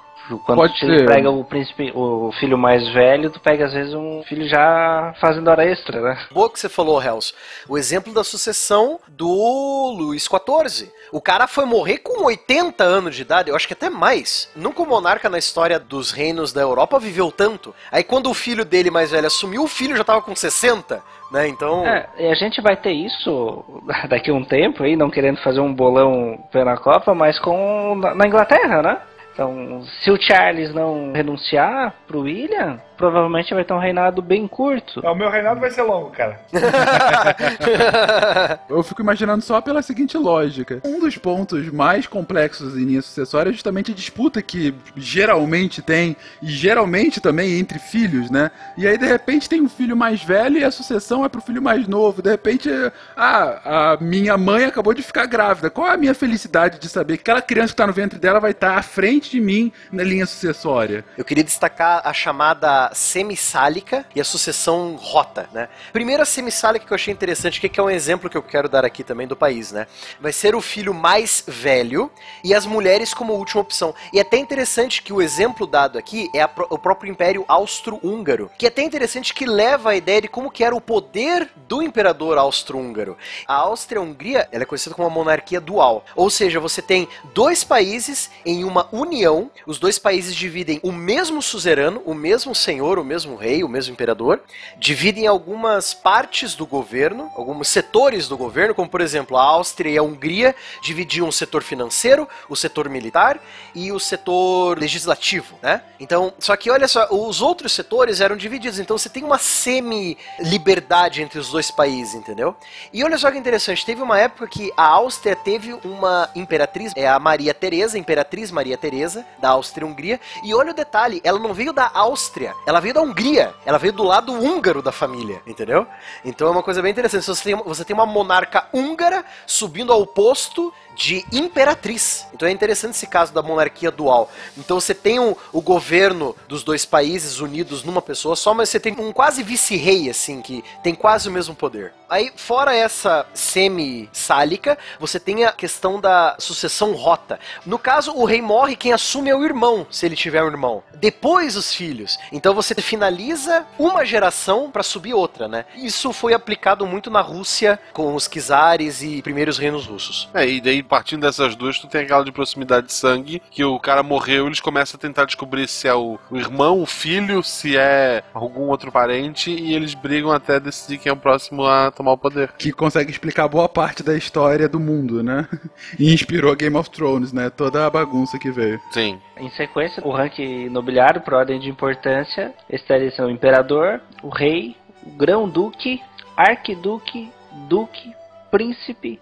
[0.45, 1.07] Quando Pode você ser.
[1.07, 5.49] pega o príncipe, o filho mais velho, tu pega às vezes um filho já fazendo
[5.49, 6.27] hora extra, né?
[6.31, 7.33] Boa que você falou, Hells.
[7.67, 10.91] O exemplo da sucessão do Luís XIV.
[11.11, 14.51] O cara foi morrer com 80 anos de idade, eu acho que até mais.
[14.55, 17.75] Nunca o monarca na história dos reinos da Europa viveu tanto.
[17.91, 21.49] Aí quando o filho dele mais velho assumiu, o filho já tava com 60, né?
[21.49, 21.87] Então.
[21.87, 23.65] É, e a gente vai ter isso
[24.09, 28.15] daqui a um tempo aí, não querendo fazer um bolão pela Copa, mas com na
[28.15, 28.99] na Inglaterra, né?
[29.33, 35.01] Então, se o Charles não renunciar pro William, provavelmente vai ter um reinado bem curto.
[35.01, 36.41] O meu reinado vai ser longo, cara.
[38.69, 40.81] Eu fico imaginando só pela seguinte lógica.
[40.85, 46.17] Um dos pontos mais complexos em linha sucessória é justamente a disputa que geralmente tem,
[46.43, 48.51] e geralmente também entre filhos, né?
[48.77, 51.63] E aí, de repente, tem um filho mais velho e a sucessão é pro filho
[51.63, 52.21] mais novo.
[52.21, 52.69] De repente,
[53.17, 55.71] ah, a minha mãe acabou de ficar grávida.
[55.71, 58.41] Qual é a minha felicidade de saber que aquela criança que tá no ventre dela
[58.41, 61.05] vai estar à frente de mim na linha sucessória?
[61.17, 65.69] Eu queria destacar a chamada semissálica e a sucessão rota, né?
[65.93, 68.85] Primeiro a semissálica que eu achei interessante, que é um exemplo que eu quero dar
[68.85, 69.87] aqui também do país, né?
[70.21, 72.11] Vai ser o filho mais velho
[72.43, 73.95] e as mulheres como última opção.
[74.13, 78.67] E é até interessante que o exemplo dado aqui é o próprio Império Austro-Húngaro, que
[78.67, 82.39] é até interessante que leva a ideia de como que era o poder do imperador
[82.39, 83.17] austro-húngaro.
[83.47, 88.31] A Áustria-Hungria, ela é conhecida como uma monarquia dual, ou seja, você tem dois países
[88.45, 93.37] em uma união, os dois países dividem o mesmo suzerano, o mesmo senhor, o mesmo
[93.37, 94.41] rei, o mesmo imperador,
[94.77, 99.99] dividem algumas partes do governo, alguns setores do governo, como por exemplo a Áustria e
[99.99, 103.41] a Hungria dividiam o setor financeiro, o setor militar
[103.75, 105.83] e o setor legislativo, né?
[106.01, 111.23] Então, só que olha só, os outros setores eram divididos, então você tem uma semi-liberdade
[111.23, 112.55] entre os dois países, entendeu?
[112.93, 117.09] E olha só que interessante, teve uma época que a Áustria teve uma imperatriz, é
[117.09, 121.73] a Maria Teresa, Imperatriz Maria Teresa, da Áustria-Hungria, e olha o detalhe, ela não veio
[121.73, 125.87] da Áustria, ela veio da Hungria, ela veio do lado húngaro da família, entendeu?
[126.23, 131.25] Então é uma coisa bem interessante, você tem, uma monarca húngara subindo ao posto de
[131.33, 132.27] imperatriz.
[132.35, 134.29] Então é interessante esse caso da monarquia dual.
[134.57, 138.81] Então você tem o, o governo dos dois países unidos numa pessoa só, mas você
[138.81, 141.95] tem um quase vice-rei, assim, que tem quase o mesmo poder.
[142.11, 147.39] Aí, fora essa semi-sálica, você tem a questão da sucessão rota.
[147.67, 150.83] No caso, o rei morre, quem assume é o irmão, se ele tiver um irmão.
[150.95, 152.19] Depois os filhos.
[152.33, 155.67] Então você finaliza uma geração para subir outra, né?
[155.77, 160.31] Isso foi aplicado muito na Rússia com os czares e primeiros reinos russos.
[160.33, 163.79] É, e daí partindo dessas duas, tu tem aquela de proximidade de sangue, que o
[163.79, 167.77] cara morreu, eles começam a tentar descobrir se é o, o irmão, o filho, se
[167.77, 172.13] é algum outro parente, e eles brigam até decidir quem é o próximo a tomar
[172.13, 172.53] o poder.
[172.59, 175.47] Que consegue explicar boa parte da história do mundo, né?
[175.99, 177.51] E inspirou Game of Thrones, né?
[177.51, 178.81] Toda a bagunça que veio.
[178.91, 179.21] Sim.
[179.37, 184.77] Em sequência, o ranking nobiliário, por ordem de importância, estaria sendo o imperador, o rei,
[185.05, 186.01] o grão-duque,
[186.37, 187.31] arquiduque,
[187.69, 188.15] duque,
[188.51, 189.21] príncipe,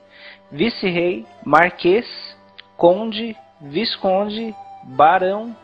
[0.50, 2.06] vice-rei, marquês,
[2.76, 4.54] conde, visconde,
[4.84, 5.56] barão,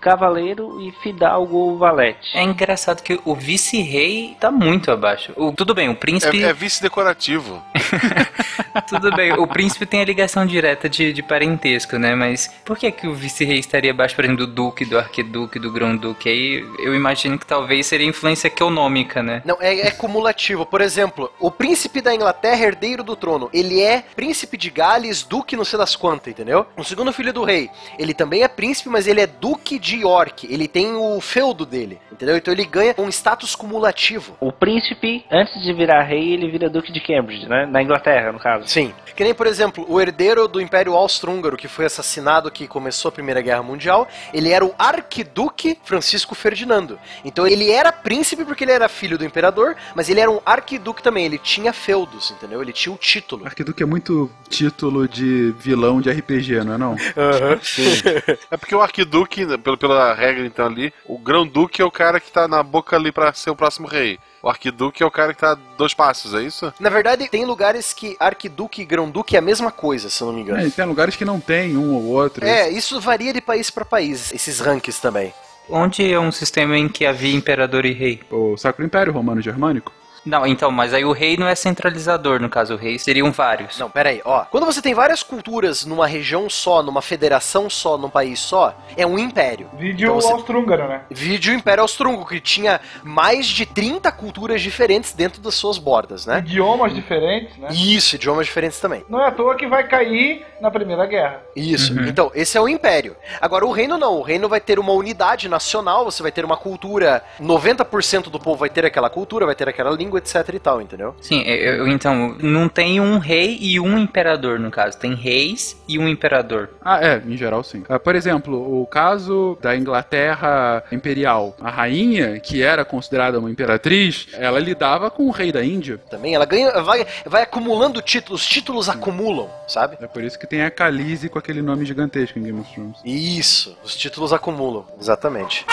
[0.00, 2.36] cavaleiro e fidalgo ou valete.
[2.36, 5.32] É engraçado que o vice-rei tá muito abaixo.
[5.36, 6.42] O- tudo bem, o príncipe.
[6.42, 7.62] É, é vice-decorativo.
[8.88, 12.14] Tudo bem, o príncipe tem a ligação direta de, de parentesco, né?
[12.14, 15.72] Mas por que, que o vice-rei estaria abaixo, por exemplo, do duque, do arquiduque, do
[15.72, 16.28] grão-duque?
[16.28, 19.42] Aí eu imagino que talvez seria influência econômica, né?
[19.44, 20.64] Não, é, é cumulativo.
[20.64, 25.56] Por exemplo, o príncipe da Inglaterra, herdeiro do trono, ele é príncipe de Gales, duque
[25.56, 26.66] não sei das quantas, entendeu?
[26.76, 30.46] O segundo filho do rei, ele também é príncipe, mas ele é duque de York.
[30.50, 32.36] Ele tem o feudo dele, entendeu?
[32.36, 34.36] Então ele ganha um status cumulativo.
[34.40, 37.66] O príncipe, antes de virar rei, ele vira duque de Cambridge, né?
[37.66, 38.59] Na Inglaterra, no caso.
[38.66, 38.92] Sim.
[39.16, 43.12] Que nem, por exemplo, o herdeiro do Império Austro-Húngaro, que foi assassinado que começou a
[43.12, 46.98] Primeira Guerra Mundial, ele era o arquiduque Francisco Ferdinando.
[47.24, 51.02] Então ele era príncipe porque ele era filho do imperador, mas ele era um arquiduque
[51.02, 52.62] também, ele tinha feudos, entendeu?
[52.62, 53.44] Ele tinha o título.
[53.44, 56.96] Arquiduque é muito título de vilão de RPG, não é não?
[58.50, 62.30] É porque o arquiduque, pelo- pela regra então ali, o grão-duque é o cara que
[62.30, 64.18] tá na boca ali pra ser o próximo rei.
[64.42, 66.72] O arquiduque é o cara que tá a dois passos, é isso?
[66.80, 70.34] Na verdade, tem lugares que arquiduque e grão-duque é a mesma coisa, se eu não
[70.34, 70.60] me engano.
[70.60, 72.44] É, e tem lugares que não tem um ou outro.
[72.44, 75.34] É, isso varia de país pra país, esses rankings também.
[75.68, 78.20] Onde é um sistema em que havia imperador e rei?
[78.30, 79.92] O Sacro Império Romano Germânico.
[80.24, 83.78] Não, então, mas aí o rei não é centralizador, no caso, o rei seriam vários.
[83.78, 84.44] Não, peraí, ó.
[84.44, 89.06] Quando você tem várias culturas numa região só, numa federação só, num país só, é
[89.06, 89.68] um império.
[89.78, 91.02] Vídeo Então você- austro-húngaro, né?
[91.10, 96.38] Vídeo Império Austro-Húngaro, que tinha mais de 30 culturas diferentes dentro das suas bordas, né?
[96.38, 97.68] Idiomas diferentes, né?
[97.72, 99.04] Isso, idiomas diferentes também.
[99.08, 101.40] Não é à toa que vai cair na Primeira Guerra.
[101.56, 101.92] Isso.
[102.00, 103.16] Então, esse é o império.
[103.40, 104.18] Agora, o reino não.
[104.18, 107.22] O reino vai ter uma unidade nacional, você vai ter uma cultura.
[107.40, 111.14] 90% do povo vai ter aquela cultura, vai ter aquela língua, etc e tal, entendeu?
[111.20, 114.98] Sim, eu- então, não tem um rei e um imperador, no caso.
[114.98, 116.70] Tem reis e um imperador.
[116.82, 117.84] Ah, é, em geral sim.
[117.88, 121.56] Ah, por exemplo, o caso da Inglaterra imperial.
[121.60, 125.98] A rainha, que era considerada uma imperatriz, ela lidava com o rei da Índia.
[126.10, 129.96] Também ela ganha, vai, vai acumulando títulos, os títulos acumulam, sabe?
[130.00, 132.96] É por isso que tem a Khaleesi com aquele nome gigantesco em Game of Thrones.
[133.04, 135.64] Isso, os títulos acumulam, exatamente.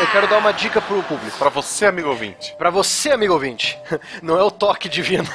[0.00, 1.36] Eu quero dar uma dica pro público.
[1.38, 2.54] Pra você, amigo ouvinte.
[2.56, 3.78] Pra você, amigo ouvinte,
[4.22, 5.28] não é o toque divino,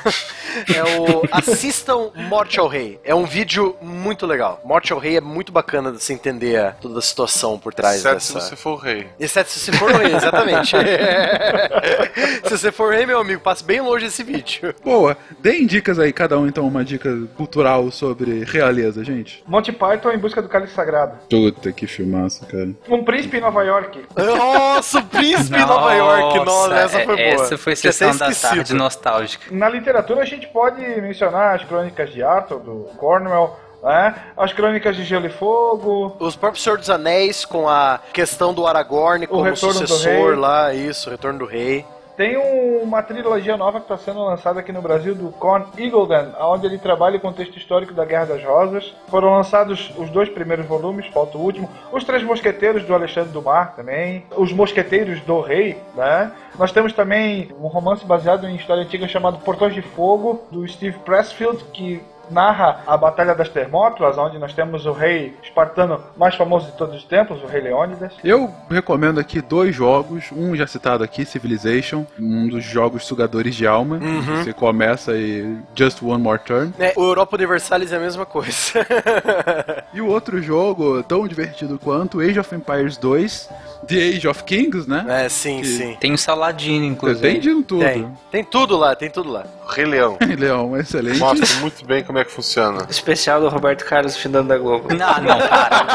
[0.73, 2.99] é o assistam Morte ao Rei.
[3.03, 4.59] É um vídeo muito legal.
[4.65, 8.15] Morte ao Rei é muito bacana de você entender toda a situação por trás Exceto
[8.15, 8.39] dessa.
[8.39, 9.07] se você for o rei.
[9.19, 10.75] Exceto se você for o rei, exatamente.
[12.43, 14.73] se você for rei, meu amigo, passe bem longe desse vídeo.
[14.83, 19.43] Boa, deem dicas aí, cada um então, uma dica cultural sobre realeza, gente.
[19.47, 21.19] Monty Python em busca do cálice sagrado.
[21.29, 22.71] Puta que filmaço, cara.
[22.89, 24.03] Um príncipe em Nova York.
[24.57, 26.45] Nossa, o príncipe em Nova York.
[26.45, 27.45] Nossa, essa foi é- boa.
[27.45, 29.45] Essa foi sessão da tarde nostálgica.
[29.51, 34.15] Na literatura a gente pode mencionar as crônicas de Arthur, do Cornwell, né?
[34.35, 38.65] as crônicas de Gelo e Fogo, Os próprios Senhor dos Anéis, com a questão do
[38.65, 41.85] Aragorn como do sucessor lá, isso, Retorno do Rei.
[42.15, 46.31] Tem um- uma trilogia nova que está sendo lançada aqui no Brasil do Con Eagleton,
[46.39, 48.93] onde ele trabalha o contexto histórico da Guerra das Rosas.
[49.09, 51.69] Foram lançados os dois primeiros volumes, falta o último.
[51.91, 54.25] Os Três Mosqueteiros do Alexandre Dumas também.
[54.37, 56.31] Os Mosqueteiros do Rei, né?
[56.57, 60.97] Nós temos também um romance baseado em história antiga chamado Portões de Fogo, do Steve
[60.99, 66.67] Pressfield, que narra a Batalha das Termópilas, onde nós temos o rei espartano mais famoso
[66.67, 68.13] de todos os tempos, o rei Leônidas.
[68.23, 73.65] Eu recomendo aqui dois jogos, um já citado aqui, Civilization, um dos jogos sugadores de
[73.67, 73.99] alma.
[74.43, 76.73] Você começa e Just One More Turn.
[76.79, 78.55] É, o Europa Universalis é a mesma coisa.
[79.93, 83.49] E o outro jogo, tão divertido quanto Age of Empires 2,
[83.87, 85.05] The Age of Kings, né?
[85.07, 85.97] é, sim, Que- sim.
[85.99, 87.21] Tem o Saladino, inclusive.
[87.21, 87.79] Tem de tudo.
[87.79, 88.11] Tem.
[88.29, 89.45] Tem tudo lá, tem tudo lá.
[89.69, 90.17] Rei Leão.
[90.37, 91.17] Leão, excelente.
[91.19, 92.85] Mostra muito bem como é que funciona.
[92.89, 94.93] Especial do Roberto Carlos Findando da Globo.
[94.93, 95.85] Não, não, para.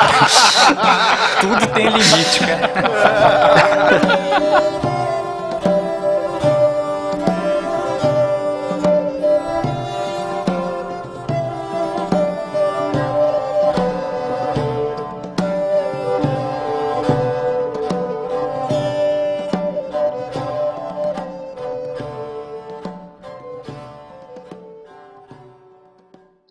[1.40, 2.70] Tudo tem limite, cara.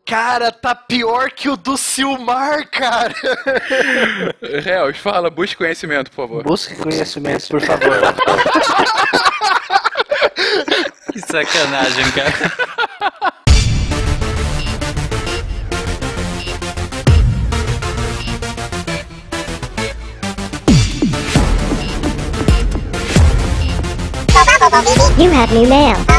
[0.10, 3.14] Cara, tá pior que o do Silmar, cara.
[4.64, 6.44] Real, fala, busque conhecimento, por favor.
[6.44, 7.80] Busque conhecimento, por favor.
[11.12, 12.34] Que sacanagem, cara.
[25.18, 26.19] You have new mail.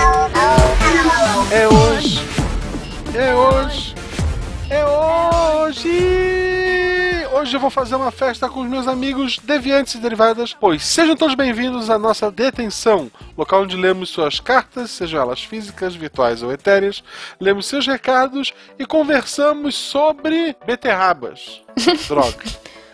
[7.41, 7.57] Hoje.
[7.57, 11.35] Eu vou fazer uma festa com os meus amigos deviantes e derivadas, pois sejam todos
[11.35, 17.03] bem-vindos à nossa detenção, local onde lemos suas cartas, sejam elas físicas, virtuais ou etéreas,
[17.41, 21.63] lemos seus recados e conversamos sobre beterrabas.
[22.09, 22.45] Droga.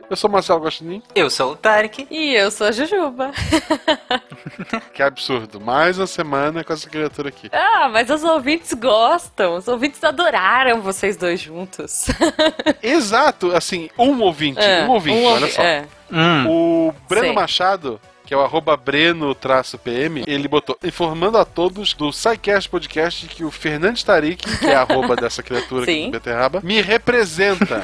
[0.08, 1.02] Eu sou Marcelo Gostinin.
[1.16, 2.06] Eu sou o Tarek.
[2.10, 3.32] E eu sou a Jujuba.
[4.94, 5.60] Que absurdo.
[5.60, 7.50] Mais uma semana com essa criatura aqui.
[7.52, 9.56] Ah, mas os ouvintes gostam.
[9.56, 12.06] Os ouvintes adoraram vocês dois juntos.
[12.82, 15.62] Exato, assim, um ouvinte, É, um ouvinte, um olha ouvi- só.
[15.62, 15.84] é.
[16.10, 16.46] Hum.
[16.48, 17.34] O Breno Sei.
[17.34, 23.44] Machado que é o arroba breno-pm, ele botou informando a todos do SciCast Podcast que
[23.44, 27.82] o Fernandes Tarik, que é a arroba dessa criatura aqui do Beterraba, me representa.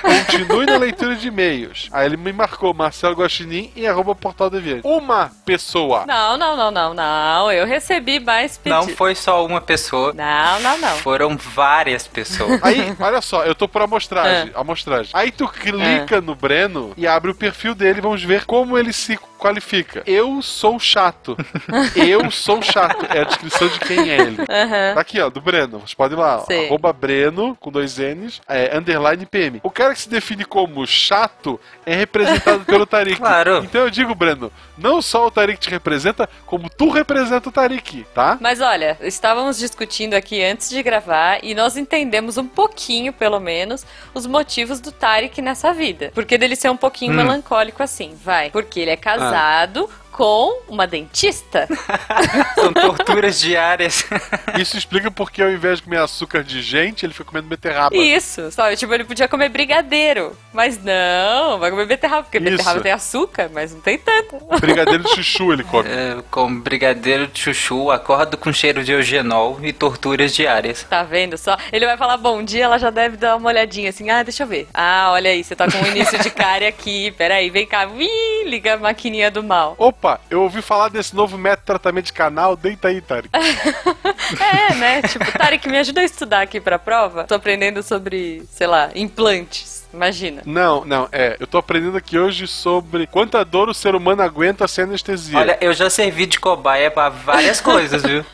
[0.00, 1.88] Continue na leitura de e-mails.
[1.92, 4.80] Aí ele me marcou Marcelo Guaxinim e arroba Portal Deviante.
[4.84, 6.04] Uma pessoa.
[6.06, 7.52] Não, não, não, não, não.
[7.52, 8.96] Eu recebi mais Não pedidos.
[8.96, 10.14] foi só uma pessoa.
[10.14, 10.96] Não, não, não.
[10.98, 12.58] Foram várias pessoas.
[12.62, 15.10] Aí, olha só, eu tô por amostragem, amostragem.
[15.12, 19.18] Aí tu clica no Breno e abre o perfil dele, vamos ver como ele se
[19.38, 19.73] qualifica.
[20.06, 21.36] Eu sou chato.
[21.96, 23.06] Eu sou chato.
[23.10, 24.36] É a descrição de quem é ele.
[24.48, 24.94] Aham.
[24.94, 25.78] Tá aqui, ó, do Breno.
[25.80, 29.60] Vocês podem ir lá, arroba Breno, com dois N's, é, underline PM.
[29.62, 33.16] O cara que se define como chato é representado pelo Tarik.
[33.18, 33.58] Claro.
[33.64, 38.04] Então eu digo, Breno, não só o Tarik te representa, como tu representa o Tarik,
[38.14, 38.38] tá?
[38.40, 43.84] Mas olha, estávamos discutindo aqui antes de gravar e nós entendemos um pouquinho, pelo menos,
[44.12, 46.10] os motivos do Tarek nessa vida.
[46.14, 47.16] Porque dele ser um pouquinho Hum.
[47.16, 48.50] melancólico assim, vai.
[48.50, 51.66] Porque ele é casado cuidado com uma dentista.
[52.54, 54.06] São torturas diárias.
[54.56, 57.96] Isso explica porque ao invés de comer açúcar de gente, ele foi comendo beterraba.
[57.96, 58.76] Isso, sabe?
[58.76, 60.36] Tipo, ele podia comer brigadeiro.
[60.52, 62.48] Mas não, vai comer beterraba, porque Isso.
[62.48, 64.38] beterraba tem açúcar, mas não tem tanto.
[64.60, 65.88] Brigadeiro de chuchu ele come.
[65.88, 70.86] É, com brigadeiro de chuchu, acordo com cheiro de eugenol e torturas diárias.
[70.88, 71.58] Tá vendo só?
[71.72, 74.08] Ele vai falar bom dia, ela já deve dar uma olhadinha assim.
[74.10, 74.68] Ah, deixa eu ver.
[74.72, 77.10] Ah, olha aí, você tá com um início de cárie aqui.
[77.18, 77.84] Peraí, vem cá.
[77.86, 79.74] Ih, liga a maquininha do mal.
[79.76, 83.28] Opa, eu ouvi falar desse novo método de tratamento de canal, deita aí, Tarek.
[84.40, 85.02] É, né?
[85.02, 87.24] Tipo, Tarek, me ajuda a estudar aqui pra prova.
[87.24, 89.83] Tô aprendendo sobre, sei lá, implantes.
[89.94, 90.42] Imagina.
[90.44, 91.36] Não, não, é.
[91.38, 95.38] Eu tô aprendendo aqui hoje sobre quanta dor o ser humano aguenta sem anestesia.
[95.38, 98.24] Olha, eu já servi de cobaia pra várias coisas, viu?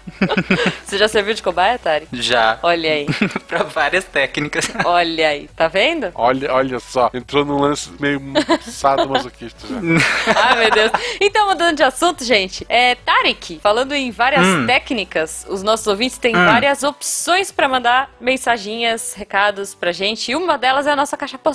[0.84, 2.08] Você já serviu de cobaia, Tarek?
[2.12, 2.58] Já.
[2.62, 3.06] Olha aí.
[3.46, 4.70] pra várias técnicas.
[4.84, 5.48] Olha aí.
[5.54, 6.10] Tá vendo?
[6.14, 8.20] Olha, olha só, entrou num lance meio
[8.62, 9.76] sadomasoquista já.
[10.40, 10.92] Ai, meu Deus.
[11.20, 12.64] Então, mudando de assunto, gente.
[12.68, 14.66] É, Tarek, falando em várias Hum.
[14.66, 16.44] técnicas, os nossos ouvintes têm Hum.
[16.46, 20.30] várias opções pra mandar mensaginhas, recados pra gente.
[20.32, 21.49] E uma delas é a nossa caixa postal.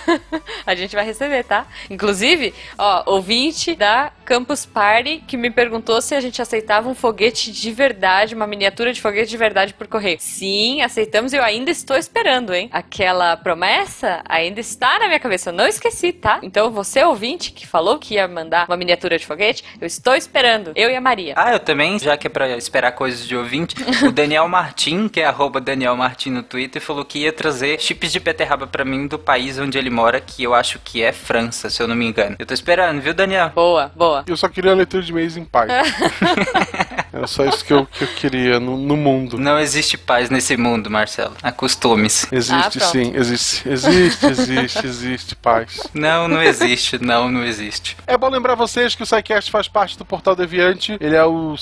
[0.66, 1.66] A gente vai receber, tá?
[1.88, 7.50] Inclusive, ó, ouvinte da Campus Party que me perguntou se a gente aceitava um foguete
[7.50, 10.18] de verdade, uma miniatura de foguete de verdade por correio.
[10.20, 12.68] Sim, aceitamos e eu ainda estou esperando, hein?
[12.72, 16.38] Aquela promessa ainda está na minha cabeça, eu não esqueci, tá?
[16.42, 20.72] Então, você ouvinte que falou que ia mandar uma miniatura de foguete, eu estou esperando.
[20.76, 21.34] Eu e a Maria.
[21.36, 23.74] Ah, eu também, já que é pra esperar coisas de ouvinte,
[24.06, 28.12] o Daniel Martin, que é arroba Daniel Martin no Twitter, falou que ia trazer chips
[28.12, 31.70] de beterraba pra mim do país onde ele mora, que eu acho que é França,
[31.70, 32.36] se eu não me engano.
[32.38, 33.50] Eu tô esperando, viu, Daniel?
[33.50, 34.24] Boa, boa.
[34.26, 35.70] Eu só queria a leitura de e-mails em paz.
[37.12, 39.38] Era só isso que eu, que eu queria no, no mundo.
[39.38, 41.34] Não existe paz nesse mundo, Marcelo.
[41.42, 42.26] Acostume-se.
[42.30, 42.92] Ah, Existe pronto.
[42.92, 45.80] sim, existe, existe, existe, existe paz.
[45.92, 47.02] Não, não existe.
[47.04, 47.96] Não, não existe.
[48.06, 50.96] É bom lembrar vocês que o SciCast faz parte do Portal Deviante.
[51.00, 51.56] Ele é o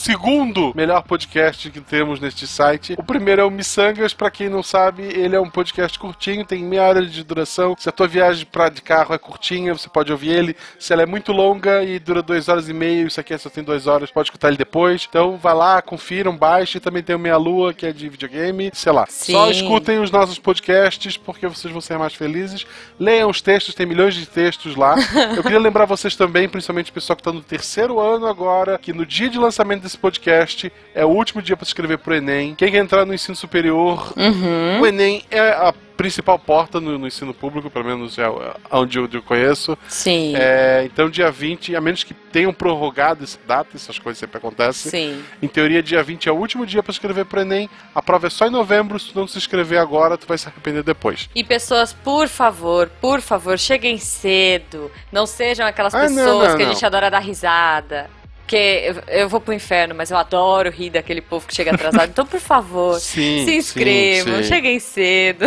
[0.00, 2.94] segundo melhor podcast que temos neste site.
[2.96, 6.64] O primeiro é o Missangas, pra quem não sabe, ele é um podcast curtinho, tem
[6.64, 7.76] meia hora de duração.
[7.78, 10.56] Se a tua viagem pra de carro é curtinha, você pode ouvir ele.
[10.78, 13.62] Se ela é muito longa e dura duas horas e meia, isso aqui só tem
[13.62, 15.06] duas horas, pode escutar ele depois.
[15.06, 16.80] Então vai lá, confiram, baixe.
[16.80, 19.04] Também tem o Meia Lua, que é de videogame, sei lá.
[19.06, 19.32] Sim.
[19.32, 22.66] Só escutem os nossos podcasts, porque vocês vão ser mais felizes.
[22.98, 24.94] Leiam os textos, tem milhões de textos lá.
[25.36, 28.94] Eu queria lembrar vocês também, principalmente o pessoal que está no terceiro ano agora, que
[28.94, 32.54] no dia de lançamento desse podcast é o último dia para se inscrever pro Enem.
[32.54, 34.80] Quem quer entrar no ensino superior, Uhum.
[34.80, 38.24] o Enem é a principal porta no, no ensino público, pelo menos é
[38.70, 39.76] onde eu, eu conheço.
[39.86, 40.32] Sim.
[40.34, 44.90] É, então, dia 20, a menos que tenham prorrogado essa data, essas coisas sempre acontecem.
[44.90, 45.22] Sim.
[45.42, 47.68] Em teoria, dia 20 é o último dia para escrever pro Enem.
[47.94, 48.98] A prova é só em novembro.
[48.98, 51.28] Se tu não se inscrever agora, tu vai se arrepender depois.
[51.34, 54.90] E pessoas, por favor, por favor, cheguem cedo.
[55.12, 56.72] Não sejam aquelas Ah, não, pessoas não, que a não.
[56.72, 58.08] gente adora dar risada.
[58.50, 62.10] Porque eu, eu vou pro inferno, mas eu adoro rir daquele povo que chega atrasado.
[62.10, 64.48] Então, por favor, Sim, se inscrevam, sim, sim.
[64.48, 65.46] cheguem cedo.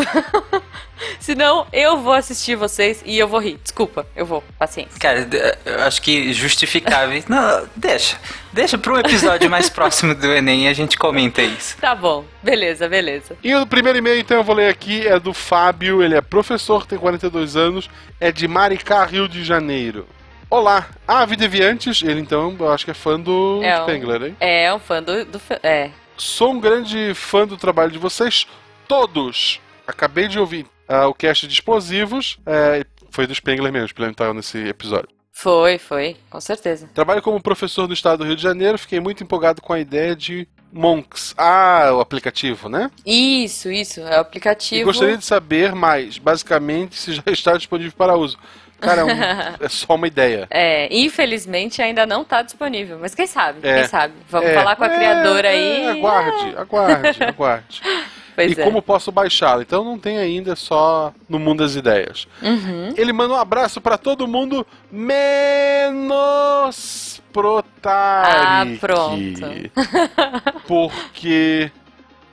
[1.19, 3.59] Senão, eu vou assistir vocês e eu vou rir.
[3.61, 4.41] Desculpa, eu vou.
[4.57, 4.97] Paciência.
[5.01, 5.27] Cara,
[5.65, 7.21] eu acho que justificável.
[7.27, 8.17] Não, deixa.
[8.53, 11.75] Deixa para um episódio mais próximo do Enem e a gente comenta isso.
[11.81, 13.35] Tá bom, beleza, beleza.
[13.43, 16.85] E o primeiro e-mail, então, eu vou ler aqui, é do Fábio, ele é professor,
[16.85, 20.07] tem 42 anos, é de Maricá, Rio de Janeiro.
[20.53, 24.37] Olá, ah, Videviantes, ele então, eu acho que é fã do É um- Spengler, hein?
[24.39, 25.25] É um fã do.
[25.25, 25.89] do é.
[26.15, 28.45] Sou um grande fã do trabalho de vocês,
[28.87, 29.59] todos.
[29.87, 34.59] Acabei de ouvir ah, o cast de explosivos, é, foi do Spengler mesmo, implementaram nesse
[34.67, 35.09] episódio.
[35.31, 36.87] Foi, foi, com certeza.
[36.93, 40.15] Trabalho como professor no estado do Rio de Janeiro, fiquei muito empolgado com a ideia
[40.15, 41.33] de Monks.
[41.35, 42.91] Ah, o aplicativo, né?
[43.03, 44.01] Isso, isso.
[44.01, 44.85] É o E aplicativo.
[44.85, 48.37] gostaria de saber mais, basicamente, se já está disponível para uso.
[48.83, 49.09] Cara, é, um-
[49.65, 50.47] é só uma ideia.
[50.49, 53.59] É, infelizmente ainda não tá disponível, mas quem sabe?
[53.67, 53.79] É.
[53.79, 54.13] Quem sabe?
[54.29, 55.89] Vamos É, falar com a é, criadora é, aí.
[55.89, 57.81] aguarde, aguarde, aguarde.
[58.35, 58.63] Pois e é.
[58.63, 59.61] como posso baixá-lo?
[59.61, 62.27] Então não tem ainda, é só no mundo das ideias.
[62.41, 62.91] Uhum.
[62.97, 64.65] Ele manda um abraço para todo mundo,
[66.03, 68.45] menos pro Tarek.
[68.45, 69.41] Ah, pronto.
[70.67, 71.71] Porque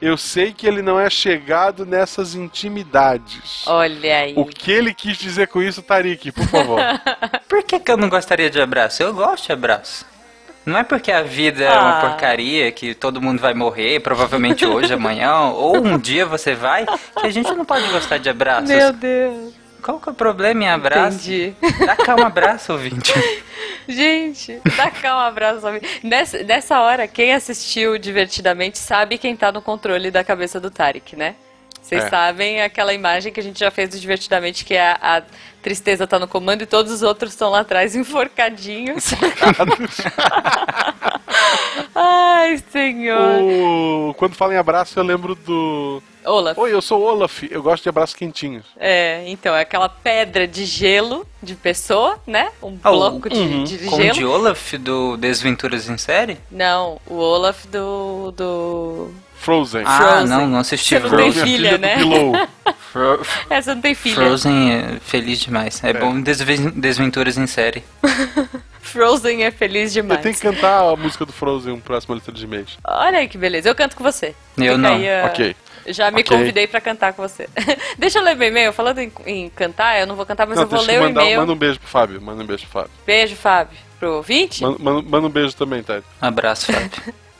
[0.00, 3.64] eu sei que ele não é chegado nessas intimidades.
[3.66, 4.32] Olha aí.
[4.36, 6.80] O que ele quis dizer com isso, Tarik, por favor?
[7.48, 9.02] Por que, que eu não gostaria de abraço?
[9.02, 10.06] Eu gosto de abraço.
[10.64, 12.00] Não é porque a vida é uma Ah.
[12.00, 17.26] porcaria, que todo mundo vai morrer, provavelmente hoje, amanhã, ou um dia você vai, que
[17.26, 18.68] a gente não pode gostar de abraços.
[18.68, 19.54] Meu Deus.
[19.82, 21.16] Qual que é o problema em abraço?
[21.16, 21.54] Entendi.
[21.84, 23.12] Dá cá um abraço, ouvinte.
[23.90, 25.60] Gente, dá cá um abraço.
[26.02, 31.16] Nessa, nessa hora, quem assistiu divertidamente sabe quem tá no controle da cabeça do Tarek,
[31.16, 31.34] né?
[31.82, 32.08] Vocês É.
[32.10, 35.22] sabem aquela imagem que a gente já fez do divertidamente, que é a, a
[35.62, 39.12] tristeza tá no comando e todos os outros estão lá atrás enforcadinhos.
[41.94, 43.40] Ai, senhor.
[43.42, 46.02] O- Quando fala em abraço, eu lembro do.
[46.24, 46.58] Olaf.
[46.58, 48.64] Oi, eu sou o Olaf, eu gosto de abraços quentinhos.
[48.78, 52.50] É, então, é aquela pedra de gelo de pessoa, né?
[52.62, 53.64] Um bloco de, uhum.
[53.64, 54.14] de Como gelo.
[54.14, 56.38] de Olaf do Desventuras em Série?
[56.50, 58.32] Não, o Olaf do.
[58.36, 59.10] do.
[59.36, 59.82] Frozen.
[59.86, 60.26] Ah, Frozen.
[60.28, 61.96] não, não assisti Você não tem Frozen, a filha, né?
[61.96, 62.48] do Pillow.
[62.92, 64.14] Fro- Essa não tem filha.
[64.16, 65.82] Frozen é feliz demais.
[65.82, 67.82] É, bom Desven- Desventuras em Série.
[68.82, 70.20] Frozen é feliz Eu demais.
[70.20, 72.76] tenho que cantar a música do Frozen um próximo letra de mês.
[72.84, 73.68] Olha aí que beleza.
[73.68, 74.34] Eu canto com você.
[74.58, 74.94] Eu Fica não.
[74.96, 75.56] aí, ah, Ok.
[75.86, 76.36] Já me Ok.
[76.36, 77.48] convidei pra cantar com você.
[77.98, 78.72] Deixa eu ler meu e-mail.
[78.72, 81.04] Falando em, em cantar, eu não vou cantar, mas Não, eu vou ler eu o
[81.04, 81.40] mandar, e-mail.
[81.40, 82.20] manda um beijo pro Fábio.
[82.20, 82.90] Manda um beijo pro Fábio.
[83.06, 83.78] Beijo, Fábio.
[83.98, 84.62] Pro ouvinte?
[84.62, 86.02] Manda, manda- manda um beijo também, Ted.
[86.20, 86.90] Abraço, Fábio.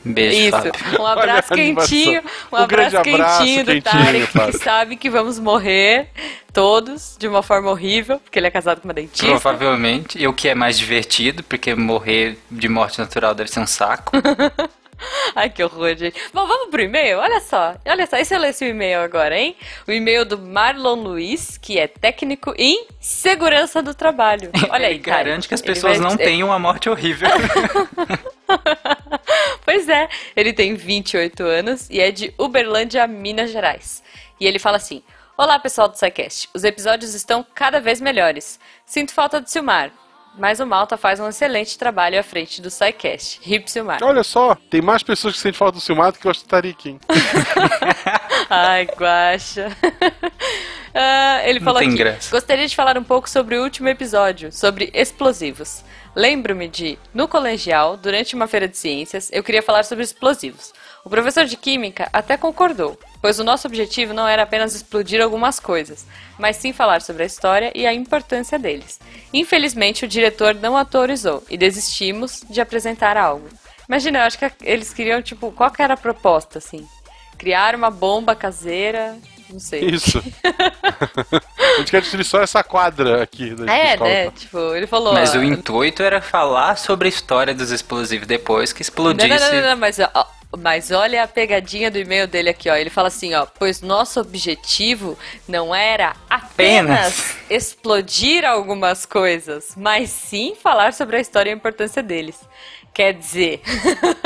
[0.03, 0.71] Beijo, Isso, Fábio.
[0.99, 5.09] um abraço quentinho, um, Um grande abraço abraço quentinho do quentinho, Tarek, que sabe que
[5.11, 6.07] vamos morrer
[6.51, 9.27] todos de uma forma horrível, porque ele é casado com uma dentista.
[9.27, 10.17] Provavelmente.
[10.19, 14.11] E o que é mais divertido, porque morrer de morte natural deve ser um saco.
[15.35, 16.19] Ai, que horror, gente.
[16.33, 17.19] Bom, vamos pro e-mail?
[17.19, 19.55] Olha só, olha só, e se eu lesse o e-mail agora, hein?
[19.87, 24.51] O e-mail do Marlon Luiz, que é técnico em segurança do trabalho.
[24.69, 25.23] Olha aí, Ele cara.
[25.23, 27.29] garante que as pessoas vai- não tenham uma morte horrível.
[29.63, 34.03] Pois é, ele tem 28 anos e é de Uberlândia, Minas Gerais.
[34.39, 35.01] E ele fala assim:
[35.37, 36.49] Olá, pessoal do SciCast.
[36.53, 38.59] Os episódios estão cada vez melhores.
[38.85, 39.91] Sinto falta do Silmar,
[40.37, 43.39] mas o Malta faz um excelente trabalho à frente do SciCast.
[43.45, 43.99] Hip Silmar.
[44.01, 46.89] Olha só, tem mais pessoas que sentem falta do Silmar do que gostam do Tarik,
[46.89, 46.99] hein?
[48.49, 49.67] Ai, guacha.
[50.93, 52.29] Ah, ele Não falou tem aqui, graça.
[52.29, 55.85] gostaria de falar um pouco sobre o último episódio, sobre explosivos.
[56.13, 60.73] Lembro-me de, no colegial, durante uma feira de ciências, eu queria falar sobre explosivos.
[61.03, 65.59] O professor de química até concordou, pois o nosso objetivo não era apenas explodir algumas
[65.59, 66.05] coisas,
[66.37, 68.99] mas sim falar sobre a história e a importância deles.
[69.33, 73.47] Infelizmente, o diretor não autorizou e desistimos de apresentar algo.
[73.89, 76.87] Imagina, eu acho que eles queriam, tipo, qual que era a proposta, assim?
[77.37, 79.17] Criar uma bomba caseira,
[79.49, 79.81] não sei.
[79.89, 80.23] Isso.
[81.75, 84.09] A gente quer destruir só essa quadra aqui da É, escola.
[84.09, 84.31] né?
[84.31, 85.13] Tipo, ele falou.
[85.13, 89.27] Mas ó, o intuito era falar sobre a história dos explosivos depois que explodisse.
[89.27, 92.75] Não, não, não, não, mas, ó, mas olha a pegadinha do e-mail dele aqui, ó.
[92.75, 95.17] Ele fala assim, ó, pois nosso objetivo
[95.47, 97.37] não era apenas, Apenas.
[97.49, 102.39] explodir algumas coisas, mas sim falar sobre a história e a importância deles.
[102.93, 103.61] Quer dizer,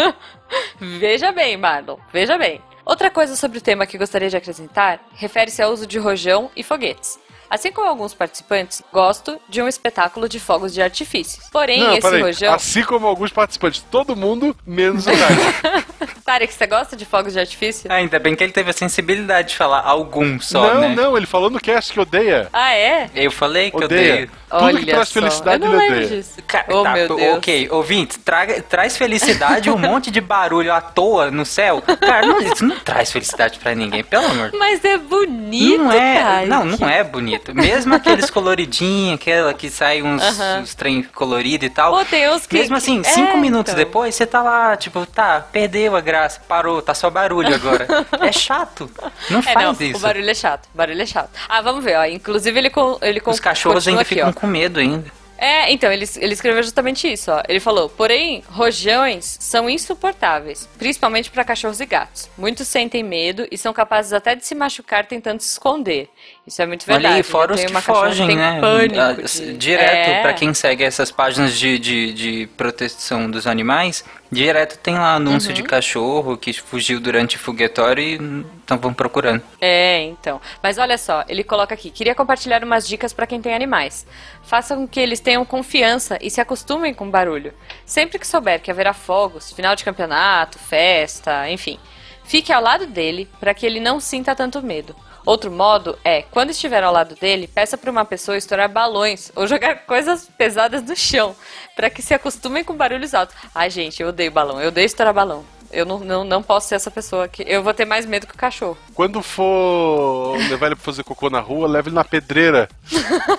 [0.79, 2.61] veja bem, Marlon, veja bem.
[2.85, 6.63] Outra coisa sobre o tema que gostaria de acrescentar refere-se ao uso de rojão e
[6.63, 7.17] foguetes.
[7.49, 11.47] Assim como alguns participantes, gosto de um espetáculo de fogos de artifícios.
[11.51, 12.53] Porém, Não, esse rojão.
[12.53, 16.15] Assim como alguns participantes, todo mundo, menos o Tarek.
[16.25, 17.89] Tarek, você gosta de fogos de artifício?
[17.91, 20.95] Ah, ainda bem que ele teve a sensibilidade de falar algum só, não, né?
[20.95, 22.49] não, ele falou no cast que odeia.
[22.51, 23.09] Ah, é?
[23.15, 24.13] Eu falei que Odeia.
[24.13, 24.31] odeio.
[24.59, 26.07] Tudo que traz só, felicidade eu não ele odeia.
[26.17, 26.33] disso.
[26.47, 27.37] Ca- Oh, tá, meu Deus.
[27.37, 31.81] ok, ouvinte, traga- traz felicidade um monte de barulho à toa no céu.
[31.81, 35.91] Cara, não, isso não traz felicidade pra ninguém, pelo amor de Mas é bonito, não
[35.91, 36.49] é, Tarek.
[36.49, 37.53] não, não é bonito.
[37.55, 40.59] Mesmo aqueles coloridinhos, aquela que sai uns, Aham.
[40.61, 41.91] uns trem colorido e tal.
[41.97, 43.83] Pô, tem uns que- Mesmo assim, que- cinco é, minutos então.
[43.85, 47.87] depois, você tá lá, tipo, tá, perdeu a graça, parou, tá só barulho agora.
[48.21, 48.89] é chato.
[49.29, 49.97] Não É, faz não, isso.
[49.97, 51.29] o barulho é chato, o barulho é chato.
[51.47, 52.05] Ah, vamos ver, ó.
[52.05, 54.33] Inclusive ele com, ele com, Os cachorros ainda aqui, ficam ó.
[54.33, 55.11] com medo ainda.
[55.37, 57.43] É, então, ele, ele escreveu justamente isso, ó.
[57.47, 62.29] Ele falou, porém, rojões são insuportáveis, principalmente para cachorros e gatos.
[62.37, 66.09] Muitos sentem medo e são capazes até de se machucar tentando se esconder.
[66.47, 67.05] Isso é muito verdade.
[67.07, 68.61] Olha aí, Eu fora os que fogem, né?
[68.63, 70.21] Ah, de- Direto, É.
[70.21, 75.49] pra quem segue essas páginas de, de, de proteção dos animais, direto tem lá anúncio
[75.49, 75.55] Uhum.
[75.55, 79.41] de cachorro que fugiu durante foguetório e estavam procurando.
[79.59, 80.39] É, então.
[80.61, 84.05] Mas olha só, ele coloca aqui: queria compartilhar umas dicas para quem tem animais.
[84.43, 87.55] Façam com que eles tenham confiança e se acostumem com o barulho.
[87.87, 91.79] Sempre que souber que haverá fogos, final de campeonato, festa, enfim,
[92.23, 94.95] fique ao lado dele para que ele não sinta tanto medo.
[95.25, 99.47] Outro modo é, quando estiver ao lado dele, peça para uma pessoa estourar balões ou
[99.47, 101.35] jogar coisas pesadas no chão,
[101.75, 103.35] para que se acostumem com barulhos altos.
[103.53, 105.43] Ai, gente, eu odeio balão, eu odeio estourar balão.
[105.71, 107.43] Eu não, não, não posso ser essa pessoa que.
[107.45, 108.77] Eu vou ter mais medo que o cachorro.
[108.93, 112.69] Quando for levar ele pra fazer cocô na rua, leve ele na pedreira.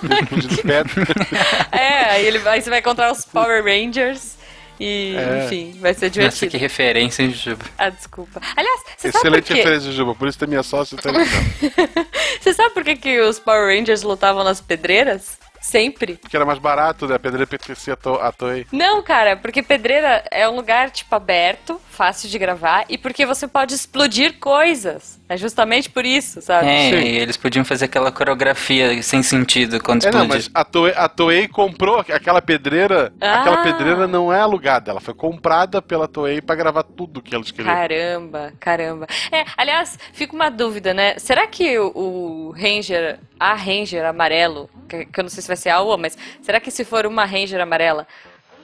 [0.03, 0.93] Ele explode de pedra.
[1.71, 4.36] É, aí, ele, aí você vai encontrar os Power Rangers
[4.79, 5.45] e, É.
[5.45, 6.51] enfim, vai ser Nossa, divertido.
[6.51, 7.65] que referência, hein, Juba?
[7.77, 8.41] Ah, desculpa.
[8.55, 9.53] Aliás, você sabe por Excelente quê?
[9.55, 10.15] referência, Juba.
[10.15, 11.11] Por isso tem minha sócia e tá.
[12.41, 15.37] Você sabe por que, que os Power Rangers lutavam nas pedreiras?
[15.67, 16.15] Sempre?
[16.15, 17.15] Porque era mais barato, né?
[17.15, 18.65] A pedreira pertencia a, to Toei.
[18.71, 23.47] Não, cara, porque pedreira é um lugar, tipo, aberto, fácil de gravar, e porque você
[23.49, 25.19] pode explodir coisas.
[25.27, 26.67] É justamente por isso, sabe?
[26.67, 30.49] É, e eles podiam fazer aquela coreografia sem sentido quando É, não, explodir.
[30.53, 33.11] mas a Toei, a Toei comprou aquela pedreira.
[33.19, 33.41] Ah.
[33.41, 37.51] Aquela pedreira não é alugada, ela foi comprada pela Toei pra gravar tudo que eles
[37.51, 37.73] queriam.
[37.75, 39.05] Caramba, caramba.
[39.29, 41.19] É, aliás, fica uma dúvida, né?
[41.19, 45.56] Será que o, o Ranger, a Ranger amarelo, que, que eu não sei se vai
[45.57, 48.07] ser a mas será que se for uma Ranger amarela,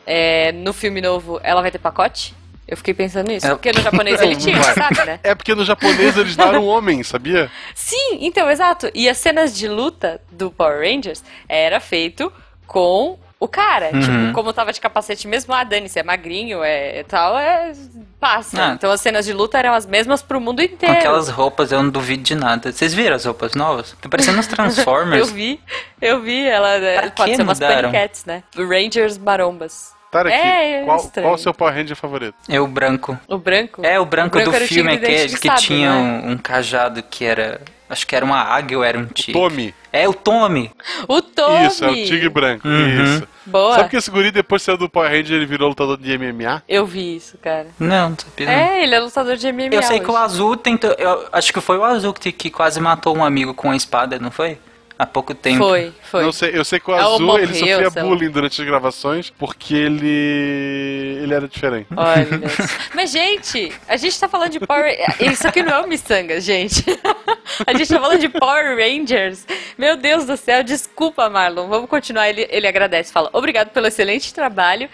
[0.05, 2.35] é, no filme novo, ela vai ter pacote?
[2.67, 3.45] Eu fiquei pensando nisso.
[3.45, 3.49] É.
[3.49, 5.19] Porque no japonês ele tinha, sabe, né?
[5.21, 7.51] É porque no japonês eles daram homem, sabia?
[7.75, 8.89] Sim, então, exato.
[8.93, 12.31] E as cenas de luta do Power Rangers era feito
[12.65, 13.89] com o cara.
[13.93, 13.99] Uhum.
[13.99, 17.73] Tipo, como tava de capacete mesmo, ah, Dani, se é magrinho, é, tal, é.
[18.19, 18.69] passa.
[18.69, 18.73] Ah.
[18.73, 20.95] Então as cenas de luta eram as mesmas pro mundo Com inteiro.
[20.95, 22.71] aquelas roupas eu não duvido de nada.
[22.71, 23.95] Vocês viram as roupas novas?
[24.01, 25.27] Tá parecendo uns Transformers.
[25.27, 25.59] eu vi,
[26.01, 26.45] eu vi.
[26.47, 28.43] Ela é, pode que ser umas paniquetes, né?
[28.55, 29.91] Rangers marombas.
[30.09, 31.27] Tarek, É, qual, estranho.
[31.27, 32.35] qual o seu Power Ranger favorito?
[32.47, 33.19] É o branco.
[33.27, 33.83] O branco?
[33.83, 36.01] É, o branco, do o filme, tigre dente aquele de que sabre, tinha não é?
[36.01, 37.59] um, um cajado que era.
[37.89, 39.33] Acho que era uma águia ou era um tigre.
[39.33, 39.75] Tommy.
[39.91, 40.71] É, o Tommy.
[41.07, 41.67] O Tommy!
[41.67, 42.67] Isso, é o tigre branco.
[42.67, 43.03] Uhum.
[43.03, 43.27] Isso.
[43.45, 43.75] Boa.
[43.75, 46.63] Sabe que esse guri depois saiu do Power Ranger ele virou lutador de MMA?
[46.67, 47.67] Eu vi isso, cara.
[47.79, 48.45] Não, não sabia.
[48.47, 48.53] não.
[48.53, 50.23] É, ele é lutador de MMA Eu sei que o hoje.
[50.23, 50.91] azul tentou.
[50.97, 54.17] Eu acho que foi o azul que, que quase matou um amigo com a espada,
[54.17, 54.57] não foi?
[54.97, 55.57] Há pouco tempo.
[55.57, 56.23] Foi, foi.
[56.23, 58.07] Não sei, eu sei que o Azul ele morreu, sofria sei lá.
[58.07, 61.87] bullying durante as gravações porque ele ele era diferente.
[61.95, 62.27] Olha.
[62.93, 64.95] Mas, gente, a gente tá falando de Power...
[65.19, 66.83] Isso aqui não é um miçanga, gente.
[67.67, 69.45] A gente tá falando de Power Rangers.
[69.77, 71.67] Meu Deus do céu, desculpa, Marlon.
[71.67, 72.29] Vamos continuar.
[72.29, 74.89] Ele, ele agradece, fala, obrigado pelo excelente trabalho.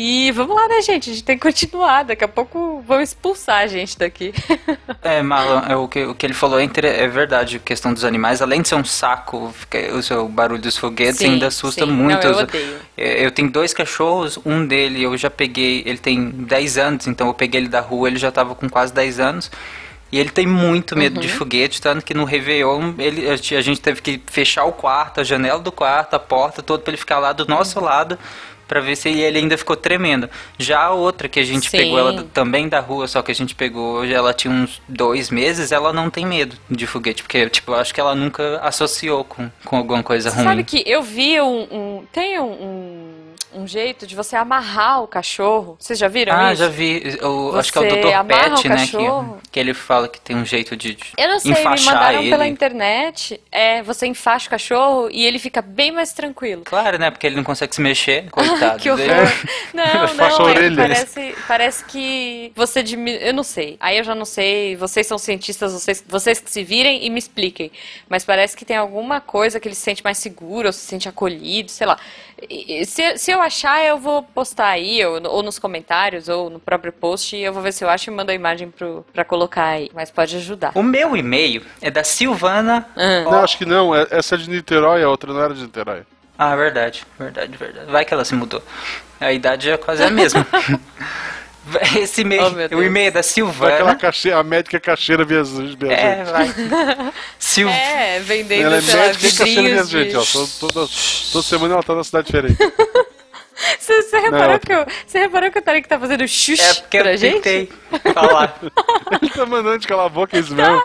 [0.00, 1.10] E vamos lá, né, gente?
[1.10, 2.04] A gente tem que continuar.
[2.04, 4.32] Daqui a pouco vão expulsar a gente daqui.
[5.02, 8.04] É, Marlon, é, o, que, o que ele falou é, é verdade, a questão dos
[8.04, 8.42] animais.
[8.42, 11.90] Além de ser um saco, fica- o seu barulho dos foguetes Sim, ainda assusta sim.
[11.92, 12.26] muito.
[12.26, 12.76] Não, eu odeio.
[12.96, 17.26] É, Eu tenho dois cachorros, um dele eu já peguei, ele tem 10 anos, então
[17.28, 19.50] eu peguei ele da rua, ele já tava com quase 10 anos.
[20.12, 21.20] E ele tem muito medo Uhum.
[21.22, 25.24] de foguete, tanto que no Réveillon ele, a gente- teve que fechar o quarto, a
[25.24, 28.18] janela do quarto, a porta toda pra ele ficar lá do nosso lado,
[28.68, 30.28] pra ver se ele, ainda ficou tremendo.
[30.58, 31.78] Já a outra que a gente Sim.
[31.78, 35.30] pegou ela também da rua, só que a gente pegou hoje, ela tinha uns dois
[35.30, 39.24] meses, ela não tem medo de foguete, porque tipo, eu acho que ela nunca associou
[39.24, 40.44] com, com alguma coisa Você ruim.
[40.44, 41.62] sabe que eu vi um...
[41.70, 43.17] um- tem um, um
[43.54, 45.76] um jeito de você amarrar o cachorro.
[45.78, 46.62] Vocês já viram Ah, isso?
[46.62, 47.18] já vi.
[47.22, 48.26] O, acho que é o Dr.
[48.26, 48.86] Pet, o né?
[48.86, 52.20] Que, que ele fala que tem um jeito de, de Eu não sei, me mandaram
[52.20, 52.30] ele.
[52.30, 53.40] pela internet.
[53.50, 56.62] É, você enfaixa o cachorro e ele fica bem mais tranquilo.
[56.64, 57.10] Claro, né?
[57.10, 59.04] Porque ele não consegue se mexer, coitado que horror.
[59.06, 59.18] dele.
[59.74, 63.18] Não, não, é parece, parece que você diminui.
[63.22, 63.76] Eu não sei.
[63.78, 64.74] Aí eu já não sei.
[64.76, 67.70] Vocês são cientistas, vocês, vocês que se virem e me expliquem.
[68.08, 71.08] Mas parece que tem alguma coisa que ele se sente mais seguro, ou se sente
[71.08, 71.98] acolhido, sei lá.
[72.86, 76.92] Se, se eu achar, eu vou postar aí, ou, ou nos comentários, ou no próprio
[76.92, 79.64] post, e eu vou ver se eu acho e mando a imagem pro, pra colocar
[79.64, 79.90] aí.
[79.94, 80.72] Mas pode ajudar.
[80.74, 82.86] O meu e-mail é da Silvana.
[82.96, 83.22] Ah.
[83.24, 83.94] Não, acho que não.
[83.94, 86.02] é- Essa é de Niterói, a outra não era de Niterói.
[86.38, 87.90] Ah, verdade, verdade, verdade.
[87.90, 88.62] Vai que ela se mudou.
[89.20, 90.46] A idade é quase a mesma.
[91.98, 92.42] Esse e-mail,
[92.72, 93.94] Oh, o e-mail é da Vai aquela Silvana.
[93.96, 94.32] cache...
[94.32, 95.76] A médica cacheira viajante.
[95.88, 96.48] É, vai.
[97.38, 97.68] Sil...
[97.68, 100.16] É, vendendo, Ela é médica e vidrinhos viajante, de...
[100.16, 100.24] ó.
[100.24, 100.88] Toda, toda,
[101.32, 102.58] toda semana ela tá numa cidade diferente.
[103.76, 104.58] Você, você reparou Não.
[104.60, 107.40] que eu, você reparou que o Tarek tá fazendo xuxa É porque pra eu gente?
[107.40, 107.68] tentei
[108.14, 108.56] falar.
[109.20, 110.80] Ele tá mandando de calar a boca, é isso mesmo.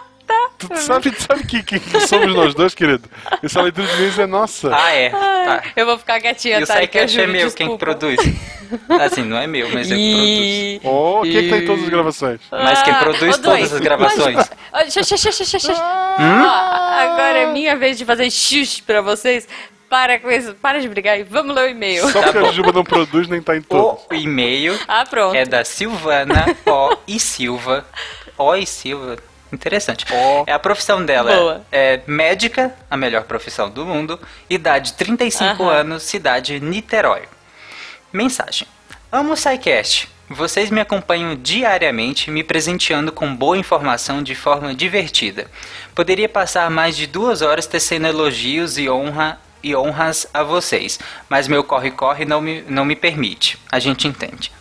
[0.57, 3.09] Tu sabe, tu sabe que, que, que somos nós dois, querido?
[3.41, 4.73] Essa leitura de e-mails é nossa.
[4.73, 5.09] Ah, é.
[5.09, 5.63] Tá.
[5.75, 7.77] Eu vou ficar quietinha, E o Tarek, eu é meu, quem que desculpa.
[7.77, 8.19] produz.
[9.01, 10.87] Assim, não é meu, mas eu que E...
[10.87, 12.39] Oh, quem é que tá em todas as gravações?
[12.49, 12.69] produzo.
[12.69, 14.49] Mas quem Ah, produz ô, dois, todas as gravações.
[14.89, 15.73] xxa, xxa.
[15.73, 16.41] Hum?
[16.43, 19.47] Ó, agora é minha vez de fazer xux pra vocês.
[19.89, 22.09] Para com isso, para de brigar e vamos ler o e-mail.
[22.09, 23.99] Só porque a Juba não produz, nem tá em todas.
[24.09, 25.35] O e-mail Ah, pronto.
[25.35, 26.95] é da Silvana O.
[27.07, 27.85] e Silva.
[28.37, 28.55] O.
[28.55, 29.17] e Silva.
[29.53, 30.05] Interessante.
[30.47, 31.31] É a profissão dela.
[31.35, 31.65] Boa.
[31.71, 34.19] É médica, a melhor profissão do mundo.
[34.49, 35.71] Idade 35 Aham.
[35.71, 37.21] anos, cidade Niterói.
[38.11, 38.67] Mensagem.
[39.11, 40.09] Amo o SciCast.
[40.27, 45.45] Vocês me acompanham diariamente, me presenteando com boa informação de forma divertida.
[45.93, 50.99] Poderia passar mais de duas horas tecendo elogios e honra e honras a vocês,
[51.29, 53.57] mas meu corre-corre não me, não me permite.
[53.71, 54.51] A gente entende.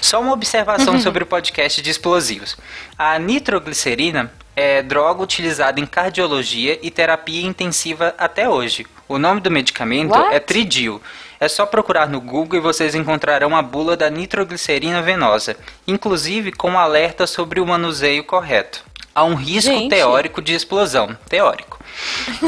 [0.00, 2.56] Só uma observação sobre o podcast de explosivos.
[2.98, 8.86] A nitroglicerina é droga utilizada em cardiologia e terapia intensiva até hoje.
[9.08, 10.34] O nome do medicamento What?
[10.34, 11.00] é Tridil.
[11.40, 16.78] É só procurar no Google e vocês encontrarão a bula da nitroglicerina venosa, inclusive com
[16.78, 18.84] alerta sobre o manuseio correto.
[19.14, 19.90] Há um risco Gente.
[19.90, 21.78] teórico de explosão, teórico.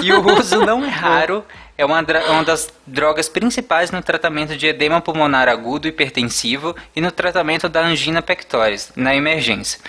[0.03, 1.45] E o uso não é raro,
[1.79, 7.01] é uma, dra- uma das drogas principais no tratamento de edema pulmonar agudo hipertensivo e
[7.01, 9.81] no tratamento da angina pectoris, na emergência.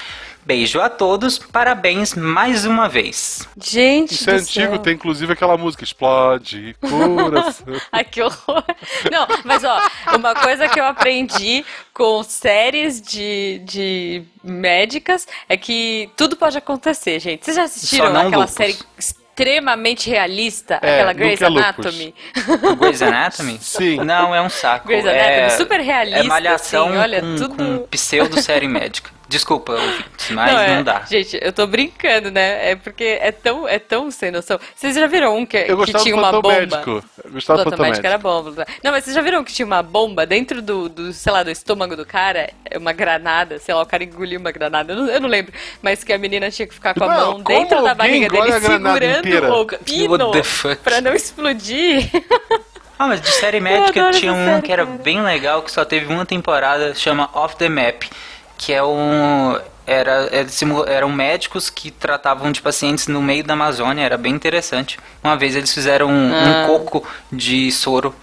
[0.46, 3.46] Beijo a todos, parabéns mais uma vez.
[3.62, 4.80] Gente Isso é antigo, céu.
[4.80, 7.66] tem inclusive aquela música Explode, coração.
[7.92, 8.64] Ai, que horror.
[9.12, 9.82] Não, mas ó,
[10.16, 17.20] uma coisa que eu aprendi com séries de, de médicas é que tudo pode acontecer,
[17.20, 17.44] gente.
[17.44, 18.52] Vocês já assistiram aquela lupus.
[18.52, 18.78] série
[19.38, 20.80] extremamente realista?
[20.82, 21.46] É, aquela Grey's é.
[21.46, 22.16] Anatomy?
[22.80, 23.58] Grey's Anatomy?
[23.62, 23.98] Sim.
[23.98, 24.88] Não, é um saco.
[24.88, 29.12] Grey's é, Anatomy, super realista, É malhação assim, olha, com, tudo- com pseudo-série médica.
[29.30, 31.02] Desculpa, ouvintes, mas não, é, dá.
[31.02, 32.72] Gente, eu tô brincando, né?
[32.72, 34.58] É porque é tão, é tão sem noção.
[34.74, 36.48] Vocês já viram um que, que tinha uma bomba?
[36.48, 37.04] médico.
[37.26, 38.44] Eu gostava do médico era médico.
[38.44, 38.66] bomba.
[38.82, 41.52] Não, mas vocês já viram que tinha uma bomba dentro do, do, sei lá, do
[41.52, 42.50] estômago do cara?
[42.64, 44.94] É Uma granada, sei lá, o cara engoliu uma granada.
[44.94, 45.52] Eu não, eu não lembro.
[45.82, 48.30] Mas que a menina tinha que ficar com a Não, mão como dentro da barriga
[48.30, 50.82] dele, segurando o pino What the fuck?
[50.84, 52.10] pra não explodir.
[53.00, 54.98] Ah, mas de série médica tinha um série, que era cara.
[54.98, 58.04] bem legal, que só teve uma temporada, chama Off the Map,
[58.58, 59.58] que é um...
[59.86, 65.00] Era, simu- eram médicos que tratavam de pacientes no meio da Amazônia, era bem interessante.
[65.24, 66.66] Uma vez eles fizeram um, um Ah.
[66.68, 68.14] coco de soro.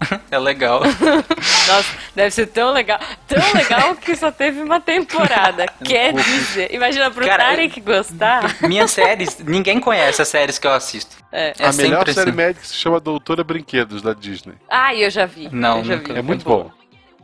[0.32, 0.80] é legal.
[1.68, 2.98] Nossa, deve ser tão legal.
[3.28, 5.66] Tão legal que só teve uma temporada.
[5.84, 8.56] Quer dizer, imagina pro Cara, Tarek gostar.
[8.62, 11.16] Minhas séries, ninguém conhece as séries que eu assisto.
[11.30, 11.52] É.
[11.56, 12.36] É a melhor série assim.
[12.36, 14.54] médica se chama Doutora Brinquedos, da Disney.
[14.68, 15.48] Ah, eu já vi.
[15.52, 16.12] Não, eu já vi.
[16.18, 16.68] É muito bom.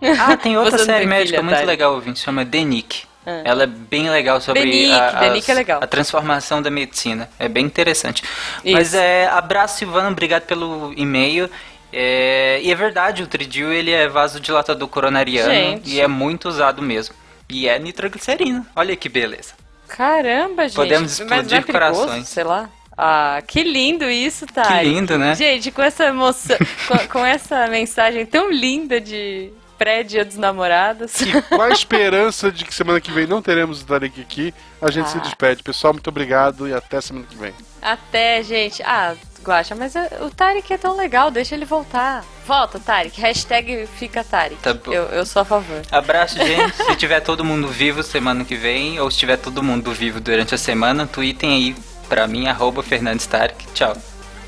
[0.19, 1.67] Ah, tem outra série médica filha, muito Tari?
[1.67, 3.03] legal, ouvinte, chama The Nick.
[3.27, 3.43] Ah.
[3.45, 5.81] Ela é bem legal sobre a, Nick é legal.
[5.83, 7.29] a transformação da medicina.
[7.39, 8.23] É bem interessante.
[8.65, 8.75] Isso.
[8.75, 11.51] Mas é, abraço, Silvana, obrigado pelo e-mail.
[11.93, 15.91] É, e é verdade, o Tridil ele é vasodilatador coronariano Gente.
[15.91, 17.15] e é muito usado mesmo.
[17.49, 18.67] E é nitroglicerina.
[18.77, 19.55] Olha que beleza.
[19.89, 20.77] Caramba, gente.
[20.77, 22.29] Podemos é explodir perigoso, corações.
[22.29, 22.69] Sei lá.
[22.97, 24.73] Ah, que lindo isso, Tarek.
[24.73, 25.35] Que lindo, né?
[25.35, 26.57] Gente, com essa emoção,
[26.87, 31.21] com, com essa mensagem tão linda de pré-dia dos namorados.
[31.21, 34.53] E com a esperança de que semana que vem não teremos o Tarek aqui,
[34.83, 35.21] a gente se Ah.
[35.21, 35.63] despede.
[35.63, 37.55] Pessoal, muito obrigado e até semana que vem.
[37.81, 38.83] Até, gente.
[38.83, 39.15] Ah,
[39.45, 42.25] Guaxa, mas eh, o Tarek é tão legal, deixa ele voltar.
[42.47, 43.19] Volta, Tarek.
[43.21, 44.57] Hashtag fica Tarek.
[44.61, 44.93] Tá bom.
[44.93, 45.81] Eu, eu sou a favor.
[45.93, 46.75] Abraço, gente.
[46.77, 50.55] se tiver todo mundo vivo semana que vem, ou se tiver todo mundo vivo durante
[50.55, 51.77] a semana, tweetem aí
[52.09, 53.65] pra mim, arroba Fernandes Tarek.
[53.73, 53.97] Tchau.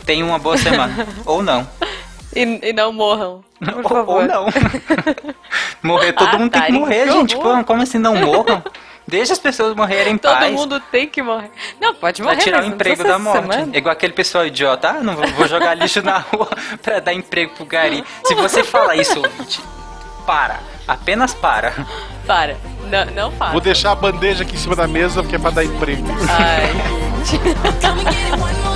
[0.05, 1.07] Tenha uma boa semana.
[1.25, 1.67] ou não.
[2.35, 3.43] E, e não morram.
[3.59, 4.23] Por Ou, favor.
[4.23, 4.47] ou não.
[5.83, 7.37] morrer, todo Ah, mundo tem que morrer, que gente.
[7.37, 8.63] Pô, como assim não morram?
[9.07, 10.53] Deixa as pessoas morrerem em Todo paz.
[10.55, 11.51] mundo tem que morrer.
[11.81, 12.45] Não, pode Pra morrer.
[12.45, 13.41] tirar o emprego da morte.
[13.41, 13.69] semana.
[13.75, 14.89] É igual aquele pessoal idiota.
[14.91, 16.49] Ah, não vou, jogar lixo na rua
[16.81, 18.05] pra dar emprego pro gari.
[18.25, 19.61] Se você fala isso, ouvinte,
[20.25, 20.61] para.
[20.87, 21.73] Apenas para.
[22.27, 22.57] Para.
[22.89, 23.51] Não, não fala.
[23.53, 26.05] Vou deixar a bandeja aqui em cima da mesa porque é pra dar emprego.
[26.29, 26.71] Ai,
[27.81, 28.05] Come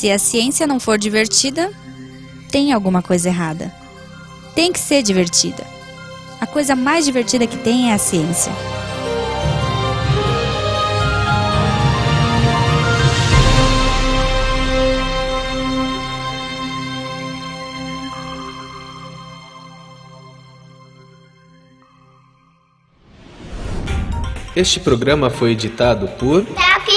[0.00, 1.70] Se a ciência não for divertida,
[2.50, 3.70] tem alguma coisa errada.
[4.54, 5.62] Tem que ser divertida.
[6.40, 8.50] A coisa mais divertida que tem é a ciência.
[24.56, 26.46] Este programa foi editado por